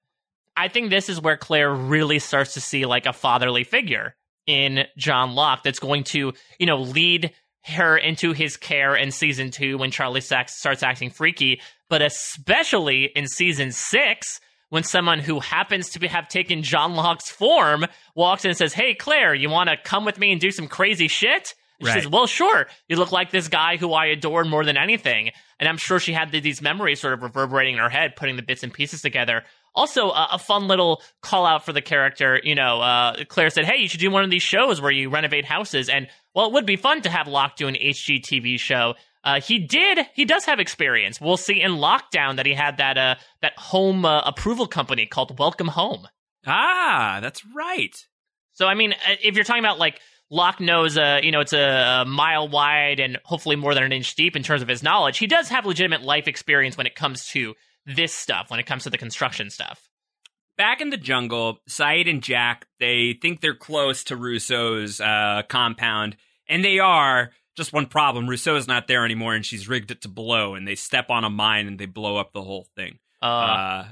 [0.57, 4.15] I think this is where Claire really starts to see like a fatherly figure
[4.45, 7.31] in John Locke that's going to, you know, lead
[7.65, 11.61] her into his care in season two when Charlie Sachs starts acting freaky,
[11.93, 14.39] but especially in season six
[14.69, 18.73] when someone who happens to be, have taken John Locke's form walks in and says,
[18.73, 21.53] Hey, Claire, you want to come with me and do some crazy shit?
[21.79, 22.65] And She says, Well, sure.
[22.87, 25.29] You look like this guy who I adored more than anything.
[25.59, 28.37] And I'm sure she had th- these memories sort of reverberating in her head, putting
[28.37, 29.43] the bits and pieces together.
[29.75, 32.41] Also, uh, a fun little call out for the character.
[32.43, 35.11] You know, uh, Claire said, Hey, you should do one of these shows where you
[35.11, 35.89] renovate houses.
[35.89, 38.95] And, well, it would be fun to have Locke do an HGTV show.
[39.23, 39.99] Uh, he did.
[40.13, 41.21] He does have experience.
[41.21, 45.39] We'll see in Lockdown that he had that uh, that home uh, approval company called
[45.39, 46.07] Welcome Home.
[46.45, 47.95] Ah, that's right.
[48.53, 51.53] So I mean, uh, if you're talking about like Locke knows, uh, you know, it's
[51.53, 54.83] a, a mile wide and hopefully more than an inch deep in terms of his
[54.83, 55.19] knowledge.
[55.19, 57.55] He does have legitimate life experience when it comes to
[57.85, 58.49] this stuff.
[58.49, 59.89] When it comes to the construction stuff.
[60.57, 66.17] Back in the jungle, Sayid and Jack, they think they're close to Rousseau's uh, compound,
[66.47, 67.31] and they are.
[67.55, 70.55] Just one problem: Rousseau's not there anymore, and she's rigged it to blow.
[70.55, 72.99] And they step on a mine, and they blow up the whole thing.
[73.21, 73.85] Uh,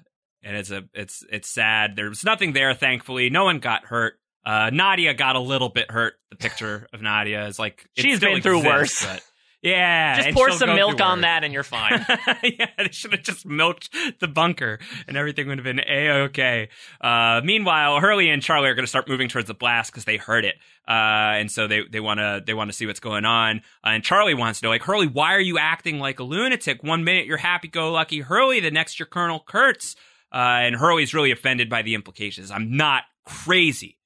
[0.43, 1.95] and it's a it's it's sad.
[1.95, 3.29] There's nothing there, thankfully.
[3.29, 4.15] No one got hurt.
[4.45, 6.15] Uh, Nadia got a little bit hurt.
[6.31, 9.21] The picture of Nadia is like She's been through exists, worse.
[9.61, 12.03] Yeah, Just pour some milk on that and you're fine.
[12.43, 13.89] yeah, they should have just milked
[14.19, 16.69] the bunker and everything would have been a okay.
[16.99, 20.17] Uh, meanwhile, Hurley and Charlie are going to start moving towards the blast because they
[20.17, 20.55] heard it,
[20.87, 23.57] uh, and so they they want to they want to see what's going on.
[23.85, 26.81] Uh, and Charlie wants to know, like, Hurley, why are you acting like a lunatic?
[26.81, 29.95] One minute you're happy-go-lucky Hurley, the next you're Colonel Kurtz,
[30.33, 32.49] uh, and Hurley's really offended by the implications.
[32.49, 33.99] I'm not crazy.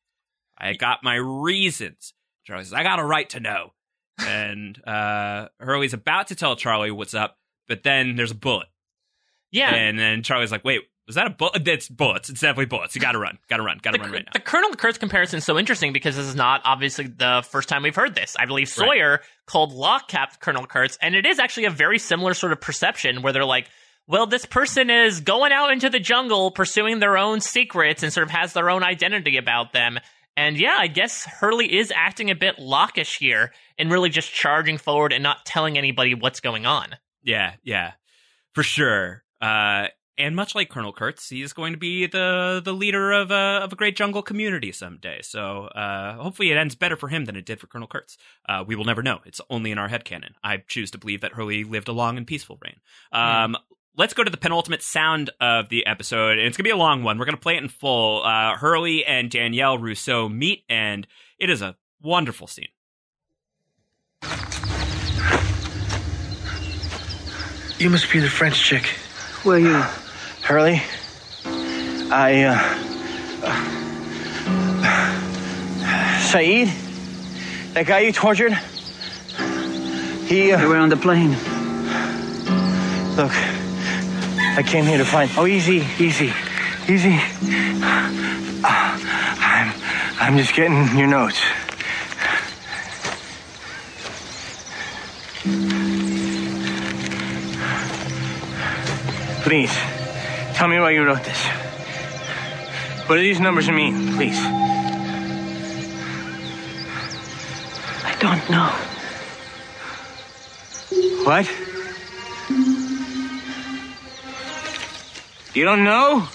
[0.57, 2.13] I got my reasons.
[2.43, 3.71] Charlie says, I got a right to know.
[4.19, 7.37] And uh, Hurley's about to tell Charlie what's up,
[7.67, 8.67] but then there's a bullet.
[9.51, 9.73] Yeah.
[9.73, 11.67] And then Charlie's like, wait, was that a bullet?
[11.67, 12.29] It's bullets.
[12.29, 12.95] It's definitely bullets.
[12.95, 13.37] You gotta run.
[13.47, 13.79] Gotta run.
[13.81, 14.31] Gotta run right now.
[14.33, 17.83] The Colonel Kurtz comparison is so interesting because this is not obviously the first time
[17.83, 18.35] we've heard this.
[18.39, 18.87] I believe Right.
[18.87, 22.59] Sawyer called Locke Cap Colonel Kurtz, and it is actually a very similar sort of
[22.59, 23.67] perception where they're like,
[24.07, 28.25] well, this person is going out into the jungle pursuing their own secrets and sort
[28.25, 29.99] of has their own identity about them.
[30.35, 34.77] And yeah, I guess Hurley is acting a bit Lockish here and really just charging
[34.77, 36.95] forward and not telling anybody what's going on.
[37.23, 37.93] Yeah, yeah,
[38.53, 39.23] for sure.
[39.41, 39.87] Uh,
[40.17, 43.59] and much like Colonel Kurtz, he is going to be the the leader of a
[43.63, 45.21] of a great jungle community someday.
[45.21, 48.17] So uh, hopefully, it ends better for him than it did for Colonel Kurtz.
[48.47, 49.19] Uh, we will never know.
[49.25, 50.31] It's only in our head headcanon.
[50.43, 52.79] I choose to believe that Hurley lived a long and peaceful reign.
[53.11, 53.57] Um,
[53.97, 57.03] Let's go to the penultimate sound of the episode, and it's gonna be a long
[57.03, 57.17] one.
[57.17, 58.23] We're gonna play it in full.
[58.23, 61.07] Uh, Hurley and Danielle Rousseau meet, and
[61.39, 62.67] it is a wonderful scene.
[67.77, 68.83] You must be the French chick.
[69.43, 69.83] Who are you?
[70.41, 70.81] Hurley.
[72.11, 72.55] I, uh.
[73.43, 73.75] uh
[76.29, 76.71] Sayid?
[77.73, 78.53] That guy you tortured?
[80.27, 80.61] He, uh.
[80.61, 81.31] You were on the plane.
[83.15, 83.33] Look.
[84.57, 85.29] I came here to find.
[85.37, 86.31] Oh, easy, easy,
[86.87, 87.19] easy.
[87.83, 88.09] Uh,
[88.63, 89.73] I'm.
[90.17, 91.41] I'm just getting your notes.
[99.43, 99.71] Please,
[100.55, 101.45] tell me why you wrote this.
[103.05, 104.39] What do these numbers mean, please?
[108.03, 108.69] I don't know.
[111.25, 111.47] What?
[115.53, 116.27] You don't know?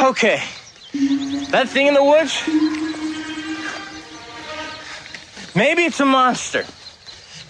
[0.00, 0.42] Okay.
[1.50, 2.42] That thing in the woods?
[5.54, 6.64] Maybe it's a monster.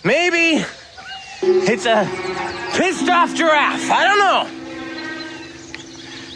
[0.06, 0.64] Maybe
[1.42, 2.08] it's a
[2.76, 3.90] pissed off giraffe.
[3.90, 4.44] I don't know.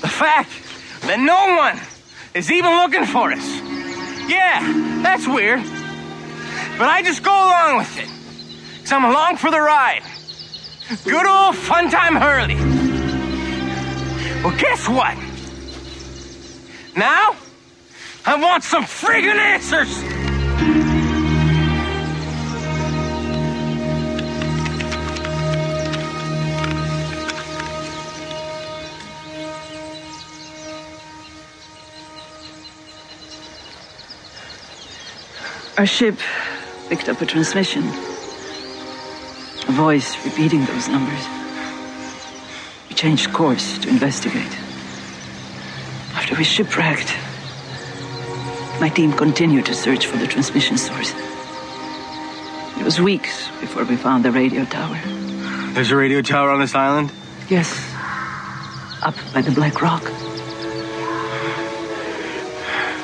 [0.01, 0.51] The fact
[1.03, 1.79] that no one
[2.35, 3.49] is even looking for us.
[4.29, 4.59] Yeah,
[5.05, 5.61] that's weird.
[6.79, 8.09] But I just go along with it.
[8.79, 10.03] Because I'm along for the ride.
[11.05, 12.57] Good old fun time Hurley.
[14.43, 15.17] Well, guess what?
[16.97, 17.37] Now,
[18.27, 20.20] I want some friggin' answers!
[35.81, 36.19] Our ship
[36.91, 37.83] picked up a transmission.
[39.67, 41.27] A voice repeating those numbers.
[42.91, 44.53] We changed course to investigate.
[46.13, 47.17] After we shipwrecked,
[48.79, 51.15] my team continued to search for the transmission source.
[52.79, 55.01] It was weeks before we found the radio tower.
[55.73, 57.11] There's a radio tower on this island?
[57.49, 57.73] Yes,
[59.01, 60.03] up by the Black Rock.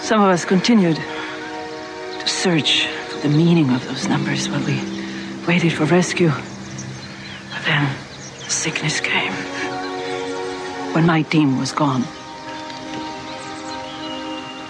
[0.03, 1.01] Some of us continued
[2.29, 2.87] search
[3.23, 4.81] the meaning of those numbers while we
[5.47, 6.31] waited for rescue.
[6.31, 7.97] But then
[8.49, 9.33] sickness came.
[10.97, 12.05] when my team was gone.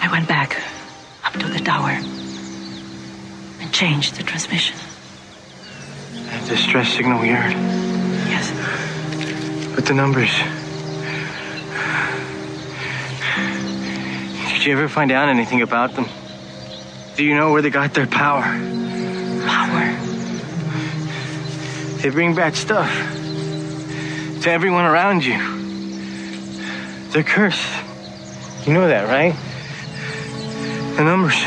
[0.03, 0.61] I went back
[1.25, 2.01] up to the tower
[3.61, 4.77] and changed the transmission.
[6.27, 7.53] That distress signal we heard.
[8.27, 8.51] Yes.
[9.77, 10.33] But the numbers.
[14.53, 16.07] Did you ever find out anything about them?
[17.17, 18.43] Do you know where they got their power?
[18.43, 19.97] Power?
[22.03, 22.91] They bring bad stuff
[24.43, 25.39] to everyone around you.
[27.13, 27.67] They're cursed.
[28.67, 29.35] You know that, right?
[30.99, 31.43] The numbers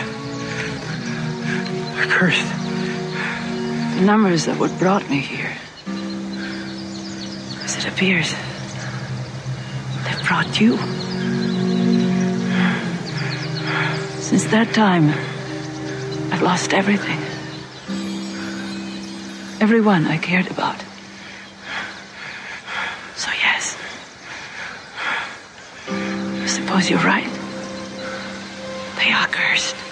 [1.99, 2.51] are cursed.
[3.97, 5.55] The numbers that what brought me here.
[7.63, 8.33] As it appears,
[10.03, 10.77] they brought you.
[14.19, 15.13] Since that time,
[16.31, 17.19] I've lost everything.
[19.61, 20.79] Everyone I cared about.
[23.15, 23.77] So, yes.
[25.89, 27.29] I suppose you're right.
[28.97, 29.88] They are cursed.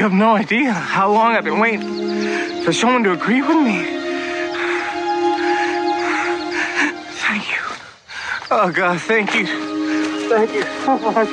[0.00, 3.84] You have no idea how long I've been waiting for someone to agree with me.
[7.20, 7.58] Thank you.
[8.50, 9.44] Oh, God, thank you.
[10.30, 11.28] Thank you so much.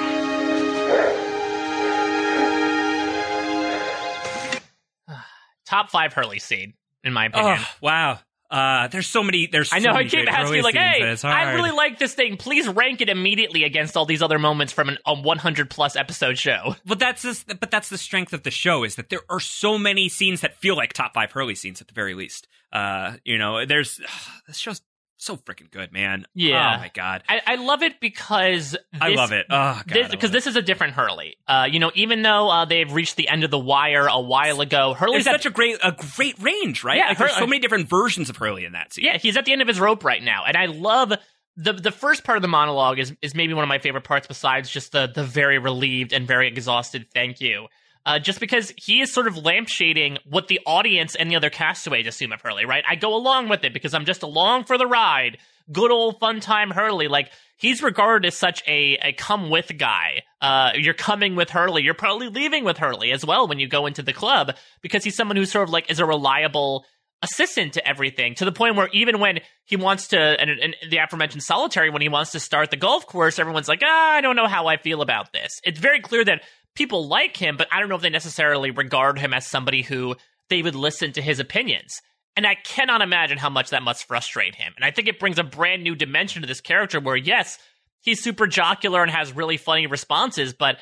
[5.66, 6.74] Top five Hurley scene,
[7.06, 7.60] in my opinion.
[7.60, 8.20] Oh, wow.
[8.50, 9.48] Uh, there's so many.
[9.48, 9.92] There's I know.
[9.92, 12.38] I keep asking like, hey, I really like this thing.
[12.38, 16.38] Please rank it immediately against all these other moments from an, a 100 plus episode
[16.38, 16.76] show.
[16.86, 19.78] But that's just, but that's the strength of the show is that there are so
[19.78, 22.48] many scenes that feel like top five Hurley scenes at the very least.
[22.72, 24.00] Uh, you know, there's
[24.48, 24.82] this show's
[25.18, 26.26] so freaking good, man.
[26.34, 26.76] Yeah.
[26.76, 27.24] Oh my god.
[27.28, 29.46] I, I love it because I love it.
[29.50, 31.38] Oh, God, I this, because this is a different Hurley.
[31.48, 34.62] Uh, you know, even though uh, they've reached the end of the wire a while
[34.62, 36.98] ago, Hurley's at, such a great a great range, right?
[36.98, 39.06] Yeah, like, there's so many different versions of Hurley in that scene.
[39.06, 41.14] yeah, he's at the end of his rope right now, and I love
[41.56, 44.28] the the first part of the monologue is is maybe one of my favorite parts
[44.28, 47.68] besides just the the very relieved and very exhausted thank you.
[48.08, 52.08] Uh, just because he is sort of lampshading what the audience and the other castaways
[52.08, 52.86] assume of Hurley, right?
[52.90, 55.38] I go along with it because I'm just along for the ride.
[55.70, 57.10] Good old fun time Hurley.
[57.10, 60.24] Like, he's regarded as such a, a come with guy.
[60.40, 61.84] Uh, you're coming with Hurley.
[61.84, 65.18] You're probably leaving with Hurley as well when you go into the club because he's
[65.18, 66.86] someone who sort of like is a reliable
[67.24, 70.98] assistant to everything to the point where even when he wants to and, and the
[70.98, 74.36] aforementioned solitary when he wants to start the golf course everyone's like ah i don't
[74.36, 76.44] know how i feel about this it's very clear that
[76.78, 80.16] people like him but i don't know if they necessarily regard him as somebody who
[80.50, 82.02] they would listen to his opinions
[82.36, 85.40] and i cannot imagine how much that must frustrate him and i think it brings
[85.40, 87.58] a brand new dimension to this character where yes
[88.02, 90.78] he's super jocular and has really funny responses but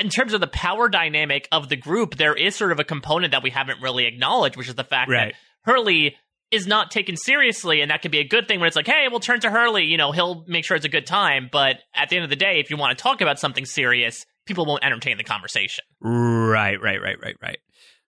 [0.00, 3.30] in terms of the power dynamic of the group, there is sort of a component
[3.32, 5.32] that we haven't really acknowledged, which is the fact Right.
[5.32, 6.14] that Hurley
[6.50, 9.06] is not taken seriously, and that could be a good thing when it's like, hey,
[9.10, 9.84] we'll turn to Hurley.
[9.84, 11.48] You know, he'll make sure it's a good time.
[11.50, 14.26] But at the end of the day, if you want to talk about something serious,
[14.48, 15.84] people won't entertain the conversation.
[16.00, 17.58] Right, right, right, right, right.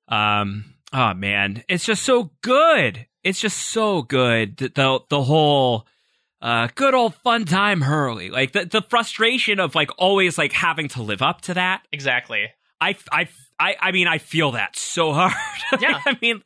[0.09, 3.07] Um, oh man, it's just so good.
[3.23, 4.57] It's just so good.
[4.57, 5.87] The the, the whole
[6.43, 8.31] uh good old fun time Hurley.
[8.31, 11.87] Like the the frustration of like always like having to live up to that.
[11.93, 12.49] Exactly.
[12.81, 13.29] I I
[13.61, 15.33] I, I mean I feel that so hard.
[15.81, 16.01] Yeah.
[16.05, 16.43] I mean,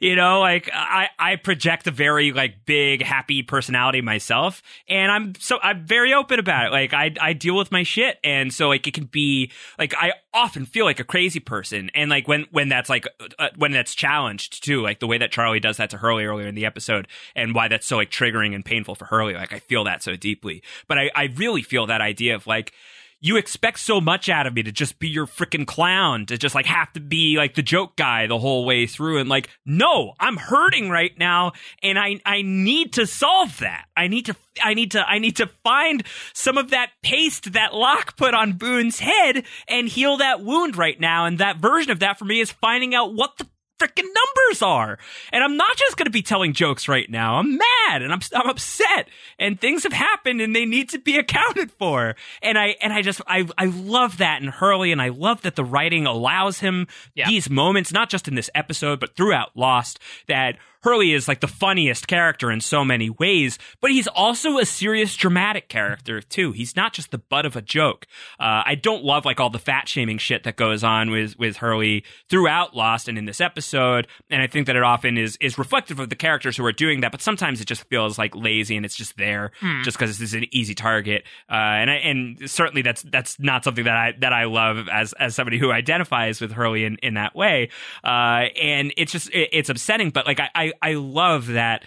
[0.00, 5.34] you know, like I I project a very like big happy personality myself and I'm
[5.34, 6.70] so I'm very open about it.
[6.70, 9.50] Like I I deal with my shit and so like it can be
[9.80, 13.06] like I often feel like a crazy person and like when when that's like
[13.40, 16.46] uh, when that's challenged too, like the way that Charlie does that to Hurley earlier
[16.46, 19.34] in the episode and why that's so like triggering and painful for Hurley.
[19.34, 20.62] Like I feel that so deeply.
[20.86, 22.72] But I I really feel that idea of like
[23.20, 26.54] you expect so much out of me to just be your freaking clown, to just
[26.54, 29.18] like have to be like the joke guy the whole way through.
[29.18, 33.86] And like, no, I'm hurting right now, and I I need to solve that.
[33.96, 37.74] I need to I need to I need to find some of that paste that
[37.74, 41.26] Locke put on Boone's head and heal that wound right now.
[41.26, 43.46] And that version of that for me is finding out what the
[43.78, 44.98] freaking numbers are.
[45.32, 47.36] And I'm not just going to be telling jokes right now.
[47.36, 51.16] I'm mad and I'm I'm upset and things have happened and they need to be
[51.18, 52.16] accounted for.
[52.42, 55.56] And I and I just I I love that in Hurley and I love that
[55.56, 57.28] the writing allows him Yeah.
[57.28, 61.48] these moments not just in this episode but throughout Lost that Hurley is like the
[61.48, 66.52] funniest character in so many ways, but he's also a serious dramatic character too.
[66.52, 68.06] He's not just the butt of a joke.
[68.38, 71.56] Uh, I don't love like all the fat shaming shit that goes on with with
[71.58, 75.58] Hurley throughout Lost and in this episode, and I think that it often is is
[75.58, 77.12] reflective of the characters who are doing that.
[77.12, 79.82] But sometimes it just feels like lazy and it's just there Hmm.
[79.82, 81.24] just because this is an easy target.
[81.50, 85.12] Uh, and I, and certainly that's that's not something that I that I love as
[85.14, 87.70] as somebody who identifies with Hurley in, in that way.
[88.04, 91.84] Uh, and it's just it, it's upsetting, but like I, I I love that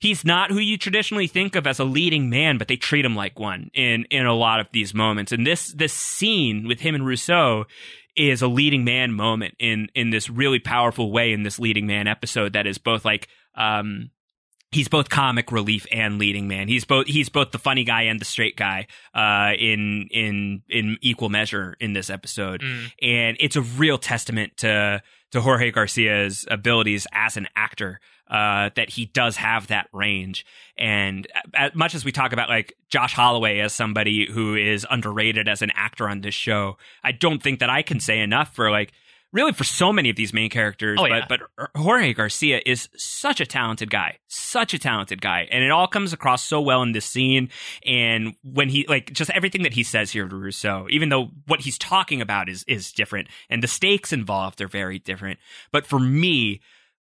[0.00, 3.16] he's not who you traditionally think of as a leading man, but they treat him
[3.16, 5.32] like one in in a lot of these moments.
[5.32, 7.64] And this this scene with him and Rousseau
[8.16, 12.06] is a leading man moment in in this really powerful way in this leading man
[12.08, 14.10] episode that is both like um
[14.70, 16.68] he's both comic relief and leading man.
[16.68, 20.98] He's both he's both the funny guy and the straight guy uh, in in in
[21.00, 22.92] equal measure in this episode, Mm.
[23.00, 25.00] and it's a real testament to
[25.32, 28.00] to Jorge Garcia's abilities as an actor.
[28.30, 30.44] Uh, that he does have that range,
[30.76, 35.48] and as much as we talk about like Josh Holloway as somebody who is underrated
[35.48, 38.70] as an actor on this show, I don't think that I can say enough for
[38.70, 38.92] like
[39.32, 40.98] really for so many of these main characters.
[41.00, 41.26] Oh, yeah.
[41.28, 45.70] But but Jorge Garcia is such a talented guy, such a talented guy, and it
[45.70, 47.50] all comes across so well in this scene.
[47.84, 51.60] And when he like just everything that he says here to Rousseau, even though what
[51.60, 55.38] he's talking about is is different, and the stakes involved are very different.
[55.72, 56.60] But for me,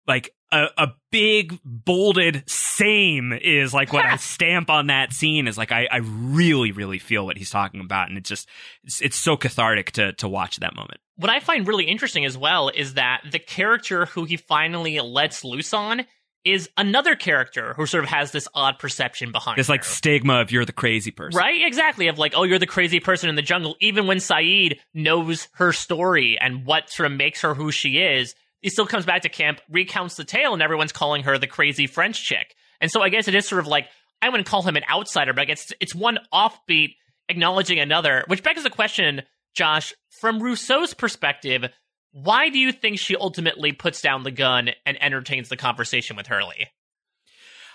[0.07, 5.59] like a, a big bolded same is like what I stamp on that scene is
[5.59, 8.49] like I, I really really feel what he's talking about and it's just
[8.85, 12.39] it's, it's so cathartic to to watch that moment What I find really interesting as
[12.39, 16.07] well is that the character who he finally lets loose on
[16.45, 20.53] is another character who sort of has this odd perception behind It's like stigma of
[20.53, 21.39] you're the crazy person.
[21.39, 21.65] Right?
[21.65, 22.09] Exactly.
[22.09, 23.77] Of like, oh, you're the crazy person in the jungle.
[23.81, 28.35] Even when Sayid knows her story and what sort of makes her who she is,
[28.65, 31.87] he still comes back to camp, recounts the tale, and everyone's calling her the crazy
[31.87, 32.57] French chick.
[32.81, 33.89] And so I guess it is sort of like,
[34.23, 36.95] I wouldn't call him an outsider, but I guess it's one offbeat
[37.29, 39.21] acknowledging another, which begs the question,
[39.53, 41.67] Josh, from Rousseau's perspective,
[42.13, 46.27] why do you think she ultimately puts down the gun and entertains the conversation with
[46.27, 46.69] Hurley?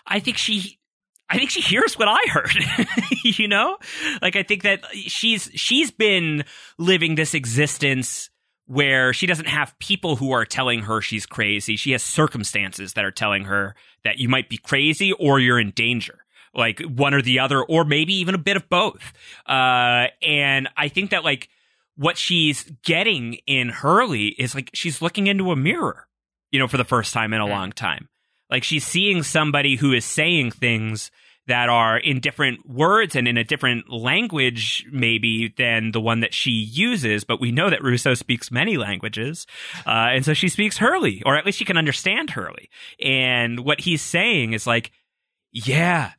[0.07, 0.79] I think she
[1.29, 2.97] I think she hears what I heard.
[3.23, 3.77] you know?
[4.23, 6.45] Like I think that she's she's been
[6.79, 8.31] living this existence
[8.69, 11.75] where she doesn't have people who are telling her she's crazy.
[11.75, 13.73] She has circumstances that are telling her
[14.03, 16.19] that you might be crazy or you're in danger.
[16.53, 19.11] Like one or the other, or maybe even a bit of both.
[19.47, 21.49] Uh, and I think that like
[21.95, 26.07] what she's getting in Hurley is like she's looking into a mirror,
[26.51, 28.07] you know, for the first time in a long time.
[28.51, 31.09] Like she's seeing somebody who is saying things
[31.49, 36.33] that are in different words and in a different language, maybe than the one that
[36.33, 37.23] she uses.
[37.23, 39.45] But we know that Rousseau speaks many languages.
[39.85, 42.69] Uh, and so she speaks Hurley, or at least she can understand Hurley.
[43.03, 44.91] And what he's saying is like,
[45.51, 46.11] yeah,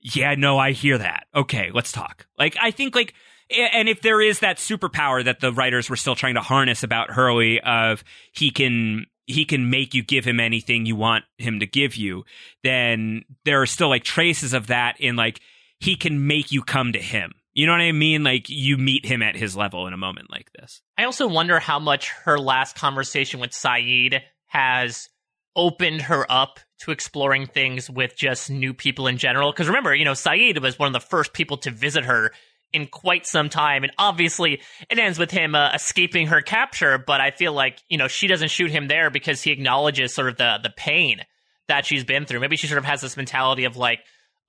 [0.00, 1.26] yeah, no, I hear that.
[1.34, 2.26] Okay, let's talk.
[2.38, 3.12] Like, I think, like,
[3.50, 7.10] and if there is that superpower that the writers were still trying to harness about
[7.10, 8.02] Hurley of
[8.32, 12.24] he can he can make you give him anything you want him to give you,
[12.62, 15.40] then there are still like traces of that in like
[15.80, 17.32] he can make you come to him.
[17.52, 18.22] You know what I mean?
[18.22, 20.82] Like you meet him at his level in a moment like this.
[20.98, 25.08] I also wonder how much her last conversation with Sayid has
[25.56, 29.50] opened her up to exploring things with just new people in general.
[29.50, 32.32] Because remember, you know, Sayid was one of the first people to visit her
[32.76, 33.82] in quite some time.
[33.82, 36.98] And obviously, it ends with him uh, escaping her capture.
[36.98, 40.28] But I feel like, you know, she doesn't shoot him there because he acknowledges sort
[40.28, 41.22] of the, the pain
[41.68, 42.40] that she's been through.
[42.40, 44.00] Maybe she sort of has this mentality of like,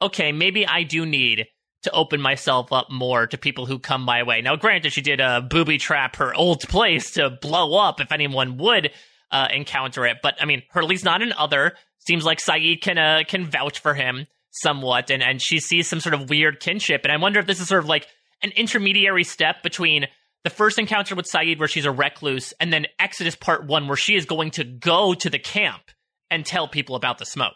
[0.02, 1.48] okay, maybe I do need
[1.84, 4.42] to open myself up more to people who come my way.
[4.42, 8.58] Now, granted, she did uh, booby trap her old place to blow up if anyone
[8.58, 8.92] would
[9.32, 10.18] uh, encounter it.
[10.22, 11.74] But I mean, Hurley's not an other.
[12.00, 16.00] Seems like Sayid can uh, can vouch for him somewhat, and and she sees some
[16.00, 17.02] sort of weird kinship.
[17.04, 18.08] And I wonder if this is sort of like
[18.42, 20.08] an intermediary step between
[20.44, 23.98] the first encounter with Sayid, where she's a recluse, and then Exodus Part One, where
[23.98, 25.82] she is going to go to the camp
[26.30, 27.56] and tell people about the smoke.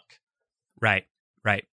[0.80, 1.04] Right,
[1.44, 1.64] right.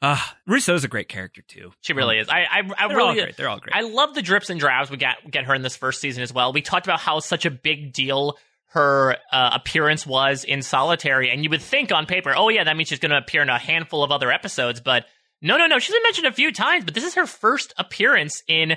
[0.00, 1.72] Uh, Rousseau's a great character too.
[1.80, 2.28] She really is.
[2.28, 3.36] I, I, I They're really, all great.
[3.36, 3.74] They're all great.
[3.74, 6.32] I love the drips and drabs we get get her in this first season as
[6.32, 6.52] well.
[6.52, 8.38] We talked about how such a big deal
[8.72, 12.76] her uh, appearance was in Solitary, and you would think on paper, oh yeah, that
[12.76, 15.06] means she's going to appear in a handful of other episodes, but
[15.40, 15.78] no, no, no.
[15.78, 18.76] She's been mentioned a few times, but this is her first appearance in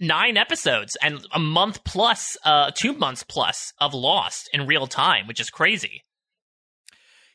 [0.00, 5.26] nine episodes and a month plus, uh, two months plus of Lost in real time,
[5.26, 6.02] which is crazy.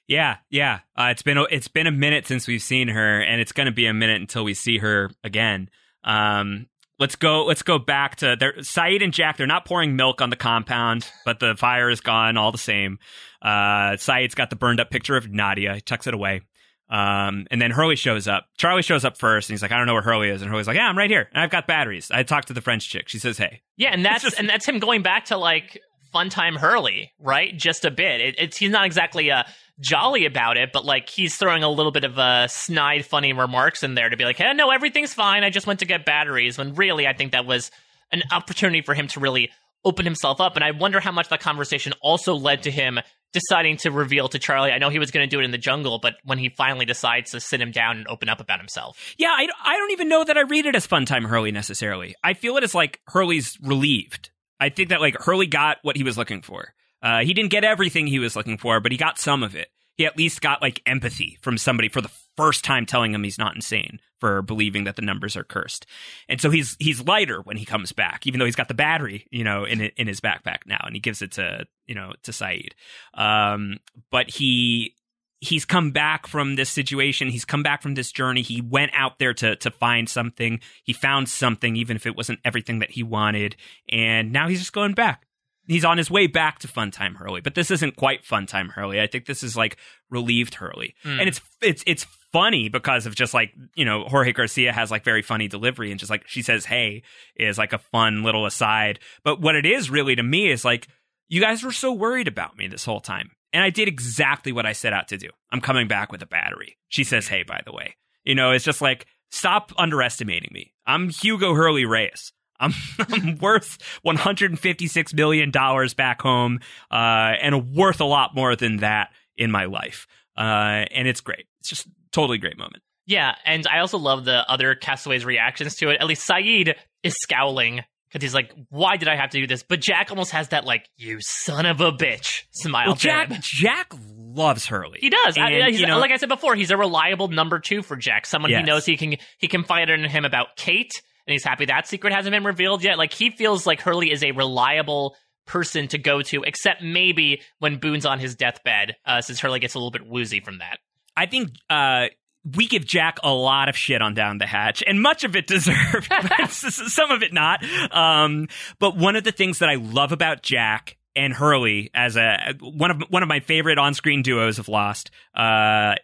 [0.07, 0.79] Yeah, yeah.
[0.95, 3.71] Uh, it's been it's been a minute since we've seen her, and it's going to
[3.71, 5.69] be a minute until we see her again.
[6.03, 6.67] Um,
[6.99, 7.45] let's go.
[7.45, 9.37] Let's go back to they're, Sayid and Jack.
[9.37, 12.99] They're not pouring milk on the compound, but the fire is gone all the same.
[13.41, 15.73] Uh, Sayid's got the burned up picture of Nadia.
[15.75, 16.41] He tucks it away.
[16.89, 18.45] Um, and then Hurley shows up.
[18.57, 20.67] Charlie shows up first, and he's like, "I don't know where Hurley is." And Hurley's
[20.67, 23.09] like, "Yeah, I'm right here, and I've got batteries." I talked to the French chick.
[23.09, 25.81] She says, "Hey." Yeah, and that's and that's him going back to like
[26.11, 27.57] fun time Hurley, right?
[27.57, 28.21] Just a bit.
[28.21, 29.43] It, it's he's not exactly uh,
[29.79, 33.81] jolly about it, but like he's throwing a little bit of a snide, funny remarks
[33.83, 35.43] in there to be like, "Hey, no, everything's fine.
[35.43, 37.71] I just went to get batteries." When really, I think that was
[38.11, 39.49] an opportunity for him to really
[39.83, 40.55] open himself up.
[40.55, 42.99] And I wonder how much that conversation also led to him
[43.35, 44.71] deciding to reveal to Charlie.
[44.71, 46.85] I know he was going to do it in the jungle, but when he finally
[46.85, 48.97] decides to sit him down and open up about himself.
[49.17, 52.15] Yeah, I, I don't even know that I read it as fun time Hurley necessarily.
[52.23, 54.31] I feel it as like Hurley's relieved.
[54.59, 56.73] I think that like Hurley got what he was looking for.
[57.01, 59.67] Uh, he didn't get everything he was looking for, but he got some of it.
[59.95, 63.37] He at least got like empathy from somebody for the first time telling him he's
[63.37, 65.85] not insane for believing that the numbers are cursed.
[66.27, 69.27] And so he's he's lighter when he comes back, even though he's got the battery,
[69.31, 72.31] you know, in in his backpack now, and he gives it to you know to
[72.31, 72.71] Sayid.
[73.13, 73.77] Um,
[74.11, 74.95] but he
[75.41, 77.29] he's come back from this situation.
[77.29, 78.41] He's come back from this journey.
[78.41, 80.59] He went out there to to find something.
[80.83, 83.55] He found something, even if it wasn't everything that he wanted.
[83.89, 85.25] And now he's just going back.
[85.67, 89.01] He's on his way back to Funtime Hurley, but this isn't quite Funtime Hurley.
[89.01, 89.77] I think this is like
[90.09, 91.19] relieved Hurley, Mm.
[91.19, 95.03] and it's it's it's funny because of just like you know Jorge Garcia has like
[95.03, 97.03] very funny delivery, and just like she says "Hey"
[97.35, 98.99] is like a fun little aside.
[99.23, 100.87] But what it is really to me is like
[101.27, 103.31] you guys were so worried about me this whole time.
[103.53, 105.29] And I did exactly what I set out to do.
[105.49, 106.77] I'm coming back with a battery.
[106.89, 110.73] She says, Hey, by the way, you know, it's just like, stop underestimating me.
[110.85, 112.33] I'm Hugo Hurley Reyes.
[112.59, 116.59] I'm, I'm worth $156 million back home,
[116.91, 116.95] uh,
[117.41, 120.07] and worth a lot more than that in my life.
[120.37, 121.45] Uh, and it's great.
[121.59, 122.83] It's just totally great moment.
[123.05, 125.97] Yeah, and I also love the other castaways' reactions to it.
[126.01, 126.73] At least Sayid
[127.03, 130.31] is scowling because he's like, "Why did I have to do this?" But Jack almost
[130.31, 132.87] has that like, "You son of a bitch" smile.
[132.87, 133.29] Well, Jack.
[133.41, 134.97] Jack loves Hurley.
[135.01, 135.37] He does.
[135.37, 137.95] I- And, he's- you know- like I said before, he's a reliable number two for
[137.95, 138.25] Jack.
[138.25, 138.61] Someone Yes.
[138.61, 140.91] he knows he can he can confide in him about Kate,
[141.27, 142.97] and he's happy that secret hasn't been revealed yet.
[142.97, 145.15] Like he feels like Hurley is a reliable
[145.45, 149.75] person to go to, except maybe when Boone's on his deathbed, uh, since Hurley gets
[149.75, 150.79] a little bit woozy from that.
[151.15, 152.07] I think uh,
[152.55, 155.47] we give Jack a lot of shit on Down the Hatch, and much of it
[155.47, 156.11] deserved,
[156.49, 157.63] some of it not.
[157.91, 158.47] Um,
[158.79, 162.91] but one of the things that I love about Jack and Hurley as a one
[162.91, 165.95] of one of my favorite on-screen duos of Lost, uh,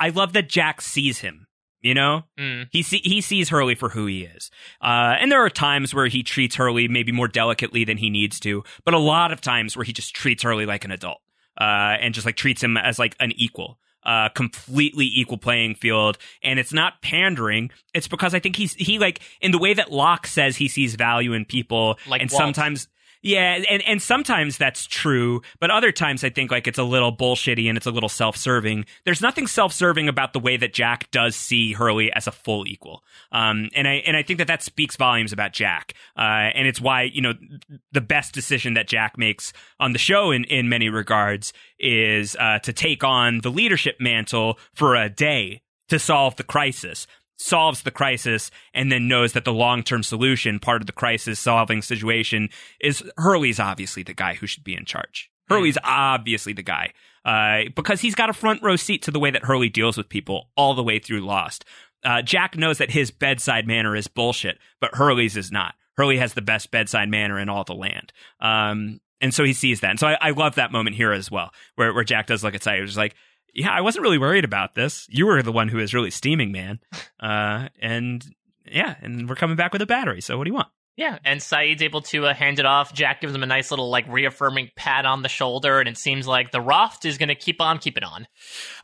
[0.00, 1.47] I love that Jack sees him.
[1.80, 2.66] You know, Mm.
[2.72, 4.50] he see, he sees Hurley for who he is,
[4.82, 8.40] uh, and there are times where he treats Hurley maybe more delicately than he needs
[8.40, 11.20] to, but a lot of times where he just treats Hurley like an adult,
[11.60, 16.18] uh, and just like treats him as like an equal, uh, completely equal playing field.
[16.42, 19.92] And it's not pandering; it's because I think he's he like in the way that
[19.92, 22.40] Locke says he sees value in people, Like and Walt.
[22.40, 22.88] sometimes.
[23.22, 27.14] Yeah, and, and sometimes that's true, but other times I think like it's a little
[27.14, 28.84] bullshitty and it's a little self-serving.
[29.04, 33.02] There's nothing self-serving about the way that Jack does see Hurley as a full equal,
[33.32, 36.80] um, and I and I think that that speaks volumes about Jack, uh, and it's
[36.80, 37.34] why you know
[37.90, 42.60] the best decision that Jack makes on the show in in many regards is uh,
[42.60, 47.06] to take on the leadership mantle for a day to solve the crisis
[47.38, 51.80] solves the crisis and then knows that the long-term solution part of the crisis solving
[51.80, 52.48] situation
[52.80, 55.30] is Hurley's obviously the guy who should be in charge.
[55.48, 56.92] Hurley's obviously the guy
[57.24, 60.08] uh, because he's got a front row seat to the way that Hurley deals with
[60.08, 61.64] people all the way through Lost.
[62.04, 65.74] Uh, Jack knows that his bedside manner is bullshit, but Hurley's is not.
[65.96, 68.12] Hurley has the best bedside manner in all the land.
[68.40, 69.90] Um, and so he sees that.
[69.90, 72.54] And so I, I love that moment here as well, where, where Jack does look
[72.54, 72.82] at Sayid.
[72.82, 73.16] He's like,
[73.54, 75.06] yeah, I wasn't really worried about this.
[75.10, 76.80] You were the one who was really steaming, man.
[77.20, 78.24] Uh, and
[78.64, 80.20] yeah, and we're coming back with a battery.
[80.20, 80.68] So what do you want?
[80.96, 82.94] Yeah, and Sayid's able to uh, hand it off.
[82.94, 86.28] Jack gives him a nice little like reaffirming pat on the shoulder, and it seems
[86.28, 88.28] like the Roft is going to keep on keeping on.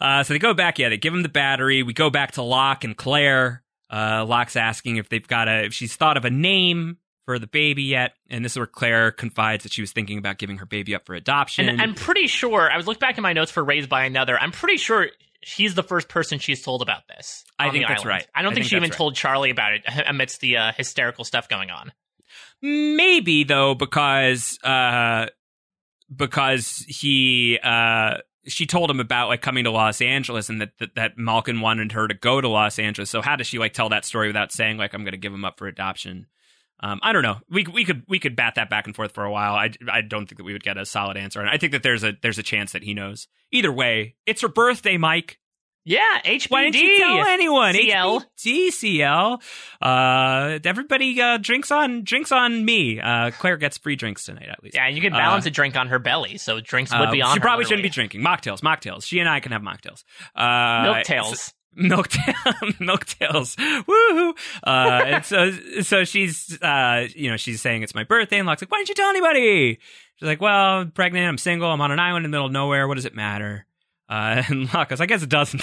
[0.01, 0.81] Uh, so they go back.
[0.81, 1.85] Yeah, they give him the battery.
[1.85, 3.63] We go back to Locke and Claire.
[3.89, 7.47] Uh, Locke's asking if they've got a, if she's thought of a name for the
[7.47, 8.13] baby yet.
[8.29, 11.07] And this is where Claire confides that she was thinking about giving her baby up
[11.07, 11.69] for adoption.
[11.69, 14.39] And I'm pretty sure I was looking back in my notes for Raised by Another.
[14.39, 15.09] I'm pretty sure
[15.43, 17.45] she's the first person she's told about this.
[17.59, 18.09] I think that's island.
[18.09, 18.27] right.
[18.35, 18.97] I don't I think, think she even right.
[18.97, 21.93] told Charlie about it amidst the uh, hysterical stuff going on.
[22.63, 25.27] Maybe though, because uh,
[26.15, 30.95] because he uh, she told him about like coming to Los Angeles and that, that
[30.95, 33.11] that Malkin wanted her to go to Los Angeles.
[33.11, 35.33] So how does she like tell that story without saying like I'm going to give
[35.33, 36.27] him up for adoption?
[36.85, 37.37] Um, I don't know.
[37.49, 39.55] We we could we could bat that back and forth for a while.
[39.55, 41.83] I, I don't think that we would get a solid answer, and I think that
[41.83, 43.27] there's a there's a chance that he knows.
[43.53, 45.39] Either way, it's her birthday, Mike.
[45.87, 46.51] Yeah, HBD.
[46.51, 47.75] Why didn't you tell anyone?
[47.75, 48.21] CL.
[48.39, 49.43] HBD, CL.
[49.83, 53.01] Uh, everybody uh, drinks on drinks on me.
[53.01, 54.75] Uh, Claire gets free drinks tonight at least.
[54.77, 57.21] Yeah, you can balance Uh, a drink on her belly, so drinks would uh, be
[57.23, 57.83] on She her probably literally.
[57.83, 58.61] shouldn't be drinking mocktails.
[58.61, 59.05] Mocktails.
[59.05, 60.05] She and I can have mocktails.
[60.35, 61.53] Uh, Milktails.
[61.77, 62.09] Milk
[62.79, 63.57] Milktails.
[63.57, 64.33] Woohoo.
[64.63, 65.51] Uh, and so,
[65.83, 68.91] so she's, uh, you know, she's saying it's my birthday and Locke's like, why didn't
[68.91, 69.79] you tell anybody?
[70.17, 71.29] She's like, well, I'm pregnant.
[71.29, 71.71] I'm single.
[71.71, 72.87] I'm on an island in the middle of nowhere.
[72.87, 73.67] What does it matter?
[74.09, 75.63] Uh, and Locke goes, I guess it doesn't,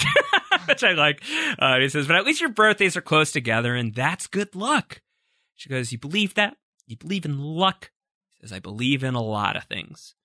[0.68, 1.22] which I like.
[1.58, 5.02] Uh, he says, but at least your birthdays are close together and that's good luck.
[5.56, 6.58] She goes, you believe that?
[6.88, 7.92] You believe in luck?
[8.34, 10.16] He says, I believe in a lot of things.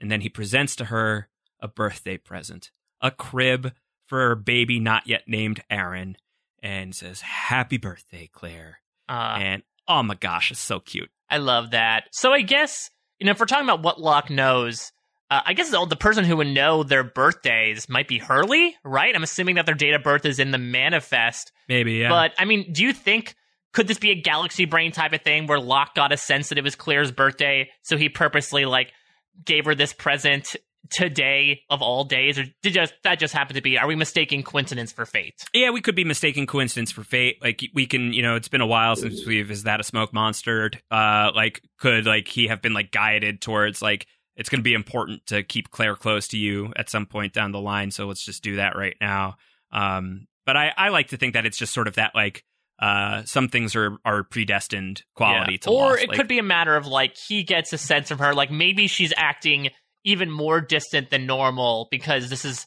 [0.00, 1.28] And then he presents to her
[1.60, 3.72] a birthday present, a crib
[4.14, 6.16] for her baby not yet named Aaron,
[6.62, 8.78] and says, Happy birthday, Claire.
[9.08, 11.10] Uh, and oh my gosh, it's so cute.
[11.28, 12.04] I love that.
[12.12, 14.92] So I guess you know if we're talking about what Locke knows,
[15.32, 19.12] uh, I guess the, the person who would know their birthdays might be Hurley, right?
[19.12, 21.50] I'm assuming that their date of birth is in the manifest.
[21.68, 22.08] Maybe, yeah.
[22.08, 23.34] But I mean, do you think
[23.72, 26.58] could this be a galaxy brain type of thing where Locke got a sense that
[26.58, 28.92] it was Claire's birthday, so he purposely like
[29.44, 30.54] gave her this present
[30.90, 33.78] today of all days, or did just that just happen to be?
[33.78, 35.34] Are we mistaking coincidence for fate?
[35.52, 37.38] Yeah, we could be mistaking coincidence for fate.
[37.42, 40.12] Like we can, you know, it's been a while since we've is that a smoke
[40.12, 40.70] monster?
[40.90, 44.06] Uh, like could like he have been like guided towards like
[44.36, 47.52] it's going to be important to keep Claire close to you at some point down
[47.52, 47.90] the line.
[47.90, 49.36] So let's just do that right now.
[49.72, 52.44] Um, but I I like to think that it's just sort of that like
[52.80, 55.58] uh some things are are predestined quality Yeah.
[55.58, 55.98] to or loss.
[56.00, 58.50] it Like, could be a matter of like he gets a sense from her like
[58.50, 59.70] maybe she's acting
[60.04, 62.66] even more distant than normal because this is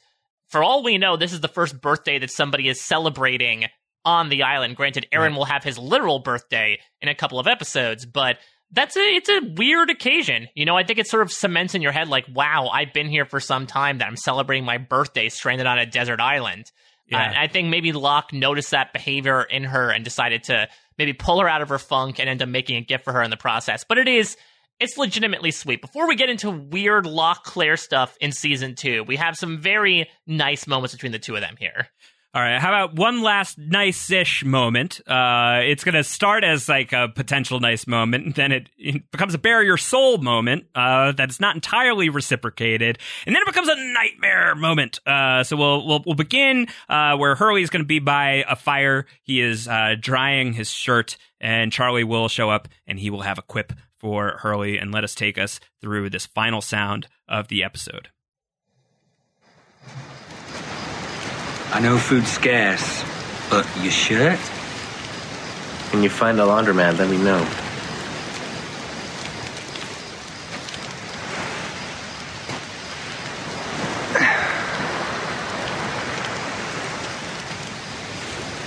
[0.50, 3.66] for all we know this is the first birthday that somebody is celebrating
[4.06, 8.06] on the island granted aaron will have his literal birthday in a couple of episodes
[8.06, 8.38] but
[8.72, 11.82] that's a it's a weird occasion you know i think it sort of cements in
[11.82, 15.30] your head like wow i've been here for some time that i'm celebrating my birthday
[15.30, 16.72] stranded on a desert island
[17.10, 17.34] Yeah.
[17.38, 21.48] I think maybe Locke noticed that behavior in her and decided to maybe pull her
[21.48, 23.86] out of her funk and end up making a gift for her in the process.
[23.88, 24.36] But it is,
[24.80, 25.82] it's legitimately sweet.
[25.82, 30.10] Before we get into weird Locke Claire stuff in season two, we have some very
[30.26, 31.88] nice moments between the two of them here.
[32.34, 32.60] All right.
[32.60, 35.00] How about one last nice-ish moment?
[35.08, 39.10] Uh, it's going to start as like a potential nice moment, and then it, it
[39.10, 43.70] becomes a bare your soul moment uh, that's not entirely reciprocated, and then it becomes
[43.70, 45.00] a nightmare moment.
[45.08, 48.56] Uh, so we'll we'll, we'll begin uh, where Hurley is going to be by a
[48.56, 49.08] fire.
[49.24, 53.40] He is uh, drying his shirt, and Charlie will show up, and he will have
[53.40, 57.64] a quip for Hurley and let us take us through this final sound of the
[57.64, 58.10] episode.
[61.74, 63.04] I know food's scarce,
[63.50, 64.40] but you shirt?
[65.92, 67.46] When you find a laundromat, let me know.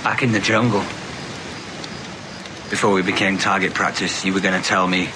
[0.03, 0.81] Back in the jungle.
[2.69, 5.09] Before we became target practice, you were going to tell me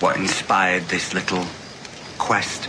[0.00, 1.44] what inspired this little
[2.18, 2.68] quest.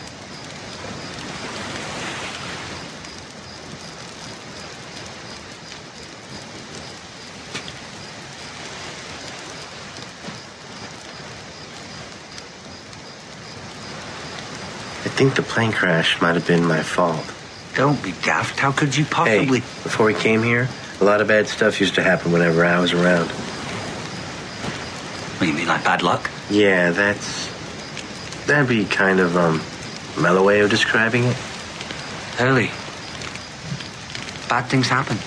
[15.06, 17.24] I think the plane crash might have been my fault.
[17.76, 18.60] Don't be daft.
[18.60, 19.60] How could you possibly?
[19.60, 20.68] Hey, before we came here,
[21.00, 23.28] a lot of bad stuff used to happen whenever I was around.
[25.38, 26.30] What, do you mean like bad luck?
[26.50, 27.48] Yeah, that's.
[28.46, 29.62] That'd be kind of, um,
[30.22, 31.38] mellow way of describing it.
[32.40, 32.72] Early.
[34.50, 35.18] Bad things happen.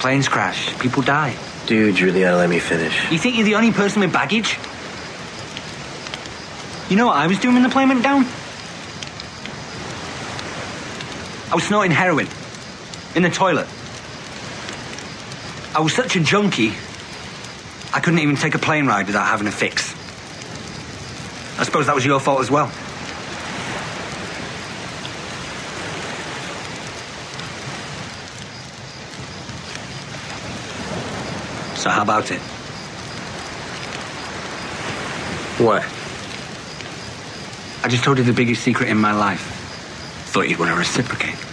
[0.00, 0.76] Planes crash.
[0.80, 1.36] People die.
[1.66, 3.10] Dude, you really ought to let me finish.
[3.12, 4.58] You think you're the only person with baggage?
[6.90, 8.26] You know what I was doing when the plane went down?
[11.50, 12.26] I was snorting heroin.
[13.14, 13.68] In the toilet.
[15.74, 16.74] I was such a junkie,
[17.94, 19.92] I couldn't even take a plane ride without having a fix.
[21.58, 22.68] I suppose that was your fault as well.
[31.76, 32.40] So how about it?
[35.58, 35.82] What?
[37.84, 39.40] I just told you the biggest secret in my life.
[40.26, 41.51] Thought you'd want to reciprocate.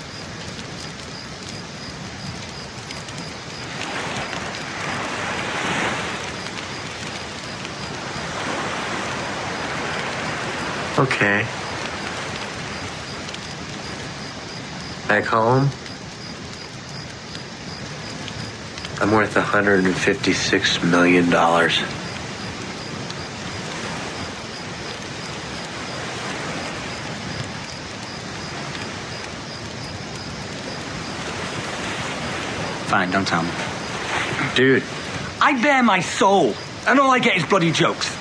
[11.00, 11.46] Okay.
[15.08, 15.70] Back home,
[19.00, 21.26] I'm worth $156 million.
[32.88, 33.50] Fine, don't tell me.
[34.54, 34.84] Dude.
[35.40, 36.54] I bare my soul,
[36.86, 38.19] and all I get is bloody jokes.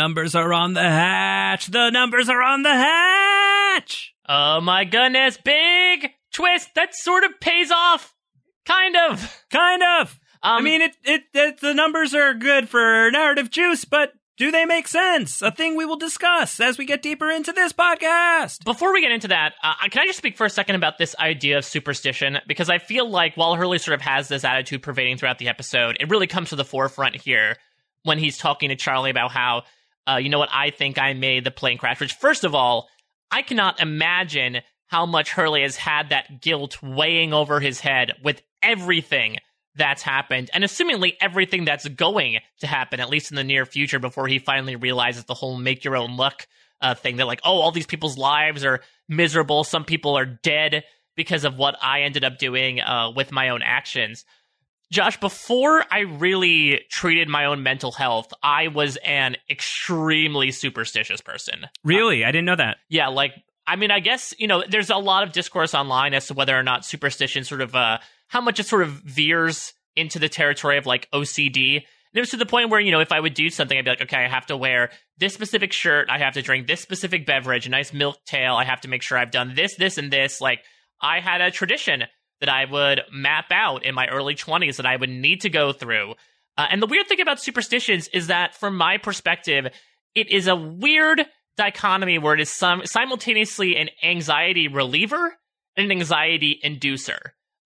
[0.00, 1.66] Numbers are on the hatch.
[1.66, 4.14] The numbers are on the hatch.
[4.26, 8.14] Oh my goodness, big twist that sort of pays off.
[8.64, 9.44] Kind of.
[9.50, 10.18] Kind of.
[10.42, 14.50] Um, I mean, it, it, it, the numbers are good for narrative juice, but do
[14.50, 15.42] they make sense?
[15.42, 18.64] A thing we will discuss as we get deeper into this podcast.
[18.64, 21.14] Before we get into that, uh, can I just speak for a second about this
[21.18, 22.38] idea of superstition?
[22.48, 25.98] Because I feel like while Hurley sort of has this attitude pervading throughout the episode,
[26.00, 27.58] it really comes to the forefront here
[28.04, 29.64] when he's talking to Charlie about how,
[30.10, 32.00] uh, you know what, I think I made the plane crash.
[32.00, 32.88] Which, first of all,
[33.30, 38.42] I cannot imagine how much Hurley has had that guilt weighing over his head with
[38.62, 39.36] everything
[39.76, 44.00] that's happened, and assumingly everything that's going to happen, at least in the near future,
[44.00, 46.48] before he finally realizes the whole make your own luck
[46.80, 47.16] uh, thing.
[47.16, 49.62] They're like, oh, all these people's lives are miserable.
[49.62, 50.84] Some people are dead
[51.16, 54.24] because of what I ended up doing uh, with my own actions.
[54.90, 61.66] Josh, before I really treated my own mental health, I was an extremely superstitious person.
[61.84, 62.24] Really?
[62.24, 62.78] I didn't know that.
[62.88, 63.32] Yeah, like
[63.66, 66.58] I mean, I guess you know, there's a lot of discourse online as to whether
[66.58, 67.98] or not superstition sort of uh
[68.28, 71.76] how much it sort of veers into the territory of like OCD.
[71.76, 73.84] And it was to the point where you know, if I would do something, I'd
[73.84, 76.80] be like, okay, I have to wear this specific shirt, I have to drink this
[76.80, 79.98] specific beverage, a nice milk tail, I have to make sure I've done this, this,
[79.98, 80.40] and this.
[80.40, 80.60] Like,
[81.00, 82.04] I had a tradition
[82.40, 85.72] that I would map out in my early 20s that I would need to go
[85.72, 86.14] through.
[86.56, 89.66] Uh, and the weird thing about superstitions is that, from my perspective,
[90.14, 91.26] it is a weird
[91.56, 95.36] dichotomy where it is some, simultaneously an anxiety reliever
[95.76, 97.18] and an anxiety inducer.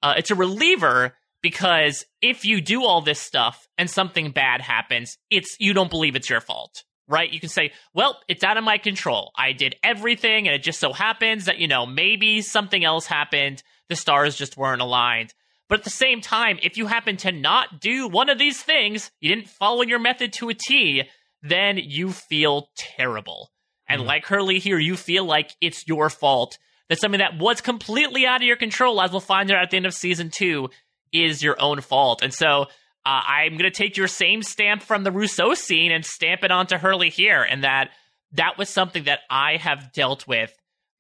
[0.03, 5.19] Uh, it's a reliever because if you do all this stuff and something bad happens,
[5.31, 7.33] it's you don't believe it's your fault, right?
[7.33, 9.33] You can say, "Well, it's out of my control.
[9.37, 13.63] I did everything, and it just so happens that you know maybe something else happened.
[13.89, 15.35] The stars just weren't aligned."
[15.69, 19.11] But at the same time, if you happen to not do one of these things,
[19.21, 21.05] you didn't follow your method to a T,
[21.43, 23.51] then you feel terrible.
[23.89, 24.09] And Mm-hmm.
[24.09, 26.59] like Hurley here, you feel like it's your fault.
[26.89, 29.79] That something that was completely out of your control, as we'll find out at the
[29.79, 30.69] end of season two,
[31.13, 32.23] is your own fault.
[32.23, 32.63] And so
[33.07, 36.51] uh, I'm going to take your same stamp from the Rousseau scene and stamp it
[36.51, 37.43] onto Hurley here.
[37.43, 37.91] And that
[38.33, 40.55] that was something that I have dealt with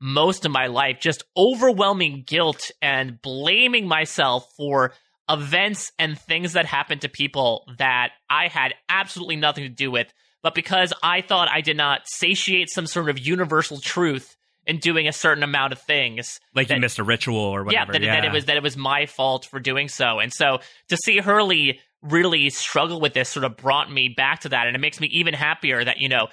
[0.06, 4.92] most of my life just overwhelming guilt and blaming myself for
[5.30, 10.12] events and things that happened to people that I had absolutely nothing to do with.
[10.42, 14.36] But because I thought I did not satiate some sort of universal truth
[14.66, 17.92] in doing a certain amount of things, Like that- you missed a ritual or whatever.
[17.92, 20.18] yeah, that, that it was that it was my fault for doing so.
[20.18, 20.58] And so
[20.88, 24.76] to see Hurley really struggle with this sort of brought me back to that, and
[24.76, 26.28] it makes me even happier that you know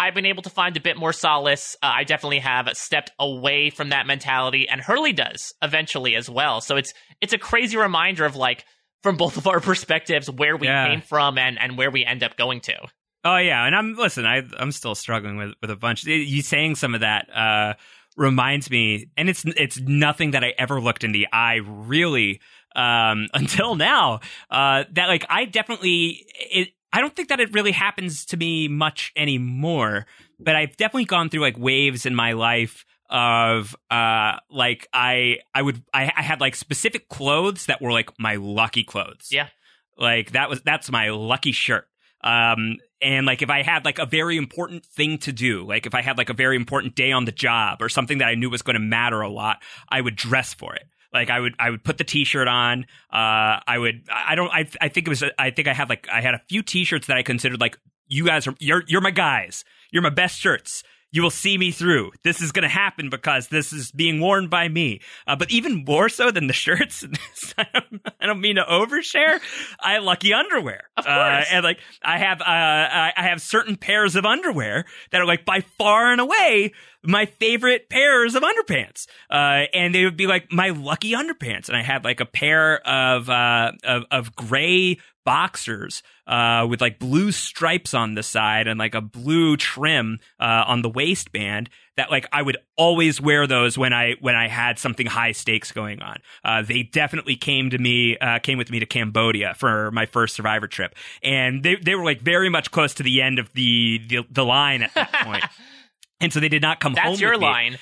[0.00, 1.76] I've been able to find a bit more solace.
[1.82, 6.60] Uh, I definitely have stepped away from that mentality, and Hurley does eventually as well.
[6.60, 8.64] So it's it's a crazy reminder of like
[9.02, 10.88] from both of our perspectives where we Yeah.
[10.88, 12.76] came from and and where we end up going to.
[13.24, 14.24] Oh yeah, and I'm listen.
[14.24, 16.04] I I'm still struggling with with a bunch.
[16.04, 17.74] You saying some of that uh,
[18.16, 22.40] reminds me, and it's it's nothing that I ever looked in the eye really
[22.74, 24.20] um, until now.
[24.50, 26.68] Uh, that like I definitely it.
[26.92, 30.06] I don't think that it really happens to me much anymore.
[30.38, 35.62] But I've definitely gone through like waves in my life of uh like I I
[35.62, 39.28] would I, I had like specific clothes that were like my lucky clothes.
[39.30, 39.48] Yeah.
[39.98, 41.88] Like that was that's my lucky shirt.
[42.22, 45.94] Um and like if I had like a very important thing to do, like if
[45.94, 48.50] I had like a very important day on the job or something that I knew
[48.50, 50.84] was going to matter a lot, I would dress for it.
[51.12, 52.84] Like I would I would put the t-shirt on.
[53.12, 56.08] Uh I would I don't I I think it was I think I had like
[56.12, 57.78] I had a few t-shirts that I considered like
[58.08, 59.64] you guys are you're you're my guys.
[59.92, 60.82] You're my best shirts.
[61.12, 62.12] You will see me through.
[62.22, 65.00] This is going to happen because this is being worn by me.
[65.26, 67.04] Uh, but even more so than the shirts,
[67.58, 69.40] I don't, I don't mean to overshare.
[69.80, 71.46] I have lucky underwear, Of Uh, course.
[71.50, 75.62] and like I have, uh, I have certain pairs of underwear that are like by
[75.78, 79.06] far and away my favorite pairs of underpants.
[79.30, 81.68] Uh, and they would be like my lucky underpants.
[81.68, 86.98] And I had like a pair of uh, of, of gray boxers uh, with like
[86.98, 92.10] blue stripes on the side and like a blue trim uh, on the waistband that
[92.10, 96.00] like I would always wear those when I when I had something high stakes going
[96.00, 96.16] on.
[96.42, 100.34] Uh, they definitely came to me, uh, came with me to Cambodia for my first
[100.34, 104.00] Survivor trip, and they they were like very much close to the end of the
[104.08, 105.44] the, the line at that point.
[106.20, 107.10] And so they did not come home.
[107.10, 107.78] That's your line.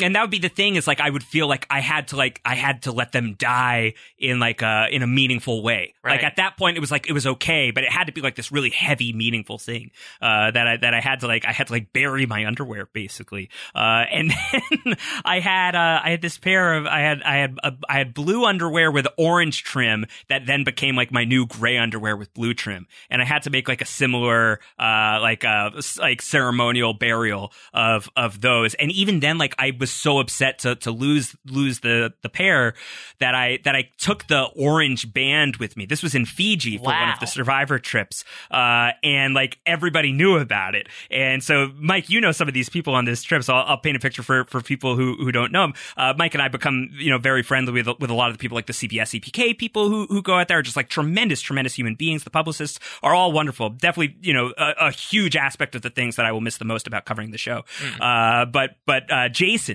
[0.00, 2.16] And that would be the thing is like I would feel like I had to
[2.16, 5.94] like I had to let them die in like a in a meaningful way.
[6.04, 8.20] Like at that point it was like it was okay, but it had to be
[8.20, 9.90] like this really heavy, meaningful thing
[10.22, 12.88] uh, that I that I had to like I had to like bury my underwear
[12.92, 13.50] basically.
[13.74, 17.58] Uh, and then I had uh, I had this pair of I had I had
[17.62, 21.76] uh, I had blue underwear with orange trim that then became like my new gray
[21.76, 25.70] underwear with blue trim, and I had to make like a similar uh, like uh,
[25.98, 28.74] like ceremonial burial of of those.
[28.74, 32.74] And even then, like I was so upset to to lose lose the the pair
[33.20, 35.86] that I that I took the orange band with me.
[35.86, 40.36] This was in Fiji for one of the survivor trips, uh, and like everybody knew
[40.36, 40.88] about it.
[41.10, 43.78] And so, Mike, you know some of these people on this trip, so I'll, I'll
[43.78, 45.74] paint a picture for for people who who don't know them.
[45.96, 48.40] Uh, Mike and I become you know very friendly with with a lot of the
[48.40, 51.40] people like the CBS EPK people who who go out there, are just like tremendous
[51.40, 52.24] tremendous human beings.
[52.24, 53.70] The publicists are all wonderful.
[53.70, 56.64] Definitely, you know, a, a huge aspect of the things that I will miss the
[56.64, 57.64] most about covering the show.
[58.00, 59.28] Uh, but but uh,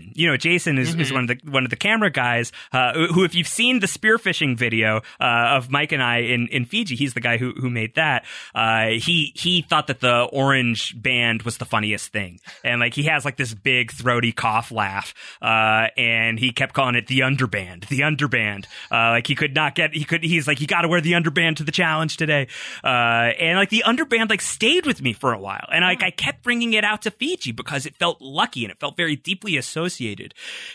[0.03, 2.93] Jason, you know, Jason is, is one of the one of the camera guys uh,
[3.07, 6.95] who, if you've seen the spearfishing video uh, of Mike and I in, in Fiji,
[6.95, 8.25] he's the guy who who made that.
[8.53, 13.03] Uh, he he thought that the orange band was the funniest thing, and like he
[13.03, 17.87] has like this big throaty cough laugh, uh, and he kept calling it the underband,
[17.87, 18.65] the underband.
[18.91, 21.13] Uh, like he could not get he could he's like you got to wear the
[21.13, 22.47] underband to the challenge today,
[22.83, 26.11] uh, and like the underband like stayed with me for a while, and like I
[26.11, 29.57] kept bringing it out to Fiji because it felt lucky and it felt very deeply
[29.57, 29.92] associated.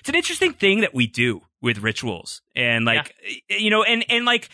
[0.01, 3.15] It's an interesting thing that we do with rituals, and like
[3.49, 4.49] you know, and and like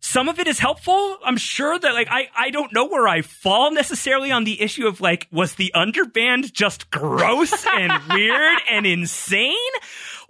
[0.00, 1.18] some of it is helpful.
[1.24, 4.86] I'm sure that like I I don't know where I fall necessarily on the issue
[4.86, 9.54] of like was the underband just gross and weird and insane?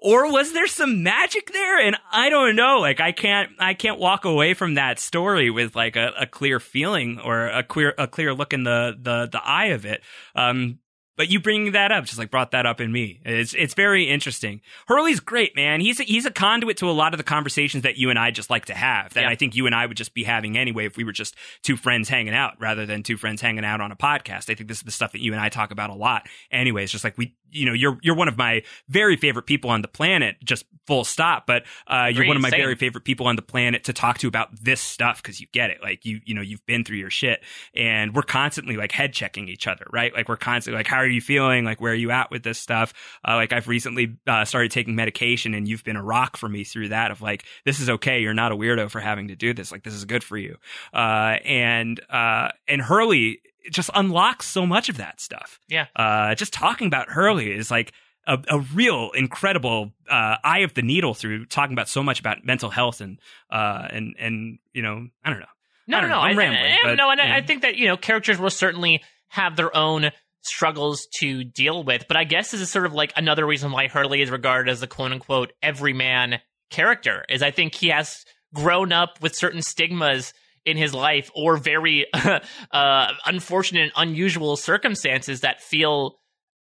[0.02, 1.78] Or was there some magic there?
[1.78, 2.78] And I don't know.
[2.78, 6.58] Like I can't I can't walk away from that story with like a, a clear
[6.58, 10.02] feeling or a clear a clear look in the the the eye of it.
[10.34, 10.78] Um
[11.20, 13.20] but you bringing that up just like brought that up in me.
[13.26, 14.62] It's it's very interesting.
[14.86, 15.82] Hurley's great, man.
[15.82, 18.30] He's a, he's a conduit to a lot of the conversations that you and I
[18.30, 19.12] just like to have.
[19.12, 19.28] That Yeah.
[19.28, 21.76] I think you and I would just be having anyway if we were just two
[21.76, 24.48] friends hanging out rather than two friends hanging out on a podcast.
[24.48, 26.26] I think this is the stuff that you and I talk about a lot.
[26.50, 29.82] Anyways, just like we, you know, you're you're one of my very favorite people on
[29.82, 31.46] the planet, just full stop.
[31.46, 32.60] But uh, you're one of my same.
[32.60, 35.70] very favorite people on the planet to talk to about this stuff because you get
[35.70, 35.82] it.
[35.82, 37.42] Like you, you know, you've been through your shit,
[37.74, 40.12] and we're constantly like head checking each other, right?
[40.14, 41.64] Like we're constantly like, how are you feeling?
[41.64, 42.92] Like where are you at with this stuff?
[43.26, 46.64] Uh, like I've recently uh, started taking medication, and you've been a rock for me
[46.64, 47.10] through that.
[47.10, 48.20] Of like, this is okay.
[48.20, 49.72] You're not a weirdo for having to do this.
[49.72, 50.56] Like this is good for you.
[50.92, 53.40] Uh, and uh, and Hurley
[53.70, 55.60] just unlocks so much of that stuff.
[55.68, 55.86] Yeah.
[55.96, 57.92] Uh, just talking about Hurley is like
[58.26, 62.44] a, a real incredible uh, eye of the needle through talking about so much about
[62.44, 63.18] mental health and
[63.50, 65.46] uh, and and you know I don't know.
[65.86, 66.16] No, I no, don't no.
[66.16, 66.22] know.
[66.22, 66.72] I'm I, rambling.
[66.72, 67.34] I- but, no, and you know.
[67.34, 70.10] I think that you know characters will certainly have their own
[70.42, 72.06] struggles to deal with.
[72.08, 74.80] But I guess this is sort of like another reason why Hurley is regarded as
[74.80, 77.24] the quote unquote everyman character.
[77.28, 78.24] Is I think he has
[78.54, 80.32] grown up with certain stigmas
[80.64, 82.06] in his life or very
[82.72, 86.16] uh, unfortunate and unusual circumstances that feel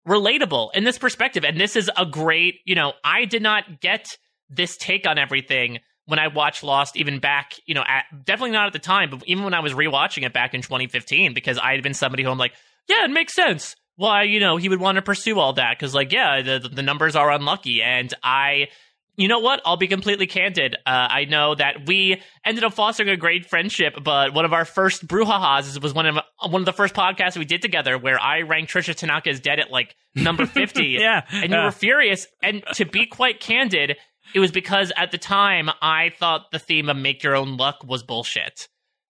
[0.08, 1.44] relatable in this perspective.
[1.44, 4.06] And this is a great, you know, I did not get
[4.48, 8.66] this take on everything when I watched Lost, even back, you know, at, definitely not
[8.66, 11.72] at the time, but even when I was rewatching it back in 2015, because I
[11.72, 12.52] had been somebody who I'm like,
[12.88, 13.76] yeah, it makes sense.
[13.94, 16.82] Why, you know, he would want to pursue all that because, like, yeah, the the
[16.82, 18.68] numbers are unlucky, and I,
[19.16, 19.60] you know what?
[19.64, 20.76] I'll be completely candid.
[20.86, 24.64] Uh, I know that we ended up fostering a great friendship, but one of our
[24.64, 26.18] first brouhahas was one of
[26.48, 29.58] one of the first podcasts we did together, where I ranked Tricia Tanaka as dead
[29.60, 32.26] at like number 50, Yeah, and you were furious.
[32.42, 33.96] And to be quite candid,
[34.34, 37.84] it was because at the time I thought the theme of "Make Your Own Luck"
[37.86, 38.68] was bullshit.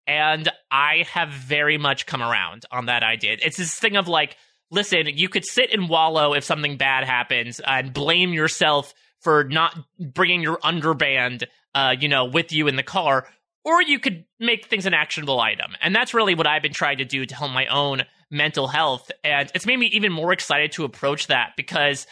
[0.06, 3.36] And I have very much come around on that idea.
[3.42, 4.36] It's this thing of like,
[4.70, 9.76] listen, you could sit and wallow if something bad happens and blame yourself for not
[9.98, 11.44] bringing your underband,
[11.74, 13.26] uh, you know, with you in the car,
[13.64, 15.72] or you could make things an actionable item.
[15.82, 19.10] And that's really what I've been trying to do to help my own mental health.
[19.22, 22.06] And it's made me even more excited to approach that because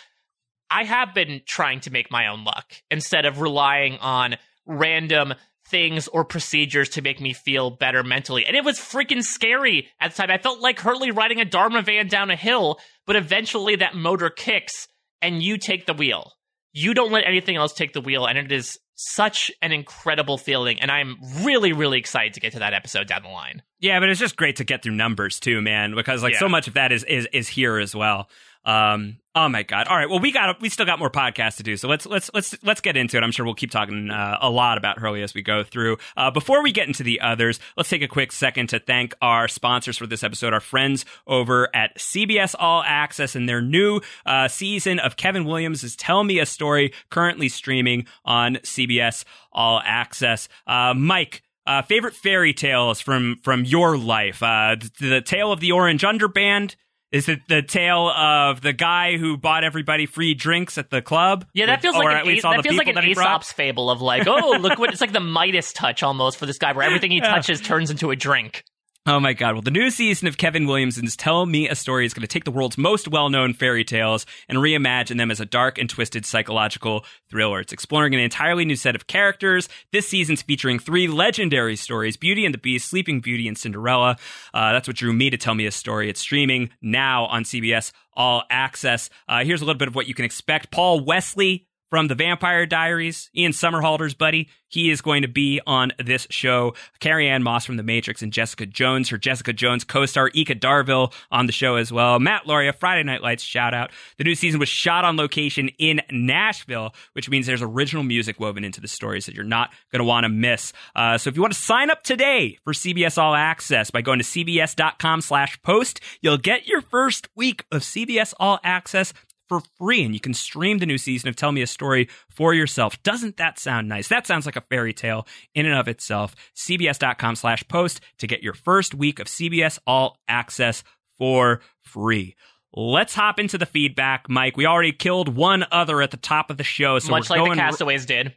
[0.71, 4.37] I have been trying to make my own luck instead of relying on
[4.67, 5.35] random
[5.69, 8.45] things or procedures to make me feel better mentally.
[8.47, 10.31] And it was freaking scary at the time.
[10.31, 14.31] I felt like Hurley riding a Dharma van down a hill, but eventually that motor
[14.31, 14.89] kicks
[15.21, 16.33] and you take the wheel.
[16.79, 20.81] You don't let anything else take the wheel, and it is such an incredible feeling.
[20.81, 23.63] And I'm really, really excited to get to that episode down the line.
[23.81, 26.41] Yeah, but it's just great to get through numbers too, man, because like Yeah.
[26.41, 28.29] so much of that is is is here as well.
[28.65, 29.87] Um, oh my god!
[29.89, 32.31] All right, well we got we still got more podcasts to do, so let's let's
[32.35, 33.23] let's let's get into it.
[33.23, 35.97] I'm sure we'll keep talking uh, a lot about Hurley as we go through.
[36.17, 39.49] Uh, before we get into the others, let's take a quick second to thank our
[39.49, 44.49] sponsors for this episode, our friends over at CBS All Access and their new uh,
[44.49, 50.49] season of Kevin Williamson's Tell Me a Story, currently streaming on CBS All Access.
[50.67, 51.43] Uh, Mike.
[51.67, 54.43] Uh, favorite fairy tales from from your life?
[54.43, 56.77] Uh, the, the tale of the Orange Underband,
[57.11, 61.47] is it the tale of the guy who bought everybody free drinks at the club?
[61.55, 62.99] Yeah, that feels or like an, all that feels like an?
[62.99, 66.59] Aesop's fable of like, oh, look what it's like the Midas touch almost for this
[66.59, 68.65] guy, where everything he touches turns into a drink.
[69.11, 69.55] Oh my God.
[69.55, 72.45] Well, the new season of Kevin Williamson's Tell Me a Story is going to take
[72.45, 76.27] the world's most well known fairy tales and reimagine them as a dark and twisted
[76.27, 77.61] psychological thriller.
[77.61, 79.71] It's exploring an entirely new set of characters.
[79.93, 84.19] This season's featuring three legendary stories Beauty and the Beast, Sleeping Beauty, and Cinderella.
[84.53, 86.11] Uh, that's what drew me to Tell Me a Story.
[86.11, 89.09] It's streaming now on CBS All Access.
[89.27, 90.71] Uh, here's a little bit of what you can expect.
[90.71, 94.49] Paul Wesley from the Vampire Diaries, Ian Somerhalder's buddy.
[94.69, 96.75] He is going to be on this show.
[97.01, 101.47] Carrie-Anne Moss from The Matrix and Jessica Jones, her Jessica Jones co-star Eka Darville on
[101.47, 102.19] the show as well.
[102.19, 103.91] Matt Lauria, Friday Night Lights, shout out.
[104.19, 108.63] The new season was shot on location in Nashville, which means there's original music woven
[108.63, 110.75] into the stories that you're not going to want to miss.
[110.95, 114.19] Uh, so if you want to sign up today for CBS All Access by going
[114.19, 119.15] to cbs.com slash post, you'll get your first week of CBS All Access
[119.49, 122.55] for free and you can stream the new season of Tell Me a Story for
[122.55, 123.03] yourself.
[123.03, 124.09] Doesn't that sound nice?
[124.09, 126.35] That sounds like a fairy tale in and of itself.
[126.57, 130.85] CBS.com slash post to get your first week of CBS All Access
[131.19, 132.37] for free.
[132.73, 134.57] Let's hop into the feedback, Mike.
[134.57, 137.53] We already killed one other at the top of the show, so Much like going
[137.53, 138.35] the Castaways did.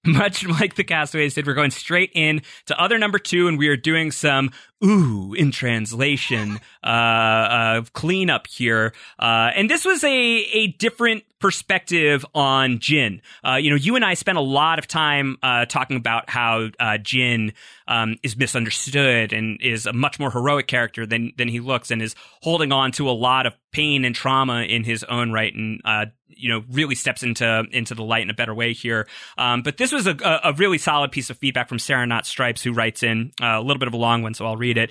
[0.06, 3.68] much like the Castaways did, we're going straight in to other number two, and we
[3.68, 4.50] are doing some
[4.84, 8.92] ooh in translation uh, uh, cleanup here.
[9.18, 13.22] Uh, and this was a a different perspective on Jin.
[13.46, 16.68] Uh, you know, you and I spent a lot of time uh, talking about how
[16.78, 17.52] uh, Jin
[17.88, 22.00] um, is misunderstood and is a much more heroic character than than he looks, and
[22.00, 25.80] is holding on to a lot of pain and trauma in his own right, and
[25.84, 26.06] uh,
[26.38, 29.06] you know, really steps into into the light in a better way here.
[29.36, 32.62] Um, but this was a, a, really solid piece of feedback from Sarah Not Stripes,
[32.62, 34.90] who writes in uh, a little bit of a long one, so I'll read it.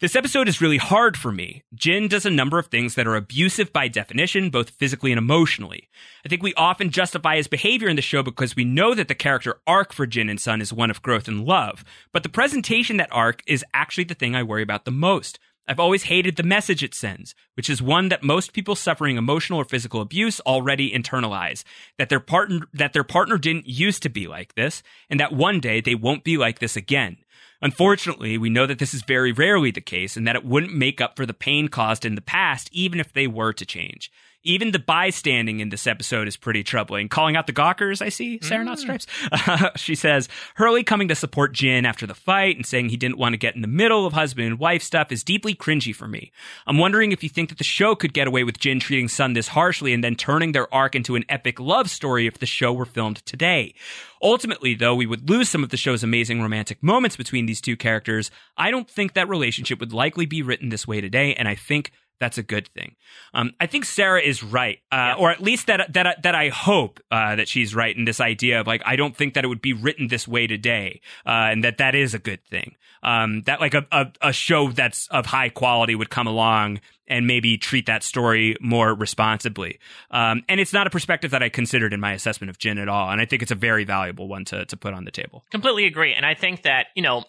[0.00, 1.62] This episode is really hard for me.
[1.74, 5.88] Jin does a number of things that are abusive by definition, both physically and emotionally.
[6.24, 9.14] I think we often justify his behavior in the show because we know that the
[9.14, 11.84] character arc for Jin and Sun is one of growth and love.
[12.12, 15.38] But the presentation that arc is actually the thing I worry about the most.
[15.68, 19.60] I've always hated the message it sends, which is one that most people suffering emotional
[19.60, 21.62] or physical abuse already internalize.
[21.98, 25.60] That their partner that their partner didn't used to be like this, and that one
[25.60, 27.18] day they won't be like this again.
[27.60, 31.00] Unfortunately, we know that this is very rarely the case and that it wouldn't make
[31.00, 34.10] up for the pain caused in the past, even if they were to change.
[34.44, 37.08] Even the bystanding in this episode is pretty troubling.
[37.08, 39.06] Calling out the Gawkers, I see, Sarah Not Stripes.
[39.30, 43.18] Uh, she says, Hurley coming to support Jin after the fight and saying he didn't
[43.18, 46.08] want to get in the middle of husband and wife stuff is deeply cringy for
[46.08, 46.32] me.
[46.66, 49.34] I'm wondering if you think that the show could get away with Jin treating Sun
[49.34, 52.72] this harshly and then turning their arc into an epic love story if the show
[52.72, 53.74] were filmed today.
[54.20, 57.76] Ultimately, though, we would lose some of the show's amazing romantic moments between these two
[57.76, 58.30] characters.
[58.56, 61.92] I don't think that relationship would likely be written this way today, and I think
[62.22, 62.94] that's a good thing.
[63.34, 67.00] Um, I think Sarah is right, uh, or at least that that that I hope
[67.10, 69.60] uh, that she's right in this idea of like I don't think that it would
[69.60, 72.76] be written this way today, uh, and that that is a good thing.
[73.02, 77.26] Um, that like a, a a show that's of high quality would come along and
[77.26, 79.80] maybe treat that story more responsibly.
[80.12, 82.88] Um, and it's not a perspective that I considered in my assessment of Jin at
[82.88, 85.44] all, and I think it's a very valuable one to to put on the table.
[85.50, 86.14] Completely agree.
[86.14, 87.24] And I think that, you know,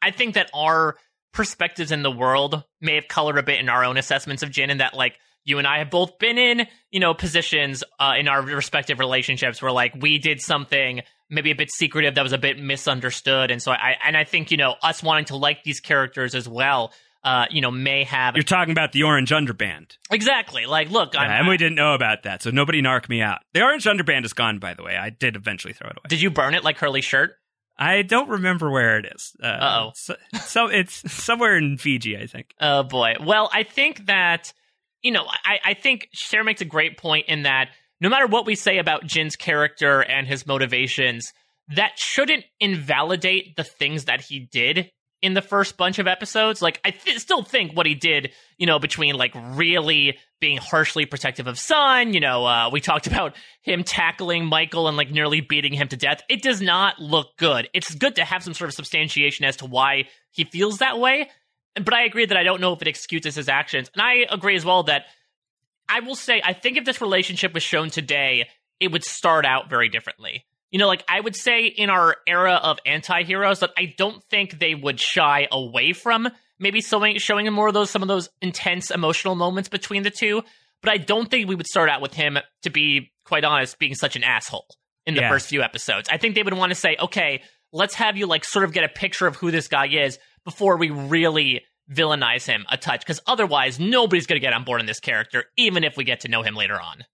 [0.00, 0.96] I think that our
[1.32, 4.70] perspectives in the world may have colored a bit in our own assessments of Jin,
[4.70, 8.28] and that, like, you and I have both been in, you know, positions uh, in
[8.28, 12.38] our respective relationships where, like, we did something maybe a bit secretive that was a
[12.38, 13.50] bit misunderstood.
[13.50, 16.48] And so I, and I think, you know, us wanting to like these characters as
[16.48, 16.92] well,
[17.24, 18.36] uh, you know, may have.
[18.36, 19.96] You're talking about the Orange Underband.
[20.10, 20.66] Exactly.
[20.66, 23.38] Like, look, Yeah, and we didn't know about that, so nobody narc me out.
[23.54, 24.96] The Orange Underband is gone, by the way.
[24.96, 26.08] I did eventually throw it away.
[26.08, 27.36] did you burn it like Hurley's shirt?
[27.76, 29.32] I don't remember where it is.
[29.42, 29.90] Uh, Uh-oh.
[29.94, 32.54] So, so it's somewhere in Fiji, I think.
[32.60, 33.14] Oh boy.
[33.20, 34.52] Well, I think that
[35.02, 37.70] you know, I, I think Sarah makes a great point in that
[38.00, 41.32] no matter what we say about Jin's character and his motivations,
[41.68, 44.90] that shouldn't invalidate the things that he did
[45.22, 46.60] in the first bunch of episodes.
[46.60, 51.06] Like, I th- still think what he did, you know, between like really being harshly
[51.06, 55.40] protective of Sun, you know, uh, we talked about him tackling Michael and like nearly
[55.40, 56.22] beating him to death.
[56.28, 57.68] It does not look good.
[57.72, 61.30] It's good to have some sort of substantiation as to why he feels that way.
[61.74, 63.90] But I agree that I don't know if it excuses his actions.
[63.94, 65.04] And I agree as well that
[65.88, 68.48] I will say, I think if this relationship was shown today,
[68.80, 70.44] it would start out very differently.
[70.72, 74.58] You know, like I would say in our era of anti-heroes that I don't think
[74.58, 76.28] they would shy away from
[76.58, 80.42] maybe showing showing more of those some of those intense emotional moments between the two.
[80.82, 83.94] But I don't think we would start out with him, to be quite honest, being
[83.94, 84.66] such an asshole
[85.06, 85.28] in the Yeah.
[85.28, 86.08] first few episodes.
[86.10, 87.42] I think they would want to say, okay,
[87.72, 90.76] let's have you like sort of get a picture of who this guy is before
[90.78, 93.00] we really villainize him a touch.
[93.00, 96.20] Because otherwise, nobody's going to get on board in this character, even if we get
[96.20, 97.04] to know him later on.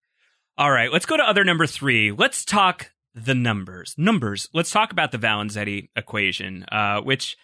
[0.57, 2.11] All right, let's go to other number three.
[2.13, 2.91] Let's talk
[3.25, 3.95] the numbers.
[3.97, 4.49] Numbers.
[4.53, 7.37] Let's talk about the Valenzetti equation, uh, which,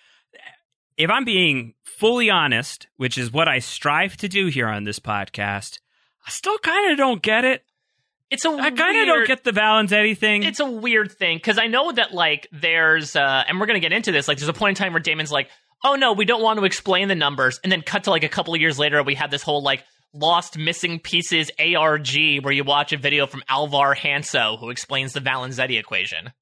[0.97, 4.99] if I'm being fully honest, which is what I strive to do here on this
[4.99, 5.79] podcast,
[6.27, 7.65] I still kind of don't get it.
[8.31, 10.43] It's a I kind of don't get the Valenzetti thing.
[10.43, 13.93] It's a weird thing because I know that like there's uh and we're gonna get
[13.93, 15.51] into this like there's a point in time where Damon's like
[15.85, 18.29] oh no we don't want to explain the numbers and then cut to like a
[18.29, 19.85] couple of years later we have this whole like
[20.15, 25.21] lost missing pieces ARG where you watch a video from Alvar Hanso who explains the
[25.21, 26.33] Valenzetti equation.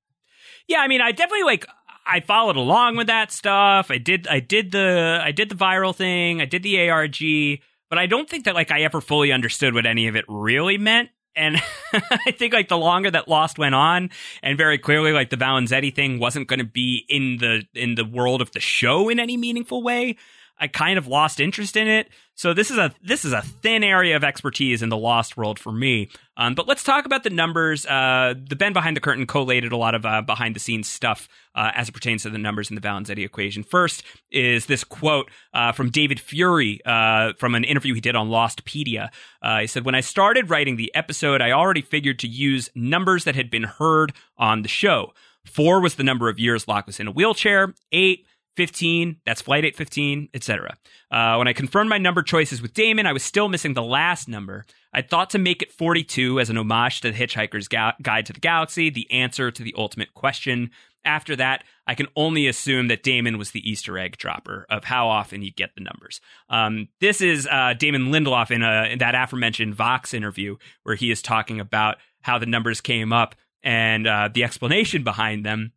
[0.69, 1.67] Yeah, I mean, I definitely like
[2.07, 3.91] I followed along with that stuff.
[3.91, 7.99] I did I did the I did the viral thing, I did the ARG, but
[7.99, 11.11] I don't think that like I ever fully understood what any of it really meant.
[11.35, 11.57] And
[11.95, 14.11] I think like the longer that Lost went on,
[14.43, 18.05] and very clearly like the Valenzetti thing wasn't going to be in the in the
[18.05, 20.17] world of the show in any meaningful way.
[20.59, 22.09] I kind of lost interest in it.
[22.35, 25.59] So this is a this is a thin area of expertise in the Lost world
[25.59, 26.09] for me.
[26.37, 27.85] Um, but let's talk about the numbers.
[27.85, 31.29] Uh, the Ben behind the curtain collated a lot of uh, behind the scenes stuff
[31.55, 33.63] uh, as it pertains to the numbers in the Valenzetti equation.
[33.63, 38.29] First is this quote uh, from David Fury uh, from an interview he did on
[38.29, 39.11] Lostpedia.
[39.43, 43.25] Uh, he said, "When I started writing the episode, I already figured to use numbers
[43.25, 45.13] that had been heard on the show.
[45.45, 47.75] Four was the number of years Locke was in a wheelchair.
[47.93, 48.27] Eight."
[48.57, 50.77] 15, that's Flight 815, etc.
[51.11, 54.29] Uh, when I confirmed my number choices with Damon, I was still missing the last
[54.29, 54.65] number.
[54.93, 58.33] I thought to make it 42 as an homage to the Hitchhiker's Ga- Guide to
[58.33, 60.71] the Galaxy, the answer to the ultimate question.
[61.05, 65.09] After that, I can only assume that Damon was the Easter egg dropper of how
[65.09, 66.21] often you get the numbers.
[66.49, 71.11] Um, this is uh, Damon Lindelof in, a, in that aforementioned Vox interview where he
[71.11, 75.73] is talking about how the numbers came up and uh, the explanation behind them.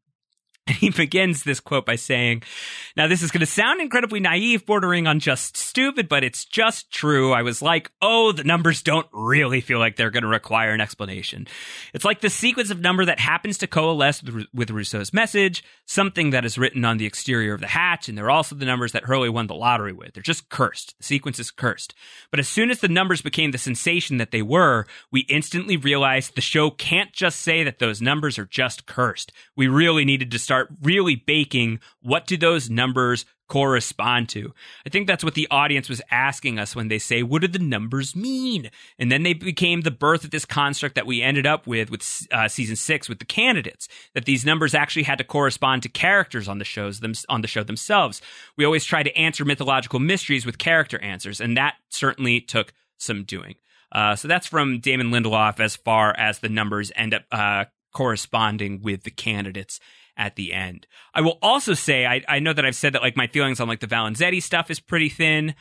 [0.75, 2.41] And he begins this quote by saying,
[2.97, 6.91] Now, this is going to sound incredibly naive, bordering on just stupid, but it's just
[6.91, 7.33] true.
[7.33, 10.81] I was like, oh, the numbers don't really feel like they're going to require an
[10.81, 11.45] explanation.
[11.93, 14.23] It's like the sequence of number that happens to coalesce
[14.53, 18.31] with, Rousseau's message, something that is written on the exterior of the hatch, and they're
[18.31, 20.13] also the numbers that Hurley won the lottery with.
[20.13, 20.97] They're just cursed.
[20.97, 21.93] The sequence is cursed.
[22.31, 26.33] But as soon as the numbers became the sensation that they were, we instantly realized
[26.33, 29.31] the show can't just say that those numbers are just cursed.
[29.55, 34.53] We really needed to start really baking what do those numbers correspond to.
[34.85, 37.59] I think that's what the audience was asking us when they say, what do the
[37.59, 38.71] numbers mean?
[38.97, 42.27] And then they became the birth of this construct that we ended up with with
[42.31, 46.47] uh, season six with the candidates, that these numbers actually had to correspond to characters
[46.47, 48.21] on the shows them, on the show themselves.
[48.57, 53.23] We always try to answer mythological mysteries with character answers, and that certainly took some
[53.23, 53.55] doing.
[53.91, 58.81] Uh, so that's from Damon Lindelof as far as the numbers end up uh, corresponding
[58.81, 59.79] with the candidates
[60.17, 60.87] at the end.
[61.13, 63.67] I will also say I, I know that I've said that like my feelings on
[63.67, 65.55] like the Valenzetti stuff is pretty thin.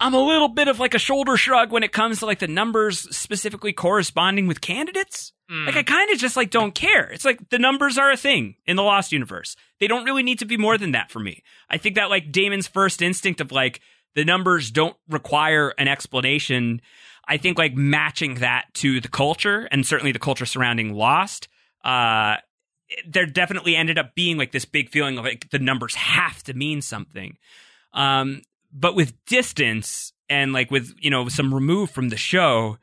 [0.00, 2.46] I'm a little bit of like a shoulder shrug when it comes to like the
[2.46, 5.32] numbers specifically corresponding with candidates.
[5.66, 7.10] Like I kind of just like don't care.
[7.10, 9.56] It's like the numbers are a thing in the Lost universe.
[9.80, 11.42] They don't really need to be more than that for me.
[11.70, 13.80] I think that like Damon's first instinct of like
[14.14, 16.82] the numbers don't require an explanation.
[17.26, 21.48] I think like matching that to the culture and certainly the culture surrounding Lost,
[21.84, 22.36] uh,
[23.06, 26.54] there definitely ended up being like this big feeling of like the numbers have to
[26.54, 27.36] mean something.
[27.92, 28.42] Um,
[28.72, 32.78] but with distance and like with you know some remove from the show,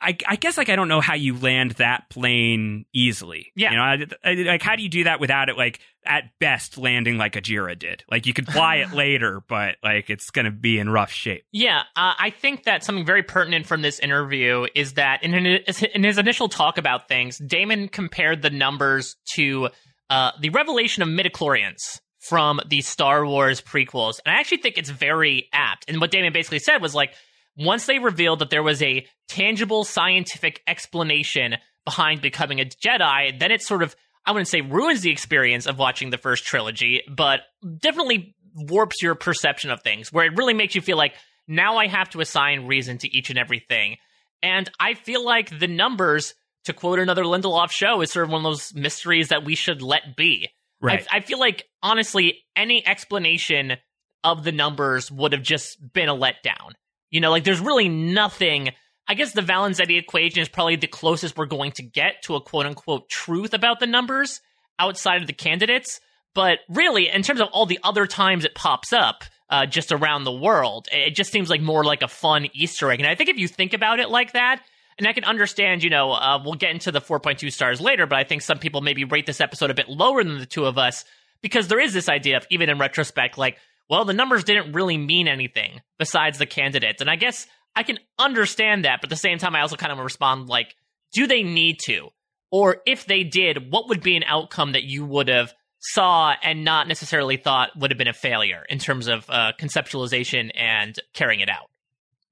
[0.00, 3.52] I, I guess like I don't know how you land that plane easily.
[3.54, 3.70] Yeah.
[3.70, 6.78] you know, I, I, like how do you do that without it like at best
[6.78, 8.04] landing like Ajira did?
[8.10, 11.44] Like you could fly it later, but like it's gonna be in rough shape.
[11.52, 15.32] Yeah, uh, I think that something very pertinent from this interview is that in,
[15.66, 19.68] his- in his initial talk about things, Damon compared the numbers to
[20.10, 24.20] uh, the revelation of midichlorians from the Star Wars prequels.
[24.24, 25.84] And I actually think it's very apt.
[25.88, 27.12] And what Damon basically said was like,
[27.56, 33.50] once they revealed that there was a tangible scientific explanation behind becoming a Jedi, then
[33.50, 33.94] it sort of,
[34.28, 37.40] I wouldn't say ruins the experience of watching the first trilogy, but
[37.78, 41.14] definitely warps your perception of things, where it really makes you feel like
[41.46, 43.96] now I have to assign reason to each and everything.
[44.42, 46.34] And I feel like the numbers,
[46.64, 49.80] to quote another Lindelof show, is sort of one of those mysteries that we should
[49.80, 50.50] let be.
[50.78, 51.06] Right.
[51.10, 53.78] I, I feel like, honestly, any explanation
[54.22, 56.72] of the numbers would have just been a letdown.
[57.10, 58.72] You know, like there's really nothing
[59.08, 62.40] I guess the Valenzetti equation is probably the closest we're going to get to a
[62.40, 64.40] quote unquote truth about the numbers
[64.78, 66.00] outside of the candidates.
[66.34, 70.24] But really, in terms of all the other times it pops up, uh, just around
[70.24, 73.00] the world, it just seems like more like a fun Easter egg.
[73.00, 74.62] And I think if you think about it like that,
[74.98, 78.18] and I can understand, you know, uh, we'll get into the 4.2 stars later, but
[78.18, 80.76] I think some people maybe rate this episode a bit lower than the two of
[80.76, 81.04] us
[81.40, 83.58] because there is this idea of, even in retrospect, like,
[83.88, 87.00] well, the numbers didn't really mean anything besides the candidates.
[87.00, 89.92] And I guess I can understand that, but at the same time, I also kind
[89.92, 90.74] of respond like,
[91.12, 92.08] do they need to?
[92.50, 96.64] Or if they did, what would be an outcome that you would have saw and
[96.64, 101.40] not necessarily thought would have been a failure in terms of uh, conceptualization and carrying
[101.40, 101.70] it out?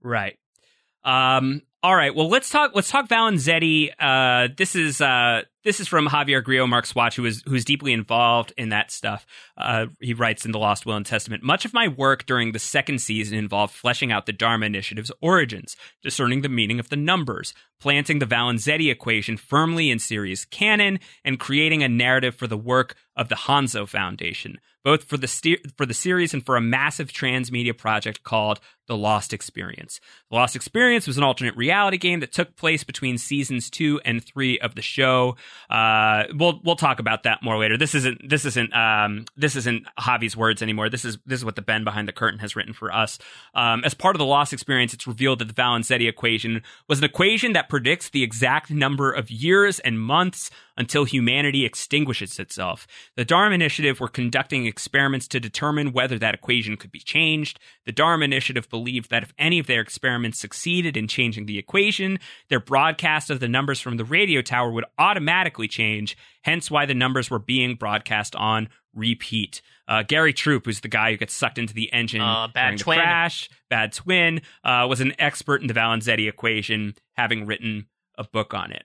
[0.03, 0.39] Right.
[1.05, 2.15] Um, all right.
[2.15, 2.73] Well, let's talk.
[2.75, 3.91] Let's talk Valenzetti.
[3.99, 8.69] Uh, this is uh, this is from Javier Grillo-Marxuach, who is who's deeply involved in
[8.69, 9.27] that stuff.
[9.59, 11.43] Uh, he writes in the Lost Will and Testament.
[11.43, 15.77] Much of my work during the second season involved fleshing out the Dharma Initiative's origins,
[16.05, 21.41] discerning the meaning of the numbers, planting the Valenzetti equation firmly in series canon, and
[21.41, 25.85] creating a narrative for the work of the Hanso Foundation, both for the ste- for
[25.85, 30.01] the series and for a massive transmedia project called The Lost Experience.
[30.31, 34.25] The Lost Experience was an alternate reality game that took place between seasons two and
[34.25, 35.37] three of the show.
[35.69, 37.77] Uh, we'll we'll talk about that more later.
[37.77, 40.89] This isn't this isn't um, this isn't Javi's words anymore.
[40.89, 43.19] This is this is what the Ben behind the curtain has written for us.
[43.55, 47.05] Um, as part of the Lost Experience, it's revealed that the Valenzetti equation was an
[47.05, 52.87] equation that predicts the exact number of years and months until humanity extinguishes itself.
[53.17, 57.59] The Dharma Initiative were conducting experiments to determine whether that equation could be changed.
[57.87, 62.19] The Dharma Initiative believed that if any of their experiments succeeded in changing the equation,
[62.51, 66.95] their broadcast of the numbers from the radio tower would automatically change, hence why the
[66.95, 69.63] numbers were being broadcast on repeat.
[69.89, 72.77] Uh, Gary Troup, who's the guy who gets sucked into the engine Uh, bad during
[72.77, 77.87] the crash, bad twin, uh, was an expert in the Valenzetti equation, having written
[78.19, 78.85] a book on it.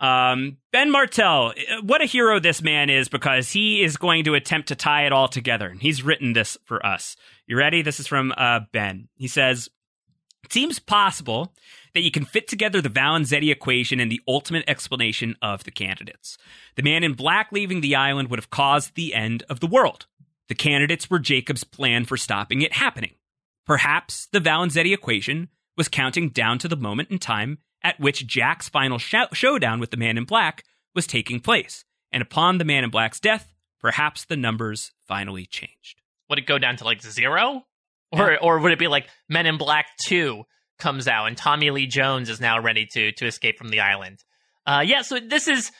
[0.00, 4.34] Um, ben Martell, uh, what a hero this man is because he is going to
[4.34, 5.68] attempt to tie it all together.
[5.68, 7.16] And he's written this for us.
[7.46, 7.82] You ready?
[7.82, 9.08] This is from uh, Ben.
[9.16, 9.68] He says,
[10.42, 11.52] It seems possible
[11.92, 16.38] that you can fit together the Valenzetti equation and the ultimate explanation of the candidates.
[16.76, 20.06] The man in black leaving the island would have caused the end of the world.
[20.48, 23.14] The candidates were Jacob's plan for stopping it happening.
[23.66, 28.68] Perhaps the Valenzetti equation was counting down to the moment in time at which Jack's
[28.68, 31.84] final show- showdown with the man in black was taking place.
[32.12, 36.00] And upon the man in black's death, perhaps the numbers finally changed.
[36.28, 37.64] Would it go down to like zero?
[38.12, 40.42] Or or would it be like Men in Black 2
[40.78, 44.18] comes out and Tommy Lee Jones is now ready to to escape from the island?
[44.66, 45.70] Uh yeah, so this is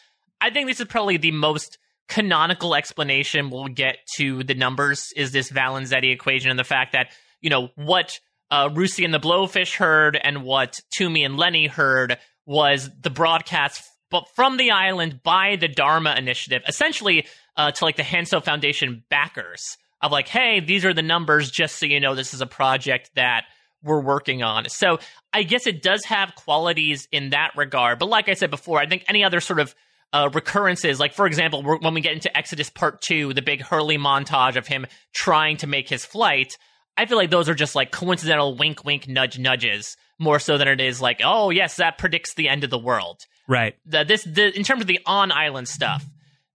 [0.41, 1.79] I think this is probably the most
[2.09, 7.13] canonical explanation we'll get to the numbers is this Valenzetti equation and the fact that,
[7.41, 8.19] you know, what
[8.51, 14.25] uh and the Blowfish heard and what Toomey and Lenny heard was the broadcast but
[14.35, 19.79] from the island by the Dharma Initiative, essentially uh, to like the Hanso Foundation backers
[20.03, 23.11] of like, hey, these are the numbers, just so you know, this is a project
[23.15, 23.45] that
[23.83, 24.69] we're working on.
[24.69, 24.99] So
[25.33, 27.99] I guess it does have qualities in that regard.
[27.99, 29.75] But like I said before, I think any other sort of
[30.13, 33.97] uh, recurrences, like for example, when we get into Exodus Part Two, the big Hurley
[33.97, 36.59] montage of him trying to make his flight,
[37.01, 40.69] I feel like those are just like coincidental wink, wink, nudge, nudges more so than
[40.69, 43.23] it is like, oh yes, that predicts the end of the world.
[43.49, 43.75] Right.
[43.87, 46.05] the, this the, in terms of the on island stuff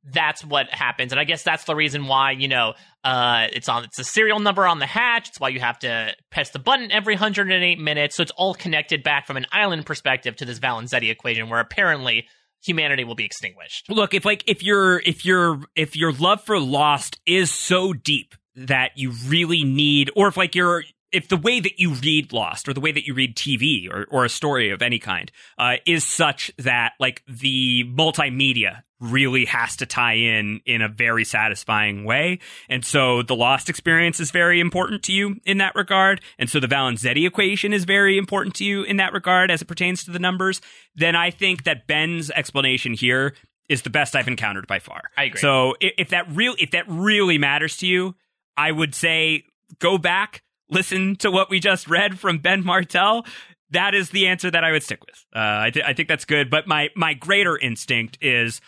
[0.08, 1.12] that's what happens.
[1.12, 4.40] And i guess that's the reason why you know uh it's on it's a serial
[4.40, 5.30] number on the hatch.
[5.30, 8.16] It's why you have to press the button every 108 minutes.
[8.16, 12.28] So it's all connected back from an island perspective to this valenzetti equation where apparently
[12.64, 13.90] humanity will be extinguished.
[13.90, 18.36] Look, if like if your if your if your love for Lost is so deep
[18.56, 22.68] that you really need, or if like your if the way that you read Lost
[22.68, 25.76] or the way that you read TV or or a story of any kind uh,
[25.86, 32.06] is such that like the multimedia really has to tie in in a very satisfying
[32.06, 32.40] way.
[32.70, 36.22] And so the Lost experience is very important to you in that regard.
[36.40, 39.66] And so the Valenzetti equation is very important to you in that regard as it
[39.66, 40.62] pertains to the numbers.
[40.96, 43.36] Then I think that Ben's explanation here
[43.68, 45.02] is the best I've encountered by far.
[45.18, 45.42] I agree.
[45.42, 48.16] So i- if that real if that really matters to you,
[48.58, 49.44] I would say
[49.80, 53.26] go back, listen to what we just read from Ben Martell.
[53.72, 55.26] That is the answer that I would stick with.
[55.36, 56.50] Uh, I, th- I think that's good.
[56.50, 58.62] But my my greater instinct is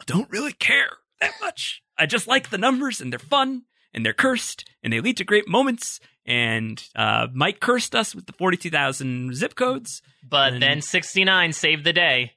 [0.00, 0.90] I don't really care
[1.20, 1.82] that much.
[1.96, 3.62] I just like the numbers and they're fun
[3.94, 6.00] and they're cursed and they lead to great moments.
[6.26, 10.02] And uh, Mike cursed us with the 42,000 zip codes.
[10.28, 12.32] but then 69 saved the day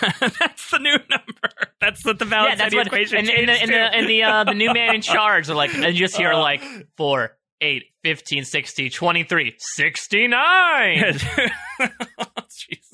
[0.20, 1.50] that's the new number.
[1.80, 4.22] That's what the yeah, Valenzetti that's what equation and, and, the, and, the, and the
[4.22, 6.62] uh, the new man in charge are like and you just hear like
[6.96, 11.18] 4 8 15 60 23 69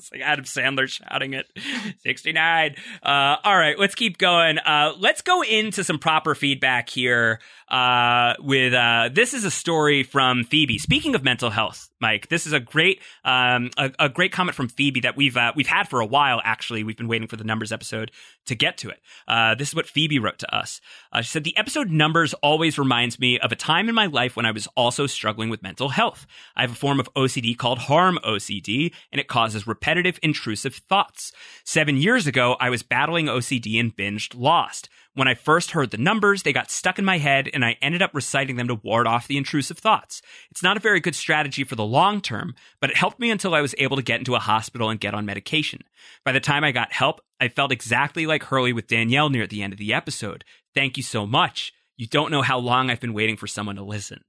[0.07, 1.47] Jesus, like Adam Sandler shouting it.
[2.03, 2.75] 69.
[3.03, 4.57] Uh, all right, let's keep going.
[4.59, 7.39] Uh, let's go into some proper feedback here.
[7.69, 10.77] Uh, with uh, this is a story from Phoebe.
[10.77, 14.69] Speaking of mental health, Mike, this is a great um, a, a great comment from
[14.69, 16.39] Phoebe that we've uh, we've had for a while.
[16.45, 18.11] Actually, we've been waiting for the numbers episode
[18.45, 19.01] to get to it.
[19.27, 20.79] Uh, this is what Phoebe wrote to us.
[21.17, 24.45] She said the episode numbers always reminds me of a time in my life when
[24.45, 26.25] I was also struggling with mental health.
[26.55, 31.31] I have a form of OCD called harm OCD, and it causes repetitive, intrusive thoughts.
[31.63, 34.89] Seven years ago, I was battling OCD and binged Lost.
[35.15, 38.03] When I first heard the numbers, they got stuck in my head and I ended
[38.03, 40.21] up reciting them to ward off the intrusive thoughts.
[40.51, 43.55] It's not a very good strategy for the long term, but it helped me until
[43.55, 45.81] I was able to get into a hospital and get on medication.
[46.23, 49.63] By the time I got help, I felt exactly like Hurley with Danielle near the
[49.63, 50.43] end of the episode.
[50.75, 51.73] Thank you so much.
[51.97, 54.21] You don't know how long I've been waiting for someone to listen.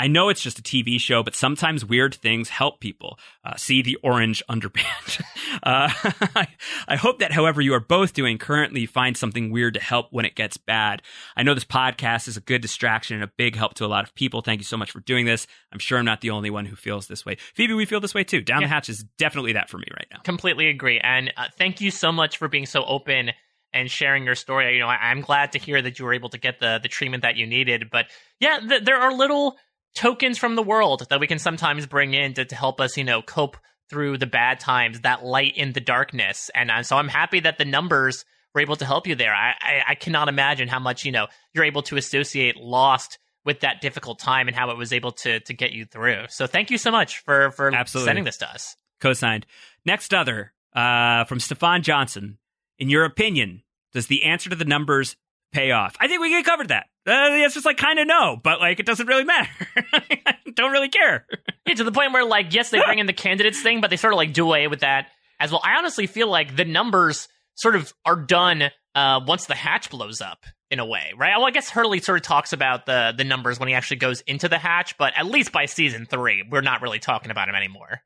[0.00, 3.18] I know it's just a TV show, but sometimes weird things help people.
[3.44, 5.20] Uh, see the orange underpants.
[5.62, 5.90] uh,
[6.34, 6.48] I,
[6.88, 10.24] I hope that, however, you are both doing currently, find something weird to help when
[10.24, 11.02] it gets bad.
[11.36, 14.04] I know this podcast is a good distraction and a big help to a lot
[14.04, 14.40] of people.
[14.40, 15.46] Thank you so much for doing this.
[15.70, 17.36] I'm sure I'm not the only one who feels this way.
[17.54, 18.40] Phoebe, we feel this way too.
[18.40, 18.68] Down Yeah.
[18.68, 20.20] the hatch is definitely that for me right now.
[20.20, 20.98] Completely agree.
[20.98, 23.32] And uh, thank you so much for being so open
[23.74, 24.72] and sharing your story.
[24.74, 26.88] You know, I, I'm glad to hear that you were able to get the the
[26.88, 27.90] treatment that you needed.
[27.92, 28.06] But
[28.40, 29.56] yeah, th- there are little
[29.94, 33.04] tokens from the world that we can sometimes bring in to, to help us, you
[33.04, 33.56] know, cope
[33.88, 36.50] through the bad times, that light in the darkness.
[36.54, 39.34] And uh, so I'm happy that the numbers were able to help you there.
[39.34, 43.60] I, I, I cannot imagine how much, you know, you're able to associate Lost with
[43.60, 46.24] that difficult time and how it was able to to get you through.
[46.28, 48.08] So thank you so much for for Absolutely.
[48.08, 48.76] sending this to us.
[49.00, 49.46] Co-signed.
[49.86, 52.38] Next other uh, from Stefan Johnson.
[52.78, 53.62] In your opinion,
[53.92, 55.16] does the answer to the numbers
[55.52, 55.96] pay off?
[55.98, 56.86] I think we covered that.
[57.06, 59.50] Uh, the answer's like kind of no, but like it doesn't really matter.
[59.92, 61.26] I don't really care.
[61.66, 63.96] Yeah, to the point where like yes, they bring in the candidates thing, but they
[63.96, 65.08] sort of like do away with that
[65.38, 65.62] as well.
[65.64, 70.20] I honestly feel like the numbers sort of are done uh, once the hatch blows
[70.20, 71.36] up in a way, right?
[71.36, 74.20] Well, I guess Hurley sort of talks about the the numbers when he actually goes
[74.22, 77.54] into the hatch, but at least by season three, we're not really talking about him
[77.54, 78.02] anymore.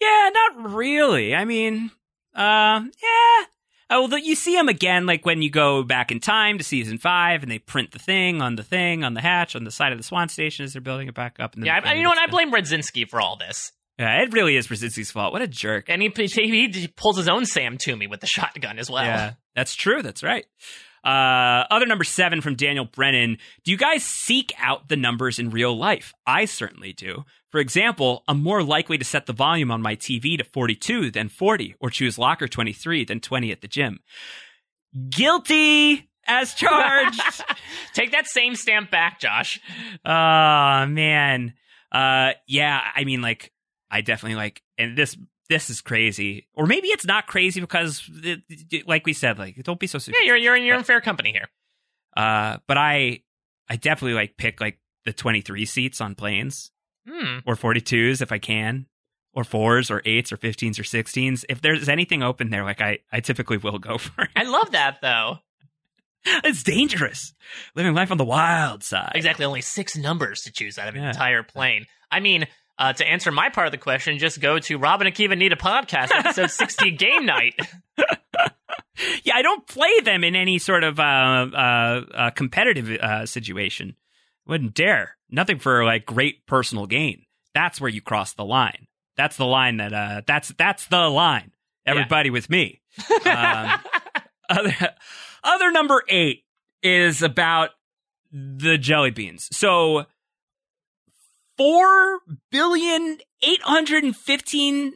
[0.00, 1.34] Yeah, not really.
[1.34, 1.90] I mean,
[2.34, 3.44] uh, yeah.
[3.94, 7.42] Oh, you see him again, like when you go back in time to season five,
[7.42, 9.98] and they print the thing on the thing on the hatch on the side of
[9.98, 11.54] the Swan Station as they're building it back up.
[11.54, 12.18] And Yeah, I, you know what?
[12.18, 13.72] I blame Radzinsky for all this.
[13.98, 15.32] Yeah, it really is Radzinsky's fault.
[15.32, 15.88] What a jerk.
[15.88, 19.04] And he, he he pulls his own Sam Toomey with the shotgun as well.
[19.04, 20.02] Yeah, that's true.
[20.02, 20.46] That's right.
[21.04, 23.38] Uh, other number seven from Daniel Brennan.
[23.64, 26.14] Do you guys seek out the numbers in real life?
[26.26, 27.24] I certainly do.
[27.50, 31.28] For example, I'm more likely to set the volume on my TV to 42 than
[31.28, 34.00] 40, or choose locker 23 than 20 at the gym.
[35.10, 37.20] Guilty as charged.
[37.94, 39.60] Take that same stamp back, Josh.
[40.04, 41.54] Oh man.
[41.92, 43.52] Uh yeah, I mean like
[43.90, 45.16] I definitely like and this
[45.48, 46.48] this is crazy.
[46.54, 49.98] Or maybe it's not crazy because it, it- like we said like don't be so
[49.98, 50.16] super.
[50.20, 51.48] Yeah, you're you're in you're in fair company here.
[52.16, 53.22] Uh but I
[53.68, 56.70] I definitely like pick like the 23 seats on planes
[57.06, 57.40] Hmm.
[57.46, 58.86] or 42s if I can
[59.34, 61.44] or 4s or 8s or 15s or 16s.
[61.50, 64.30] If there's anything open there like I I typically will go for it.
[64.36, 65.38] I love that though.
[66.26, 67.34] It's dangerous.
[67.74, 69.12] Living life on the wild side.
[69.14, 71.10] Exactly, only six numbers to choose out of an Yeah.
[71.10, 71.84] entire plane.
[72.10, 72.46] I mean,
[72.78, 75.52] uh, to answer my part of the question, just go to Rob and Akiva Need
[75.52, 77.54] a Podcast, episode 60 Game Night.
[79.24, 83.96] Yeah, I don't play them in any sort of uh, uh, uh, competitive uh, situation.
[84.46, 85.16] Wouldn't dare.
[85.30, 87.24] Nothing for like great personal gain.
[87.54, 88.86] That's where you cross the line.
[89.16, 91.52] That's the line that uh, that's that's the line.
[91.86, 92.80] Everybody with me.
[93.26, 93.80] Um,
[94.48, 94.94] other,
[95.42, 96.44] other number eight
[96.82, 97.70] is about
[98.30, 99.48] the jelly beans.
[99.50, 100.04] So
[101.56, 104.94] four billion eight hundred and fifteen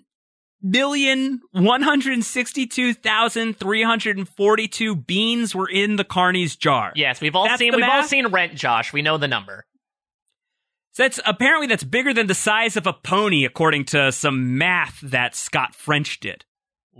[0.61, 6.93] million one hundred sixty-two thousand three hundred and forty-two beans were in the Carney's jar.
[6.97, 8.93] Yes, we've all That's seen we've all seen Rent, Josh.
[8.93, 9.65] We know the number.
[10.93, 14.99] So that's apparently that's bigger than the size of a pony, according to some math
[15.01, 16.45] that Scott French did.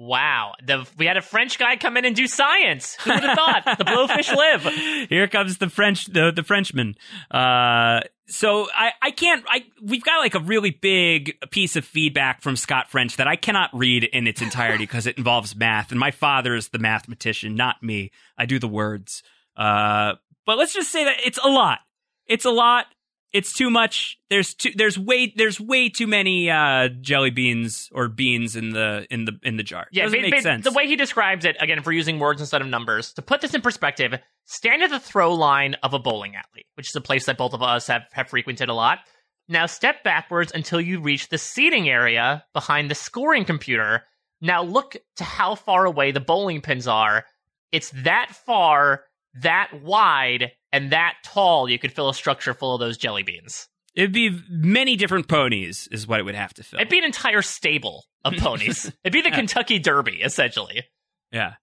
[0.01, 2.97] Wow, the, we had a French guy come in and do science.
[3.01, 3.79] Who would have thought?
[3.79, 4.63] the blowfish live.
[5.09, 6.95] Here comes the French, the the Frenchman.
[7.33, 9.45] Uh, so I I can't.
[9.49, 13.35] I we've got like a really big piece of feedback from Scott French that I
[13.35, 17.57] cannot read in its entirety because it involves math, and my father is the mathematician,
[17.57, 18.13] not me.
[18.39, 19.25] I do the words.
[19.57, 20.13] Uh,
[20.47, 21.81] but let's just say that it's a lot.
[22.25, 22.87] It's a lot.
[23.33, 24.19] It's too much.
[24.31, 24.71] There's too.
[24.75, 25.33] There's way.
[25.37, 29.63] There's way too many uh, jelly beans or beans in the in the in the
[29.63, 29.87] jar.
[29.93, 30.65] Yeah, doesn't ba- ba- sense.
[30.65, 33.43] The way he describes it, again, if we're using words instead of numbers, to put
[33.43, 34.15] this in perspective,
[34.47, 37.53] stand at the throw line of a bowling alley, which is a place that both
[37.53, 39.01] of us have, have frequented a lot.
[39.47, 44.05] Now step backwards until you reach the seating area behind the scoring computer.
[44.41, 47.25] Now look to how far away the bowling pins are.
[47.73, 52.81] It's that far, that wide, and that tall you could fill a structure full of
[52.81, 53.69] those jelly beans.
[53.95, 56.79] It'd be many different ponies, is what it would have to fill.
[56.79, 58.87] It'd be an entire stable of ponies.
[59.03, 60.85] It'd be the Kentucky Derby, essentially.
[61.33, 61.55] Yeah.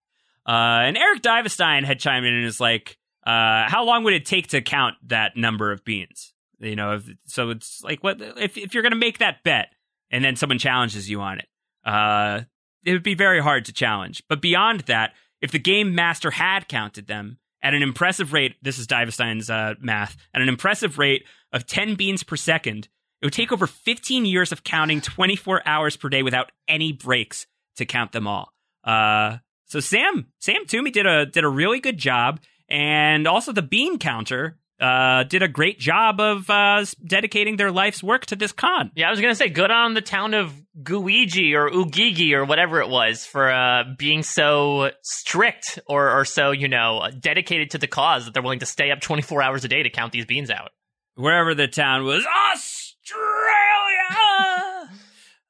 [0.48, 4.26] Uh, and Eric Divestein had chimed in and is like, uh, how long would it
[4.26, 6.34] take to count that number of beans?
[6.60, 9.70] You know, if, so it's like, what if, if you're going to make that bet
[10.12, 11.48] and then someone challenges you on it?
[11.84, 12.42] Uh,
[12.84, 14.24] it would be very hard to challenge.
[14.30, 18.78] But beyond that, if the game master had counted them at an impressive rate, this
[18.78, 22.88] is Divestein's uh, math, at an impressive rate of 10 beans per second,
[23.22, 27.48] it would take over 15 years of counting 24 hours per day without any breaks
[27.78, 28.54] to count them all.
[28.84, 33.64] Uh, so Sam, Sam Toomey did a did a really good job, and also the
[33.64, 38.52] bean counter uh, did a great job of uh, dedicating their life's work to this
[38.52, 38.92] con.
[38.96, 42.82] Yeah, I was gonna say, good on the town of Guigi or Ugigi or whatever
[42.82, 47.88] it was for uh, being so strict or or so you know dedicated to the
[47.88, 50.50] cause that they're willing to stay up 24 hours a day to count these beans
[50.50, 50.72] out.
[51.16, 54.55] Wherever the town was, Australia.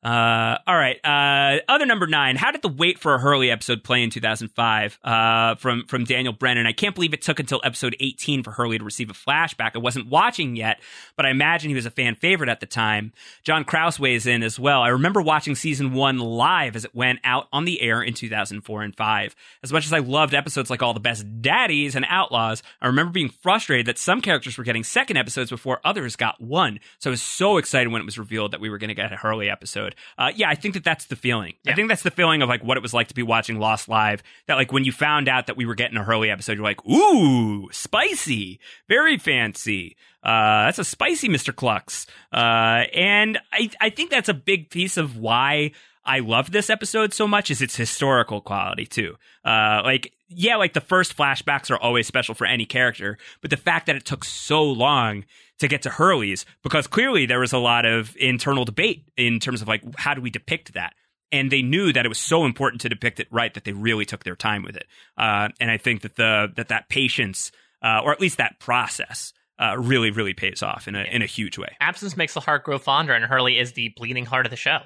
[0.05, 1.03] Uh, all right.
[1.03, 2.35] Uh, other number nine.
[2.35, 4.99] How did the wait for a Hurley episode play in 2005?
[5.03, 6.67] Uh, from from Daniel Brennan.
[6.67, 9.71] I can't believe it took until episode 18 for Hurley to receive a flashback.
[9.73, 10.79] I wasn't watching yet,
[11.15, 13.13] but I imagine he was a fan favorite at the time.
[13.41, 14.83] John Kraus weighs in as well.
[14.83, 18.83] I remember watching season one live as it went out on the air in 2004
[18.83, 19.35] and five.
[19.63, 23.11] As much as I loved episodes like All the Best Daddies and Outlaws, I remember
[23.11, 26.79] being frustrated that some characters were getting second episodes before others got one.
[26.99, 29.11] So I was so excited when it was revealed that we were going to get
[29.11, 29.94] a Hurley episode.
[30.17, 31.53] Uh, yeah, I think that that's the feeling.
[31.67, 33.87] I think that's the feeling of like what it was like to be watching Lost
[33.87, 34.23] Live.
[34.47, 36.85] That like when you found out that we were getting a Hurley episode, you're like,
[36.85, 39.95] ooh, spicy, very fancy.
[40.23, 41.55] Uh, that's a spicy Mr.
[41.55, 42.07] Cluck's.
[42.33, 45.71] Uh, and I, I think that's a big piece of why
[46.03, 49.15] I love this episode so much is its historical quality too.
[49.43, 53.57] Uh, like, yeah, like the first flashbacks are always special for any character, but the
[53.57, 55.25] fact that it took so long
[55.59, 59.61] to get to Hurley's because clearly there was a lot of internal debate in terms
[59.61, 60.93] of like how do we depict that.
[61.31, 64.05] And they knew that it was so important to depict it right that they really
[64.05, 64.85] took their time with it.
[65.17, 67.51] Uh, and I think that the that that patience,
[67.81, 71.25] uh, or at least that process, uh, really really pays off in a in a
[71.25, 71.75] huge way.
[71.79, 74.79] Absence makes the heart grow fonder, and Hurley is the bleeding heart of the show.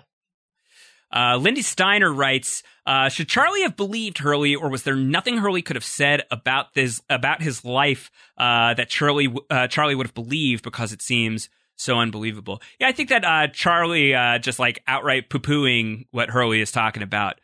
[1.11, 5.61] Uh, Lindy Steiner writes, uh, "Should Charlie have believed Hurley, or was there nothing Hurley
[5.61, 10.13] could have said about this about his life uh, that Charlie uh, Charlie would have
[10.13, 14.83] believed because it seems so unbelievable?" Yeah, I think that uh, Charlie uh, just like
[14.87, 17.39] outright poo pooing what Hurley is talking about,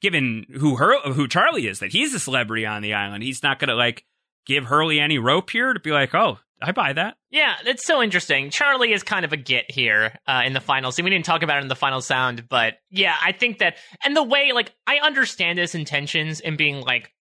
[0.00, 3.68] given who who Charlie is, that he's a celebrity on the island, he's not going
[3.68, 4.04] to like
[4.46, 8.02] give Hurley any rope here to be like, "Oh, I buy that." Yeah, it's so
[8.02, 8.50] interesting.
[8.50, 11.04] Charlie is kind of a git here uh, in the final scene.
[11.04, 14.16] We didn't talk about it in the final sound, but yeah, I think that, and
[14.16, 17.12] the way, like, I understand his intentions in being like,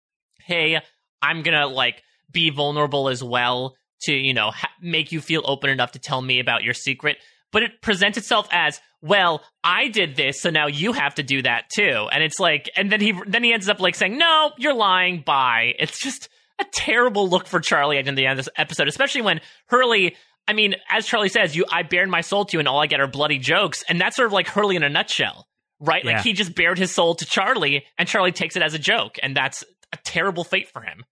[0.45, 0.79] hey,
[1.21, 5.69] I'm gonna, like, be vulnerable as well to, you know, ha- make you feel open
[5.69, 7.17] enough to tell me about your secret.
[7.51, 11.41] But it presents itself as, well, I did this, so now you have to do
[11.41, 12.07] that too.
[12.11, 15.21] And it's like, and then he, then he ends up like saying, no, you're lying,
[15.25, 15.73] bye.
[15.79, 16.29] It's just,
[16.59, 20.15] a terrible look for Charlie at the end of this episode, especially when Hurley.
[20.47, 22.87] I mean, as Charlie says, you I bared my soul to you, and all I
[22.87, 25.47] get are bloody jokes, and that's sort of like Hurley in a nutshell,
[25.79, 26.03] right?
[26.03, 26.13] Yeah.
[26.13, 29.17] Like he just bared his soul to Charlie, and Charlie takes it as a joke,
[29.21, 29.63] and that's
[29.93, 31.03] a terrible fate for him.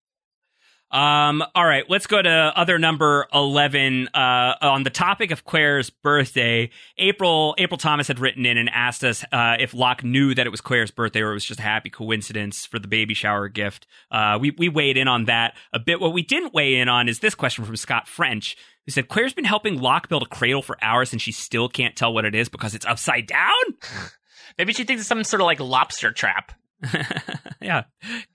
[0.92, 4.10] Um, all right, let's go to other number 11.
[4.14, 9.04] Uh, on the topic of Claire's birthday, April, April Thomas had written in and asked
[9.04, 11.64] us, uh, if Locke knew that it was Claire's birthday or it was just a
[11.64, 13.88] happy coincidence for the baby shower gift.
[14.12, 16.00] Uh, we, we weighed in on that a bit.
[16.00, 18.56] What we didn't weigh in on is this question from Scott French,
[18.86, 21.96] who said, Claire's been helping Locke build a cradle for hours and she still can't
[21.96, 23.52] tell what it is because it's upside down?
[24.58, 26.54] Maybe she thinks it's some sort of like lobster trap.
[27.62, 27.84] yeah,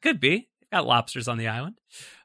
[0.02, 0.48] could be.
[0.72, 1.76] Got lobsters on the island.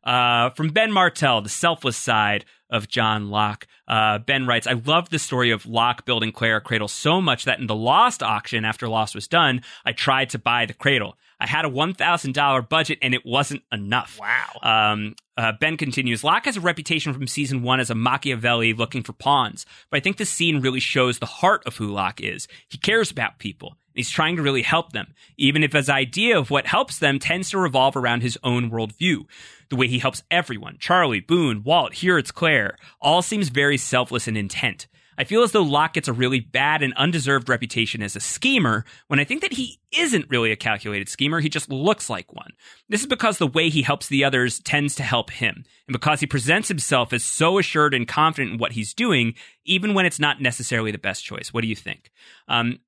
[0.06, 3.68] Uh, from Ben Martell, the selfless side of John Locke.
[3.88, 7.46] Uh, ben writes, I loved the story of Locke building Claire a cradle so much
[7.46, 11.18] that in the Lost auction, after Lost was done, I tried to buy the cradle.
[11.40, 14.20] I had a $1,000 budget and it wasn't enough.
[14.20, 14.94] Wow.
[14.94, 19.04] Um, uh, ben continues, Locke has a reputation from season one as a Machiavelli looking
[19.04, 22.48] for pawns, but I think this scene really shows the heart of who Locke is.
[22.70, 23.76] He cares about people.
[23.94, 27.50] He's trying to really help them, even if his idea of what helps them tends
[27.50, 29.26] to revolve around his own worldview.
[29.70, 34.28] The way he helps everyone, Charlie, Boone, Walt, here it's Claire, all seems very selfless
[34.28, 34.88] in intent.
[35.18, 38.84] I feel as though Locke gets a really bad and undeserved reputation as a schemer
[39.08, 42.52] when I think that he isn't really a calculated schemer, he just looks like one.
[42.90, 46.20] This is because the way he helps the others tends to help him, and because
[46.20, 50.20] he presents himself as so assured and confident in what he's doing, even when it's
[50.20, 51.54] not necessarily the best choice.
[51.54, 52.12] What do you think?
[52.48, 52.80] Um,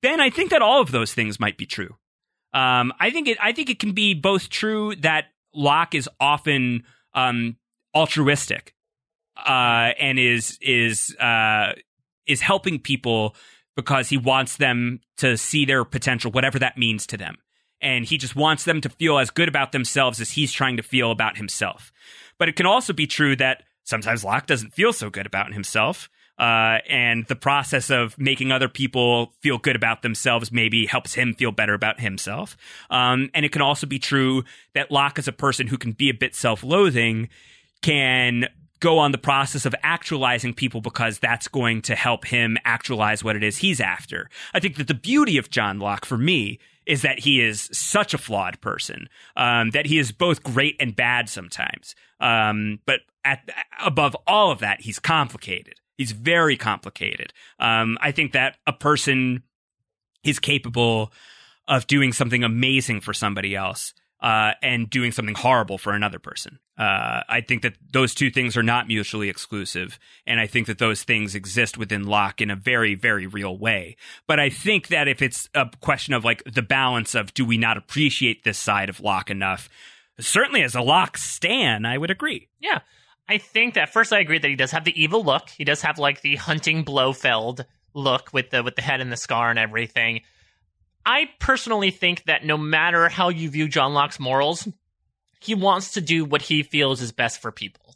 [0.00, 1.96] Ben, I think that all of those things might be true.
[2.54, 3.36] Um, I think it.
[3.42, 5.24] I think it can be both true that
[5.54, 6.84] Locke is often
[7.14, 7.56] um,
[7.94, 8.74] altruistic
[9.36, 11.72] uh, and is is uh,
[12.26, 13.34] is helping people
[13.76, 17.36] because he wants them to see their potential, whatever that means to them,
[17.80, 20.82] and he just wants them to feel as good about themselves as he's trying to
[20.82, 21.92] feel about himself.
[22.38, 26.08] But it can also be true that sometimes Locke doesn't feel so good about himself.
[26.38, 31.34] Uh, and the process of making other people feel good about themselves maybe helps him
[31.34, 32.56] feel better about himself.
[32.90, 34.42] Um, and it can also be true
[34.74, 37.28] that Locke is a person who can be a bit self loathing,
[37.82, 38.48] can
[38.80, 43.36] go on the process of actualizing people because that's going to help him actualize what
[43.36, 44.28] it is he's after.
[44.52, 48.12] I think that the beauty of John Locke for me is that he is such
[48.12, 51.94] a flawed person, um, that he is both great and bad sometimes.
[52.20, 53.48] Um, but at,
[53.82, 55.74] above all of that, he's complicated.
[55.96, 57.32] He's very complicated.
[57.58, 59.42] Um, I think that a person
[60.24, 61.12] is capable
[61.68, 66.58] of doing something amazing for somebody else uh, and doing something horrible for another person.
[66.78, 70.78] Uh, I think that those two things are not mutually exclusive, and I think that
[70.78, 73.96] those things exist within Locke in a very, very real way.
[74.26, 77.58] But I think that if it's a question of like the balance of do we
[77.58, 79.68] not appreciate this side of Locke enough,
[80.18, 82.48] certainly as a Locke stan, I would agree.
[82.60, 82.80] Yeah.
[83.28, 85.48] I think that first I agree that he does have the evil look.
[85.48, 89.16] He does have like the hunting Blofeld look with the with the head and the
[89.16, 90.20] scar and everything.
[91.06, 94.66] I personally think that no matter how you view John Locke's morals,
[95.40, 97.94] he wants to do what he feels is best for people.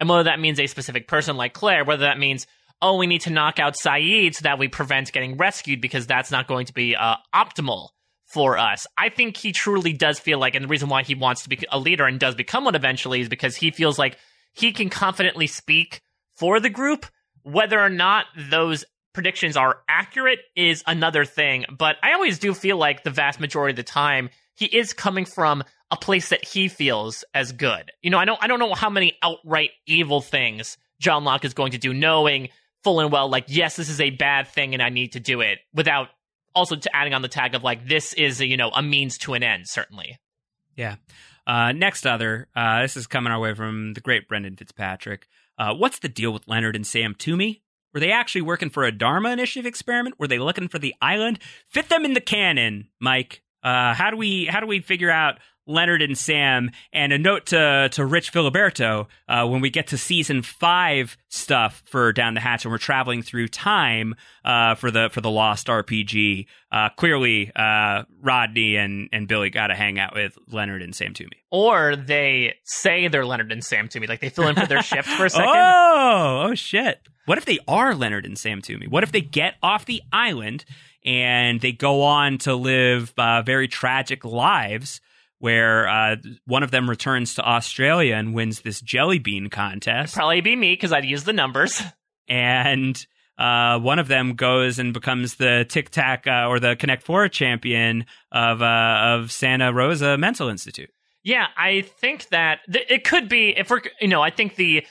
[0.00, 2.46] And whether that means a specific person like Claire, whether that means,
[2.82, 6.30] oh, we need to knock out Sayid so that we prevent getting rescued because that's
[6.30, 7.90] not going to be uh, optimal
[8.26, 8.86] for us.
[8.96, 11.58] I think he truly does feel like, and the reason why he wants to be
[11.70, 14.18] a leader and does become one eventually is because he feels like
[14.52, 16.02] he can confidently speak
[16.36, 17.06] for the group.
[17.42, 22.76] Whether or not those predictions are accurate is another thing, but I always do feel
[22.76, 26.68] like the vast majority of the time he is coming from a place that he
[26.68, 27.90] feels as good.
[28.02, 31.54] You know, I don't I don't know how many outright evil things John Locke is
[31.54, 32.48] going to do knowing
[32.84, 35.40] full and well like yes, this is a bad thing and I need to do
[35.40, 36.08] it without
[36.54, 39.34] also adding on the tag of like this is a, you know a means to
[39.34, 40.18] an end certainly.
[40.76, 40.96] Yeah.
[41.48, 45.26] Uh, next other, uh, this is coming our way from the great Brendan Fitzpatrick.
[45.56, 47.62] Uh, what's the deal with Leonard and Sam Toomey?
[47.94, 50.20] Were they actually working for a Dharma Initiative experiment?
[50.20, 51.38] Were they looking for the island?
[51.66, 53.42] Fit them in the canon, Mike.
[53.62, 56.70] Uh, how do we how do we figure out Leonard and Sam?
[56.92, 61.82] And a note to to Rich Filiberto uh, when we get to season five stuff
[61.86, 64.14] for Down the Hatch and we're traveling through time
[64.44, 66.46] uh, for the for the Lost RPG.
[66.72, 71.14] Uh, clearly, uh, Rodney and and Billy got to hang out with Leonard and Sam
[71.14, 71.44] Toomey.
[71.50, 75.08] Or they say they're Leonard and Sam Toomey, like they fill in for their shift
[75.08, 75.48] for a second.
[75.48, 77.00] Oh, oh shit!
[77.28, 78.86] What if they are Leonard and Sam Toomey?
[78.86, 80.64] What if they get off the island
[81.04, 85.02] and they go on to live uh, very tragic lives?
[85.40, 90.14] Where uh, one of them returns to Australia and wins this jelly bean contest.
[90.14, 91.80] Probably be me because I'd use the numbers.
[92.30, 93.06] And
[93.38, 97.26] uh, one of them goes and becomes the Tic Tac uh, or the Connect Four
[97.28, 100.90] champion of uh, of Santa Rosa Mental Institute.
[101.22, 104.84] Yeah, I think that th- it could be if we're you know I think the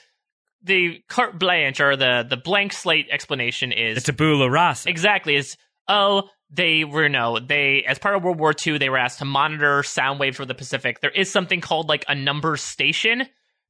[0.64, 4.88] the carte blanche or the the blank slate explanation is The tabula rasa.
[4.88, 8.98] exactly is oh they were no they as part of World War II they were
[8.98, 11.00] asked to monitor sound waves for the Pacific.
[11.00, 13.26] There is something called like a number station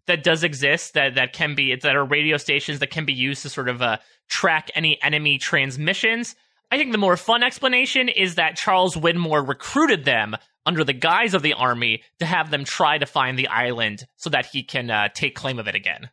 [0.07, 3.43] that does exist that that can be that are radio stations that can be used
[3.43, 3.99] to sort of uh,
[4.29, 6.37] track any enemy transmissions.
[6.71, 11.33] I think the more fun explanation is that Charles Widmore recruited them under the guise
[11.33, 14.91] of the army to have them try to find the island so that he can
[14.91, 16.11] uh, take claim of it again.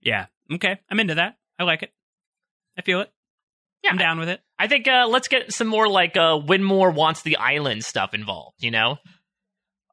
[0.00, 0.26] Yeah.
[0.52, 0.78] Okay.
[0.88, 1.36] I'm into that.
[1.58, 1.92] I like it.
[2.76, 3.10] I feel it.
[3.82, 4.40] Yeah, I'm down with it.
[4.58, 8.56] I think uh, let's get some more like uh, Widmore wants the island stuff involved.
[8.62, 8.98] You know,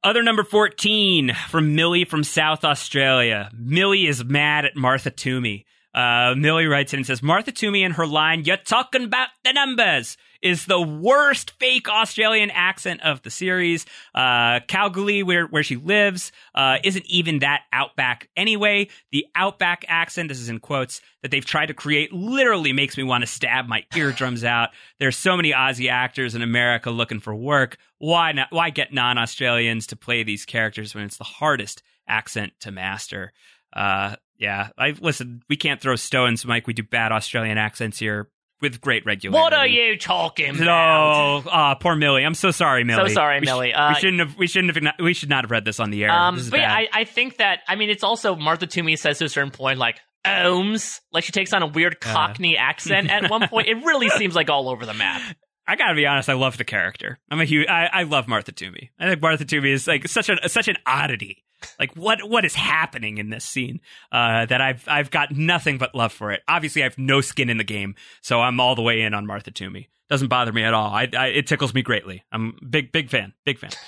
[0.04, 3.50] Other number 14 from Millie from South Australia.
[3.54, 5.66] Millie is mad at Martha Toomey.
[5.94, 9.54] Uh, Millie writes in and says, Martha Toomey and her line, You're talking about the
[9.54, 13.83] numbers, is the worst fake Australian accent of the series.
[14.14, 18.88] Uh, Kalgoorlie, where, where she lives, uh, isn't even that outback anyway.
[19.11, 23.01] The outback accent, this is in quotes, that they've tried to create literally makes me
[23.01, 24.69] want to stab my eardrums out.
[24.99, 27.77] There's so many Aussie actors in America looking for work.
[27.98, 28.49] Why not?
[28.51, 33.33] Why get non-Australians to play these characters when it's the hardest accent to master?
[33.74, 35.41] Uh, Yeah, I listen.
[35.49, 36.67] We can't throw stones, Mike.
[36.67, 38.30] We do bad Australian accents here
[38.66, 39.42] with great regularity.
[39.42, 41.44] What are you talking No, about?
[41.48, 42.24] ah, poor Millie.
[42.24, 43.10] I'm so sorry, Millie.
[43.10, 43.68] So sorry, We sh- Millie.
[43.68, 44.35] we Uh, shouldn't have.
[44.38, 44.94] We shouldn't have.
[45.00, 46.11] We should not have read this on the air.
[46.11, 46.74] Um, this is but yeah.
[46.74, 49.80] I, I think that I mean it's also Martha Toomey says to a certain point
[49.80, 52.14] like ohms, like she takes on a weird Uh.
[52.14, 53.68] Cockney accent at one point.
[53.68, 55.22] It really seems like all over the map.
[55.68, 56.30] I gotta be honest.
[56.30, 57.19] I love the character.
[57.32, 57.68] I'm a huge.
[57.68, 58.92] I, I love Martha Toomey.
[59.00, 61.44] I think Martha Toomey is like such a such an oddity.
[61.80, 63.82] Like what what is happening in this scene?
[64.11, 66.42] Uh, that I've I've got nothing but love for it.
[66.48, 69.26] Obviously, I have no skin in the game, so I'm all the way in on
[69.26, 69.90] Martha Toomey.
[70.10, 70.92] Doesn't bother me at all.
[70.92, 72.24] I, I it tickles me greatly.
[72.32, 73.34] I'm big big fan.
[73.45, 73.72] Big fan.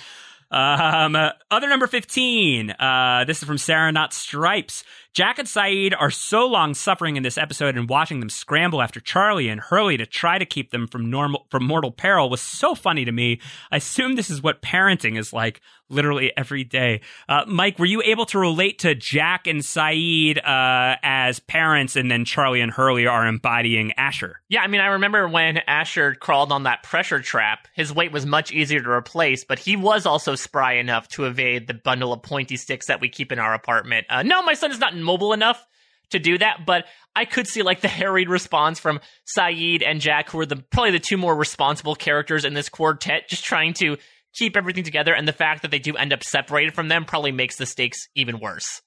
[0.50, 2.72] Um, uh, other number 15.
[2.72, 4.84] Uh, this is from Sarah Not Stripes.
[5.18, 9.00] Jack and Sayid are so long suffering in this episode and watching them scramble after
[9.00, 12.76] Charlie and Hurley to try to keep them from normal, from mortal peril was so
[12.76, 13.42] funny to me.
[13.72, 17.02] I assume this is what parenting is like literally every day.
[17.28, 22.12] Uh, Mike, were you able to relate to Jack and Sayid, uh, as parents and
[22.12, 24.42] then Charlie and Hurley are embodying Asher?
[24.50, 28.26] Yeah, I mean, I remember when Asher crawled on that pressure trap, his weight was
[28.26, 32.22] much easier to replace, but he was also spry enough to evade the bundle of
[32.22, 34.08] pointy sticks that we keep in our apartment.
[34.10, 35.66] Uh, no, my son is not mobile enough
[36.12, 39.00] to do that, but I could see like the harried response from
[39.38, 43.28] Sayid and Jack, who are the probably the two more responsible characters in this quartet,
[43.28, 43.98] just trying to
[44.34, 47.32] keep everything together, and the fact that they do end up separated from them probably
[47.32, 48.82] makes the stakes even worse.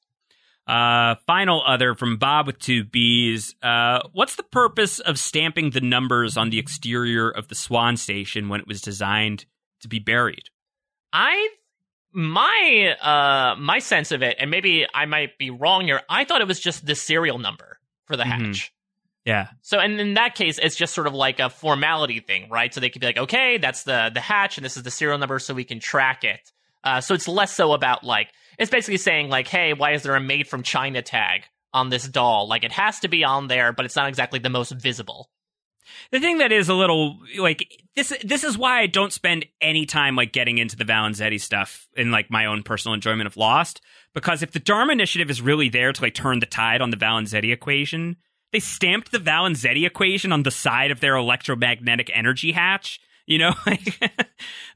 [0.66, 3.56] Uh, final other from Bob with two B's.
[3.60, 8.48] Uh, what's the purpose of stamping the numbers on the exterior of the Swan Station
[8.48, 9.46] when it was designed
[9.80, 10.44] to be buried?
[11.12, 11.48] I
[12.12, 16.00] my uh my sense of it, and maybe I might be wrong here.
[16.08, 18.46] I thought it was just the serial number for the Mhm.
[18.46, 18.72] hatch.
[19.24, 19.48] Yeah.
[19.60, 22.72] So, and in that case, it's just sort of like a formality thing, right?
[22.72, 25.18] So they could be like, okay, that's the the hatch, and this is the serial
[25.18, 26.40] number, so we can track it.
[26.82, 30.16] Uh, so it's less so about like it's basically saying like, hey, why is there
[30.16, 32.48] a made from China tag on this doll?
[32.48, 35.30] Like it has to be on there, but it's not exactly the most visible.
[36.10, 39.86] The thing that is a little like this this is why I don't spend any
[39.86, 43.80] time like getting into the Valenzetti stuff in like my own personal enjoyment of Lost
[44.14, 46.96] because if the Dharma initiative is really there to like turn the tide on the
[46.96, 48.16] Valenzetti equation,
[48.52, 53.00] they stamped the Valenzetti equation on the side of their electromagnetic energy hatch.
[53.26, 54.10] You know, like it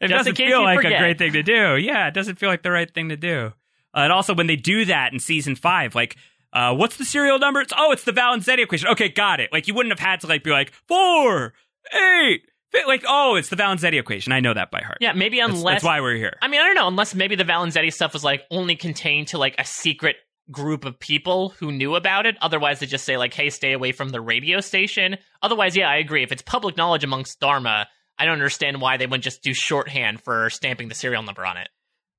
[0.00, 0.92] in doesn't feel like forget.
[0.92, 1.76] a great thing to do.
[1.76, 3.52] Yeah, it doesn't feel like the right thing to do.
[3.94, 6.16] Uh, and also, when they do that in season five, like,
[6.54, 7.60] uh, what's the serial number?
[7.60, 8.88] It's oh, it's the Valenzetti equation.
[8.88, 9.52] Okay, got it.
[9.52, 11.52] Like, you wouldn't have had to like be like four,
[11.92, 12.42] eight,
[12.86, 14.32] like, oh, it's the Valenzetti equation.
[14.32, 14.98] I know that by heart.
[15.00, 16.36] Yeah, maybe That's- unless that's why we're here.
[16.40, 19.38] I mean, I don't know, unless maybe the Valenzetti stuff was like only contained to
[19.38, 20.16] like a secret
[20.50, 22.36] group of people who knew about it.
[22.40, 25.96] Otherwise, they just say like, "Hey, stay away from the radio station." Otherwise, yeah, I
[25.96, 26.22] agree.
[26.22, 30.20] If it's public knowledge amongst Dharma, I don't understand why they wouldn't just do shorthand
[30.22, 31.68] for stamping the serial number on it.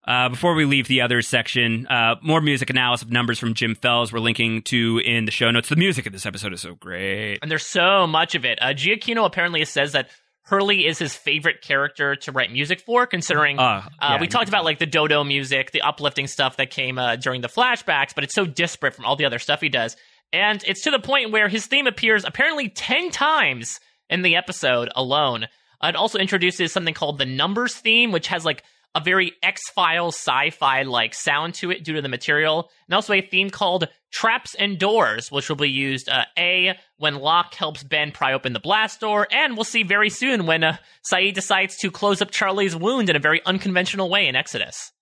[0.07, 3.73] Uh, before we leave the other section, uh, more music analysis of numbers from Jim
[3.75, 4.13] Fells.
[4.13, 5.69] We're linking to in the show notes.
[5.69, 7.39] The music of this episode is so great.
[7.41, 8.59] And there's so much of it.
[8.61, 10.09] Uh, Giacchino apparently says that
[10.43, 14.47] Hurley is his favorite character to write music for, considering Uh, uh, yeah, we talked
[14.47, 18.23] about like the Dodo music, the uplifting stuff that came uh, during the flashbacks, but
[18.23, 19.97] it's so disparate from all the other stuff he does.
[20.31, 24.89] And it's to the point where his theme appears apparently 10 times in the episode
[24.95, 25.47] alone.
[25.81, 28.63] It also introduces something called the Numbers theme, which has like
[28.95, 32.95] a very X Files sci fi like sound to it due to the material, and
[32.95, 37.53] also a theme called Traps and Doors, which will be used uh, A, when Locke
[37.53, 40.77] helps Ben pry open the blast door, and we'll see very soon when uh,
[41.11, 44.93] Sayid decides to close up Charlie's wound in a very unconventional way in Exodus.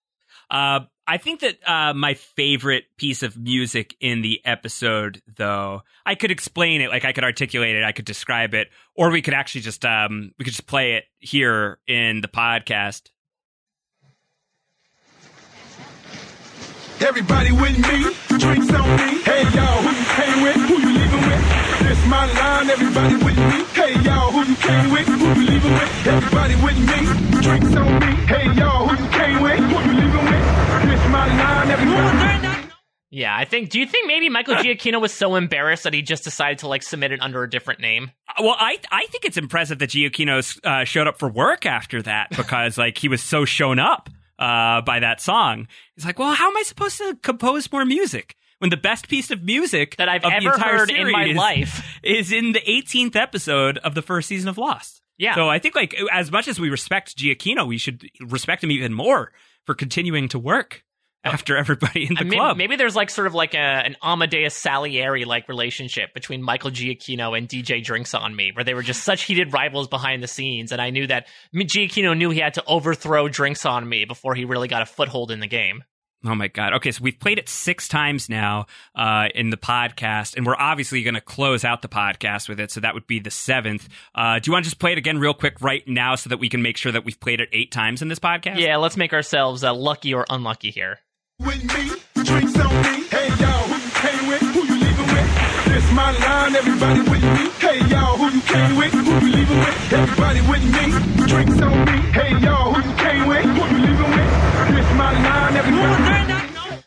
[0.49, 6.15] Uh, I think that uh, my favorite piece of music in the episode, though, I
[6.15, 9.33] could explain it, like I could articulate it, I could describe it, or we could
[9.33, 13.09] actually just um, we could just play it here in the podcast.
[17.01, 19.21] Everybody with me, drinks on me.
[19.23, 20.55] Hey y'all, who you came with?
[20.55, 21.43] Who you leaving with?
[21.83, 23.63] This my line, everybody with me.
[23.73, 25.07] Hey y'all, who you came with?
[25.07, 26.07] Who you leaving with?
[26.07, 28.05] Everybody with me, drinks on me.
[28.25, 29.59] Hey y'all, who you came with?
[29.59, 30.89] Who you leaving with?
[30.89, 32.69] This my line, everybody.
[33.09, 33.69] Yeah, I think.
[33.69, 36.81] Do you think maybe Michael Giacchino was so embarrassed that he just decided to like
[36.83, 38.11] submit it under a different name?
[38.29, 42.01] Uh, Well, I I think it's impressive that Giacchino uh, showed up for work after
[42.03, 44.09] that because like he was so shown up
[44.43, 45.67] uh, by that song.
[45.95, 49.31] He's like, well, how am I supposed to compose more music when the best piece
[49.31, 53.95] of music that I've ever heard in my life is in the 18th episode of
[53.95, 55.01] the first season of Lost.
[55.17, 55.35] Yeah.
[55.35, 58.93] So I think like as much as we respect Giacchino, we should respect him even
[58.93, 59.31] more
[59.65, 60.83] for continuing to work
[61.23, 62.57] after everybody in the I mean, club.
[62.57, 67.37] Maybe there's like sort of like a, an Amadeus Salieri like relationship between Michael Giacchino
[67.37, 70.71] and DJ Drinks on Me, where they were just such heated rivals behind the scenes.
[70.71, 74.45] And I knew that Giacchino knew he had to overthrow Drinks on Me before he
[74.45, 75.83] really got a foothold in the game.
[76.25, 76.73] Oh my god.
[76.75, 81.03] Okay, so we've played it six times now uh, in the podcast, and we're obviously
[81.03, 82.71] going to close out the podcast with it.
[82.71, 83.89] So that would be the seventh.
[84.15, 86.37] Uh, do you want to just play it again real quick right now, so that
[86.37, 88.57] we can make sure that we've played it eight times in this podcast?
[88.57, 90.99] Yeah, let's make ourselves uh, lucky or unlucky here.
[91.39, 93.07] With me, drinks on me.
[93.09, 94.41] Hey y'all, who you came with?
[94.53, 95.65] Who you leaving with?
[95.65, 97.49] This my line, everybody with me.
[97.59, 98.93] Hey y'all, who you came with?
[98.93, 99.93] Who you leaving with?
[99.93, 101.97] Everybody with me, drinks on me.
[102.11, 103.45] Hey y'all, who you came with?
[103.45, 104.75] Who you leaving with?
[104.75, 106.83] This my line, everybody.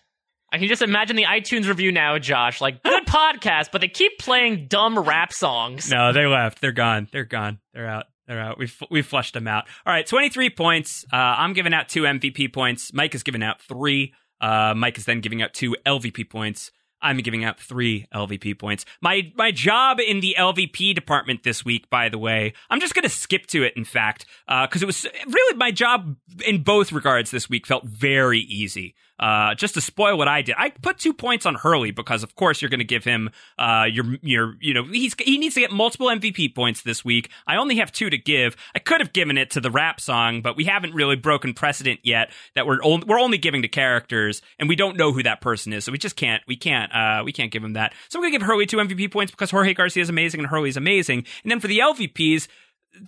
[0.53, 2.61] I can just imagine the iTunes review now, Josh.
[2.61, 5.91] Like, good podcast, but they keep playing dumb rap songs.
[5.91, 6.61] No, they left.
[6.61, 7.09] They're gone.
[7.13, 7.59] They're gone.
[7.75, 8.05] They're out.
[8.29, 8.59] They're out.
[8.59, 9.65] We've we flushed them out.
[9.85, 11.05] All right, twenty three points.
[11.13, 12.93] Uh, I'm giving out two MVP points.
[12.95, 14.15] Mike is giving out three.
[14.41, 16.71] Uh, Mike is then giving out two LVP points.
[17.03, 18.85] I'm giving out three LVP points.
[19.03, 23.03] My my job in the LVP department this week, by the way, I'm just going
[23.03, 23.75] to skip to it.
[23.77, 28.41] In fact, because it was really my job in both regards this week felt very
[28.41, 28.95] easy.
[29.19, 32.35] Uh, just to spoil what I did, I put two points on Hurley because, of
[32.35, 35.61] course, you're going to give him uh, your your you know he's he needs to
[35.61, 37.31] get multiple MVP points this week.
[37.47, 38.57] I only have two to give.
[38.75, 42.01] I could have given it to the rap song, but we haven't really broken precedent
[42.03, 45.73] yet that we're we're only giving to characters, and we don't know who that person
[45.73, 47.95] is, so we just can't we can't uh, we can't give him that.
[48.09, 50.49] So I'm going to give Hurley two MVP points because Jorge Garcia is amazing and
[50.49, 52.49] Hurley is amazing, and then for the LVPs,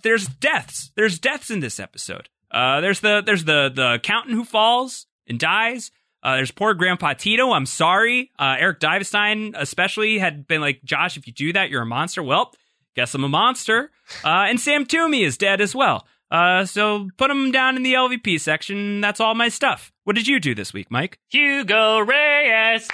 [0.03, 0.91] there's deaths.
[0.95, 2.29] There's deaths in this episode.
[2.51, 5.91] Uh, there's the there's the the accountant who falls and dies.
[6.21, 7.51] Uh, there's poor Grandpa Tito.
[7.51, 8.31] I'm sorry.
[8.37, 12.21] Uh, Eric Divestein, especially, had been like, Josh, if you do that, you're a monster.
[12.21, 12.53] Well,
[12.95, 13.91] guess I'm a monster.
[14.23, 16.05] Uh, and Sam Toomey is dead as well.
[16.31, 19.01] Uh, so put him down in the LVP section.
[19.01, 19.91] That's all my stuff.
[20.03, 21.19] What did you do this week, Mike?
[21.29, 22.87] Hugo Reyes.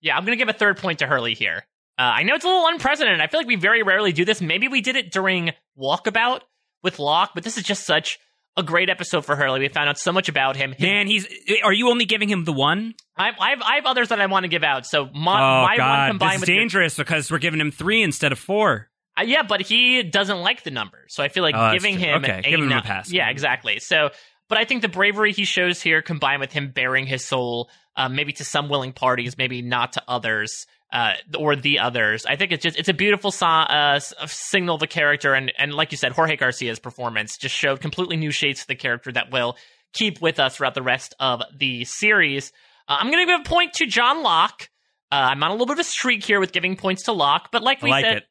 [0.00, 1.66] Yeah, I'm going to give a third point to Hurley here.
[1.98, 3.20] Uh, I know it's a little unprecedented.
[3.20, 4.40] I feel like we very rarely do this.
[4.40, 6.40] Maybe we did it during Walkabout
[6.82, 8.18] with Locke, but this is just such
[8.56, 9.60] a great episode for Hurley.
[9.60, 10.74] We found out so much about him.
[10.78, 11.26] Man, he's.
[11.64, 12.94] Are you only giving him the one?
[13.16, 14.86] I, I, have, I have others that I want to give out.
[14.86, 17.60] So my, oh my God, one combined this is with your- dangerous because we're giving
[17.60, 18.88] him three instead of four.
[19.18, 22.24] Uh, yeah, but he doesn't like the numbers, so I feel like Oh, giving him
[22.24, 23.12] Okay, a give him a pass.
[23.12, 23.78] Yeah, exactly.
[23.78, 24.10] So,
[24.48, 28.08] but I think the bravery he shows here, combined with him bearing his soul, uh,
[28.08, 32.24] maybe to some willing parties, maybe not to others, uh, or the others.
[32.26, 35.74] I think it's just it's a beautiful so- uh, signal of the character, and and
[35.74, 39.30] like you said, Jorge Garcia's performance just showed completely new shades to the character that
[39.32, 39.56] will
[39.92, 42.52] keep with us throughout the rest of the series.
[42.88, 44.68] Uh, I'm going to give a point to John Locke.
[45.10, 47.50] Uh, I'm on a little bit of a streak here with giving points to Locke,
[47.52, 48.24] but like I we like said, it.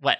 [0.00, 0.18] what?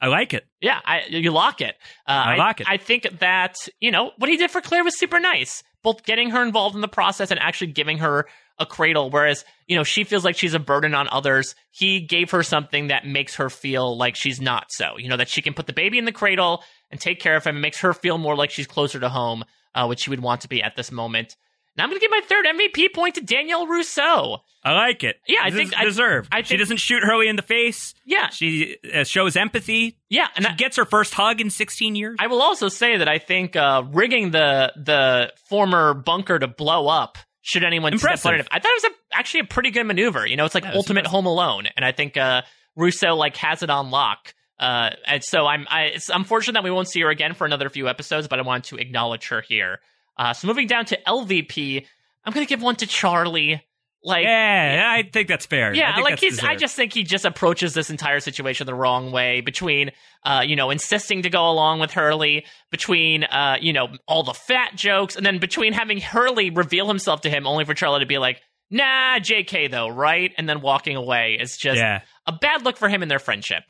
[0.00, 0.46] I like it.
[0.60, 1.74] Yeah, I, you lock it.
[2.06, 2.68] Uh, I lock it.
[2.68, 6.30] I think that you know what he did for Claire was super nice, both getting
[6.30, 8.26] her involved in the process and actually giving her
[8.58, 9.10] a cradle.
[9.10, 11.54] Whereas you know she feels like she's a burden on others.
[11.70, 14.96] He gave her something that makes her feel like she's not so.
[14.98, 17.44] You know that she can put the baby in the cradle and take care of
[17.44, 17.56] him.
[17.56, 20.40] It makes her feel more like she's closer to home, uh, which she would want
[20.42, 21.36] to be at this moment.
[21.76, 24.38] Now I'm going to give my third MVP point to Danielle Rousseau.
[24.64, 25.20] I like it.
[25.28, 26.28] Yeah, I This think I- deserved.
[26.32, 27.94] I she think- doesn't shoot Hurley in the face.
[28.04, 28.30] Yeah.
[28.30, 29.96] she uh, shows empathy.
[30.08, 32.16] Yeah, and she gets her first hug in 16 years.
[32.18, 36.88] I will also say that I think uh, rigging the the former bunker to blow
[36.88, 37.16] up
[37.48, 38.22] should anyone step Impressive.
[38.22, 38.48] foot in it.
[38.50, 40.26] I thought it was a, actually a pretty good maneuver.
[40.26, 42.42] You know, it's like Yeah, ultimate Home Alone, and I think uh,
[42.76, 44.34] Rousseau like has it on lock.
[44.60, 47.70] Uh, and so I'm I, it's unfortunate that we won't see her again for another
[47.70, 49.78] few episodes, but I wanted to acknowledge her here.
[50.16, 51.86] Uh, so moving down to LVP,
[52.24, 53.62] I'm gonna give one to Charlie.
[54.04, 55.70] Like yeah, I think that's fair.
[55.70, 56.42] I yeah, think like he's.
[56.42, 59.40] I just think he just approaches this entire situation the wrong way.
[59.40, 59.90] Between,
[60.24, 64.34] uh, you know, insisting to go along with Hurley, between, uh, you know, all the
[64.34, 68.06] fat jokes, and then between having Hurley reveal himself to him, only for Charlie to
[68.06, 69.66] be like, "Nah, J.K.
[69.66, 71.36] though, right?" and then walking away.
[71.40, 72.02] is just Yeah.
[72.26, 73.64] a bad look for him in their friendship.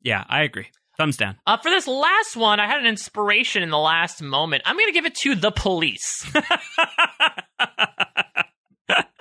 [0.00, 0.68] Yeah, I agree.
[0.96, 1.36] Thumbs down.
[1.46, 4.62] Uh, for this last one, I had an inspiration in the last moment.
[4.64, 6.24] I'm going to give it to the police.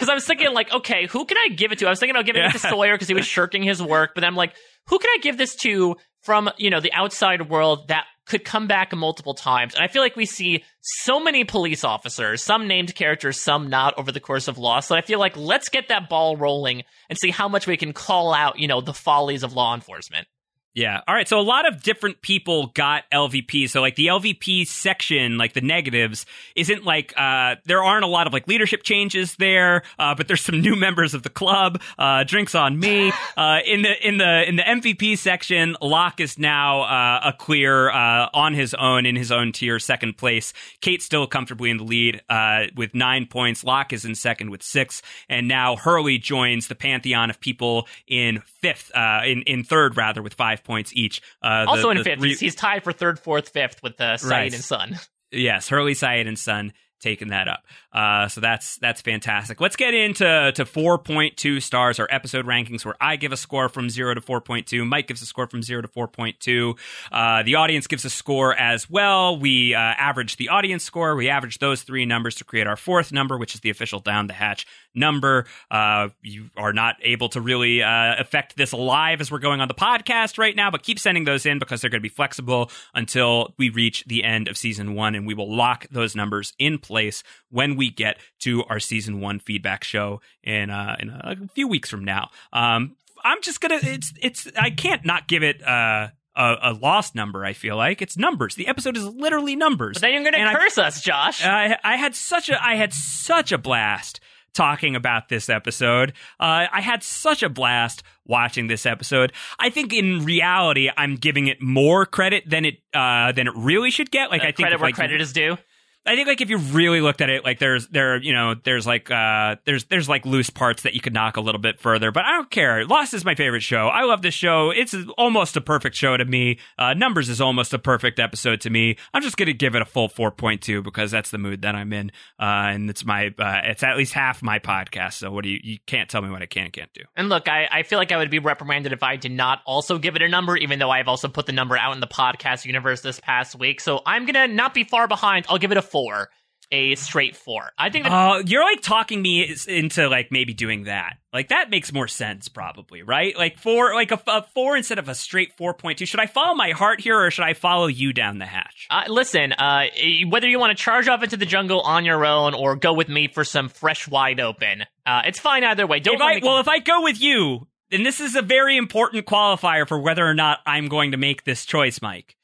[0.04, 1.88] Because I was thinking, like, okay, who can I give it to?
[1.88, 4.26] I was thinking about giving it to Sawyer because he was shirking his work, but
[4.26, 4.54] I'm like,
[4.90, 8.68] who can I give this to from, you know, the outside world that could come
[8.68, 9.74] back multiple times?
[9.74, 13.98] And I feel like we see so many police officers, some named characters, some not
[13.98, 14.90] over the course of Lost.
[14.90, 17.94] So I feel like let's get that ball rolling and see how much we can
[17.94, 20.28] call out, you know, the follies of law enforcement.
[20.76, 21.02] Yeah.
[21.08, 21.28] All right.
[21.28, 23.70] So a lot of different people got LVP.
[23.70, 28.26] So like the LVP section, like the negatives, isn't like uh there aren't a lot
[28.26, 31.80] of like leadership changes there, uh, but there's some new members of the club.
[32.00, 33.12] Uh, drinks on me.
[33.36, 37.90] Uh, in the in the in the MVP section, Locke is now uh, a clear
[37.90, 40.54] uh, on his own in his own tier, second place.
[40.82, 43.64] Kate's still comfortably in the lead uh, with nine points.
[43.64, 48.42] Locke is in second with six, and now Hurley joins the pantheon of people in
[48.62, 51.22] fifth, uh, in in third rather with five points each.
[51.42, 54.16] Uh, the- also in the fifth, re- he's, tied for third, fourth, fifth with uh,
[54.16, 54.54] Sayid Right.
[54.54, 55.00] and Sun.
[55.36, 57.64] Yes, Hurley, Sayid, and Sun taking that up.
[57.92, 59.60] Uh, so that's that's fantastic.
[59.60, 63.90] Let's get into to 4.2 stars, our episode rankings, where I give a score from
[63.90, 64.88] zero to 4.2.
[64.88, 66.78] Mike gives a score from zero to 4.2.
[67.12, 69.38] Uh, the audience gives a score as well.
[69.38, 71.16] We uh, average the audience score.
[71.16, 74.28] We average those three numbers to create our fourth number, which is the official down
[74.28, 75.46] the hatch number.
[75.70, 79.68] Uh, you are not able to really uh, affect this live as we're going on
[79.68, 82.70] the podcast right now, but keep sending those in because they're going to be flexible
[82.94, 86.78] until we reach the end of season one, and we will lock those numbers in
[86.78, 91.68] place when we get to our season one feedback show in uh, in a few
[91.68, 92.30] weeks from now.
[92.52, 97.16] Um, I'm just gonna it's it's I can't not give it uh a, a lost
[97.16, 97.46] number.
[97.46, 98.56] I feel like it's numbers.
[98.56, 99.96] The episode is literally numbers.
[99.98, 101.44] But then you're going to I- curse us, Josh.
[101.46, 104.20] I, I had such a I had such a blast
[104.54, 106.14] talking about this episode.
[106.40, 109.34] Uh, I had such a blast watching this episode.
[109.60, 113.92] I think in reality, I'm giving it more credit than it uh, than it really
[113.92, 114.32] should get.
[114.32, 115.58] Like I think credit if, where like, credit is due.
[116.06, 118.86] I think like if you really looked at it, like there's there you know there's
[118.86, 122.12] like uh there's there's like loose parts that you could knock a little bit further,
[122.12, 122.86] but I don't care.
[122.86, 123.88] Lost is my favorite show.
[123.88, 124.72] I love this show.
[124.72, 126.60] It's almost a perfect show to me.
[126.78, 128.98] Uh, Numbers is almost a perfect episode to me.
[129.14, 132.12] I'm just gonna give it a full 4.2 because that's the mood that I'm in,
[132.40, 135.14] uh, and it's my uh, it's at least half my podcast.
[135.14, 137.02] So what do you you can't tell me what I can and can't do.
[137.16, 139.98] And look, I, I feel like I would be reprimanded if I did not also
[139.98, 142.66] give it a number, even though I've also put the number out in the podcast
[142.66, 143.80] universe this past week.
[143.82, 145.46] So I'm to not be far behind.
[145.50, 146.30] I'll give it a four,
[146.72, 147.70] a straight four.
[147.78, 151.18] I think that Uh, you're like talking me into like maybe doing that.
[151.32, 153.38] Like that makes more sense, probably, right?
[153.38, 156.08] Like four, like a, a four instead of a straight four point two.
[156.08, 158.88] Should I follow my heart here, or should I follow you down the hatch?
[158.90, 159.86] Uh, listen, uh,
[160.30, 163.08] whether you want to charge off into the jungle on your own or go with
[163.08, 166.00] me for some fresh wide open, uh, it's fine either way.
[166.00, 169.28] Don't If I, well, if I go with you, then this is a very important
[169.28, 172.36] qualifier for whether or not I'm going to make this choice, Mike.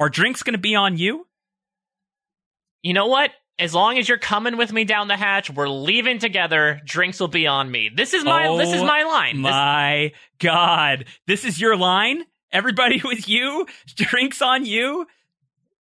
[0.00, 1.26] Are drinks going to be on you?
[2.82, 3.30] You know what?
[3.58, 6.80] As long as you're coming with me down the hatch, we're leaving together.
[6.84, 7.90] Drinks will be on me.
[7.94, 9.42] This is my this is Oh my line.
[9.42, 12.24] This- My God, this is your line.
[12.52, 15.06] Everybody with you, drinks on you.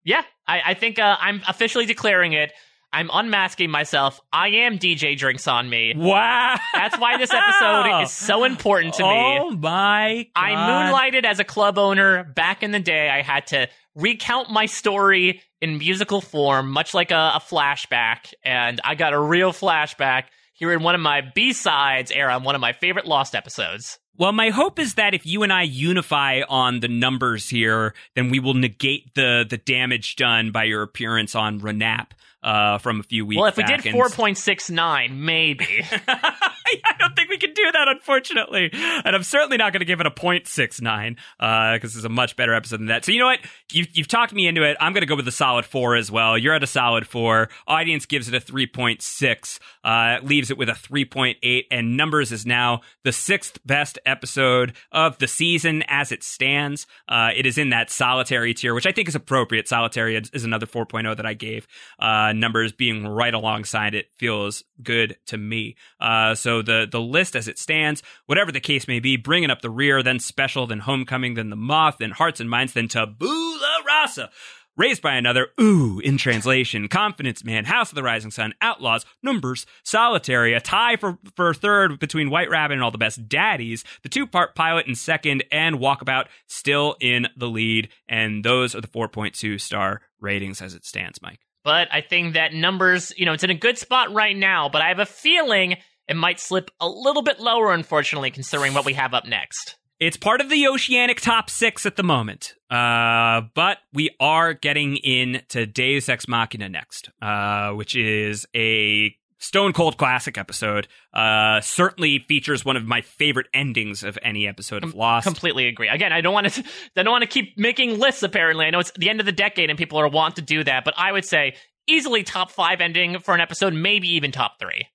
[0.04, 2.52] Yeah, I, I think uh, I'm officially declaring it.
[2.92, 4.22] I'm unmasking myself.
[4.32, 5.94] I am DJ Drinks on me.
[5.96, 6.56] Wow.
[6.74, 9.10] That's why this episode is so important to me.
[9.40, 10.28] Oh my!
[10.36, 13.10] I moonlighted as a club owner back in the day.
[13.10, 13.68] I had to
[13.98, 19.20] recount my story in musical form, much like a, a flashback, and I got a
[19.20, 23.06] real flashback here in one of my B sides era on one of my favorite
[23.06, 24.00] Lost episodes.
[24.16, 28.30] Well, my hope is that if you and I unify on the numbers here, then
[28.30, 32.12] we will negate the the damage done by your appearance on Renap
[32.42, 33.40] uh, from a few weeks.
[33.40, 35.86] well, if we did 4.69, maybe.
[36.86, 38.70] I don't think we can do that, unfortunately.
[38.74, 42.36] And I'm certainly not going to give it a 0.69 because this is a much
[42.36, 43.06] better episode than that.
[43.06, 43.40] So you know what?
[43.72, 44.78] You've, you've talked me into it.
[44.80, 46.38] I'm going to go with a solid four as well.
[46.38, 47.50] You're at a solid four.
[47.68, 52.82] Audience gives it a 3.6, uh, leaves it with a 3.8, and Numbers is now
[53.04, 56.88] the sixth best episode of the season as it stands.
[57.08, 59.68] Uh, it is in that solitary tier, which I think is appropriate.
[59.68, 61.68] Solitary is another 4.0 that I gave.
[62.00, 65.76] Uh, numbers being right alongside it feels good to me.
[66.00, 69.70] Uh, the the list as it stands, whatever the case may be, bringing up the
[69.70, 74.30] rear, then special, then homecoming, then the moth, then hearts and minds, then tabula rasa.
[74.76, 79.66] Raised by another, ooh, in translation, Confidence Man, House of the Rising Sun, Outlaws, Numbers,
[79.84, 84.10] Solitary, a tie for, for third between White Rabbit and All the Best Daddies, the
[84.10, 87.90] two part pilot in second, and Walkabout still in the lead.
[88.08, 91.40] And those are the 4.2 star ratings as it stands, Mike.
[91.64, 94.84] but I think that numbers, you know, it's in a good spot right now, but
[94.84, 95.78] I have a feeling
[96.08, 99.78] it might slip a little bit lower, unfortunately, considering what we have up next.
[100.00, 102.54] It's part of the oceanic top six at the moment.
[102.70, 109.74] Uh, but we are getting into Deus Ex Machina next, uh, which is a stone
[109.74, 110.88] cold classic episode.
[111.14, 115.26] Uh, certainly features one of my favorite endings of any episode of Lost.
[115.26, 115.88] Completely agree.
[115.88, 116.64] Again, I don't want to.
[116.96, 118.22] I don't want to keep making lists.
[118.22, 120.64] Apparently, I know it's the end of the decade and people are want to do
[120.64, 121.56] that, but I would say
[121.88, 124.88] easily top five ending for an episode, maybe even top three.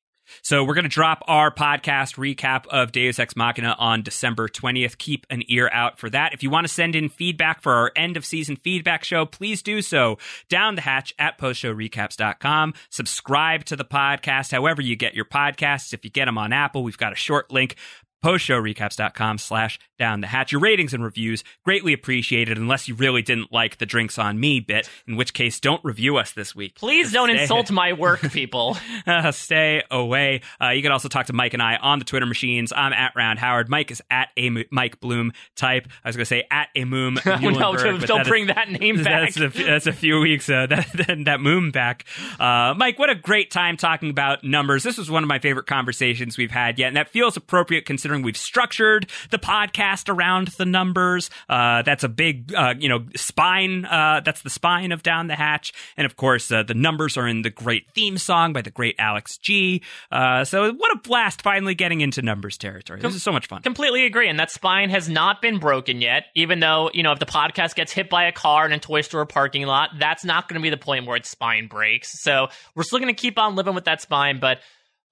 [0.45, 4.99] So we're going to drop our podcast recap of Deus Ex Machina on December 20th.
[4.99, 6.35] Keep an ear out for that.
[6.35, 9.63] If you want to send in feedback for our end of season feedback show, please
[9.63, 12.75] do so down the hatch at postshowrecaps.com.
[12.91, 15.95] Subscribe to the podcast however you get your podcasts.
[15.95, 17.77] If you get them on Apple, we've got a short link
[18.23, 20.53] postshowrecaps.com slash down the hatch.
[20.53, 24.61] Your ratings and reviews greatly appreciated unless you really didn't like the drinks on me
[24.61, 26.75] bit, in which case don't review us this week.
[26.77, 28.77] Please don't Stay- insult my work, people.
[29.07, 30.41] uh, stay away.
[30.61, 32.73] Uh, you can also talk to Mike and I on the Twitter machines.
[32.75, 33.69] I'm at Round Howard.
[33.69, 35.87] Mike is at a Mo- Mike Bloom type.
[36.05, 37.13] I was going to say at a Moom.
[37.43, 39.33] No, don't- don't that is- bring that name back.
[39.35, 40.49] That's a, that's a few weeks.
[40.49, 42.05] Uh, that, that that Moom back.
[42.39, 44.83] Uh, Mike, what a great time talking about numbers.
[44.83, 48.12] This was one of my favorite conversations we've had yet, and that feels appropriate considering
[48.21, 51.31] we've structured the podcast around the numbers.
[51.49, 53.87] Uh, that's a big, uh, you know, spine.
[53.87, 57.27] Uh, that's the spine of Down the Hatch, and of course, uh, the numbers are
[57.27, 59.83] in the great theme song by the great Alex G.
[60.11, 61.41] Uh, so what a blast!
[61.41, 63.01] Finally getting into numbers territory.
[63.01, 63.63] This is so much fun.
[63.63, 64.29] Completely agree.
[64.29, 67.75] And that spine has not been broken yet, even though, you know, if the podcast
[67.75, 70.63] gets hit by a car in a toy store parking lot, that's not going to
[70.63, 72.21] be the point where its spine breaks.
[72.21, 74.59] So we're still going to keep on living with that spine, but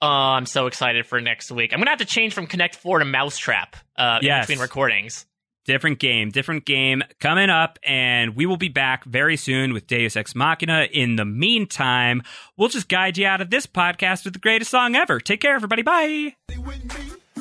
[0.02, 1.72] oh, I'm so excited for next week.
[1.72, 4.46] I'm going to have to change from Connect 4 to Mousetrap uh, in Yes.
[4.46, 5.26] between recordings.
[5.66, 10.16] Different game, different game coming up, and we will be back very soon with Deus
[10.16, 10.88] Ex Machina.
[10.90, 12.22] In the meantime,
[12.56, 15.20] we'll just guide you out of this podcast with the greatest song ever.
[15.20, 15.82] Take care, everybody.
[15.82, 16.34] Bye.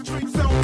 [0.04, 0.59] Drinks on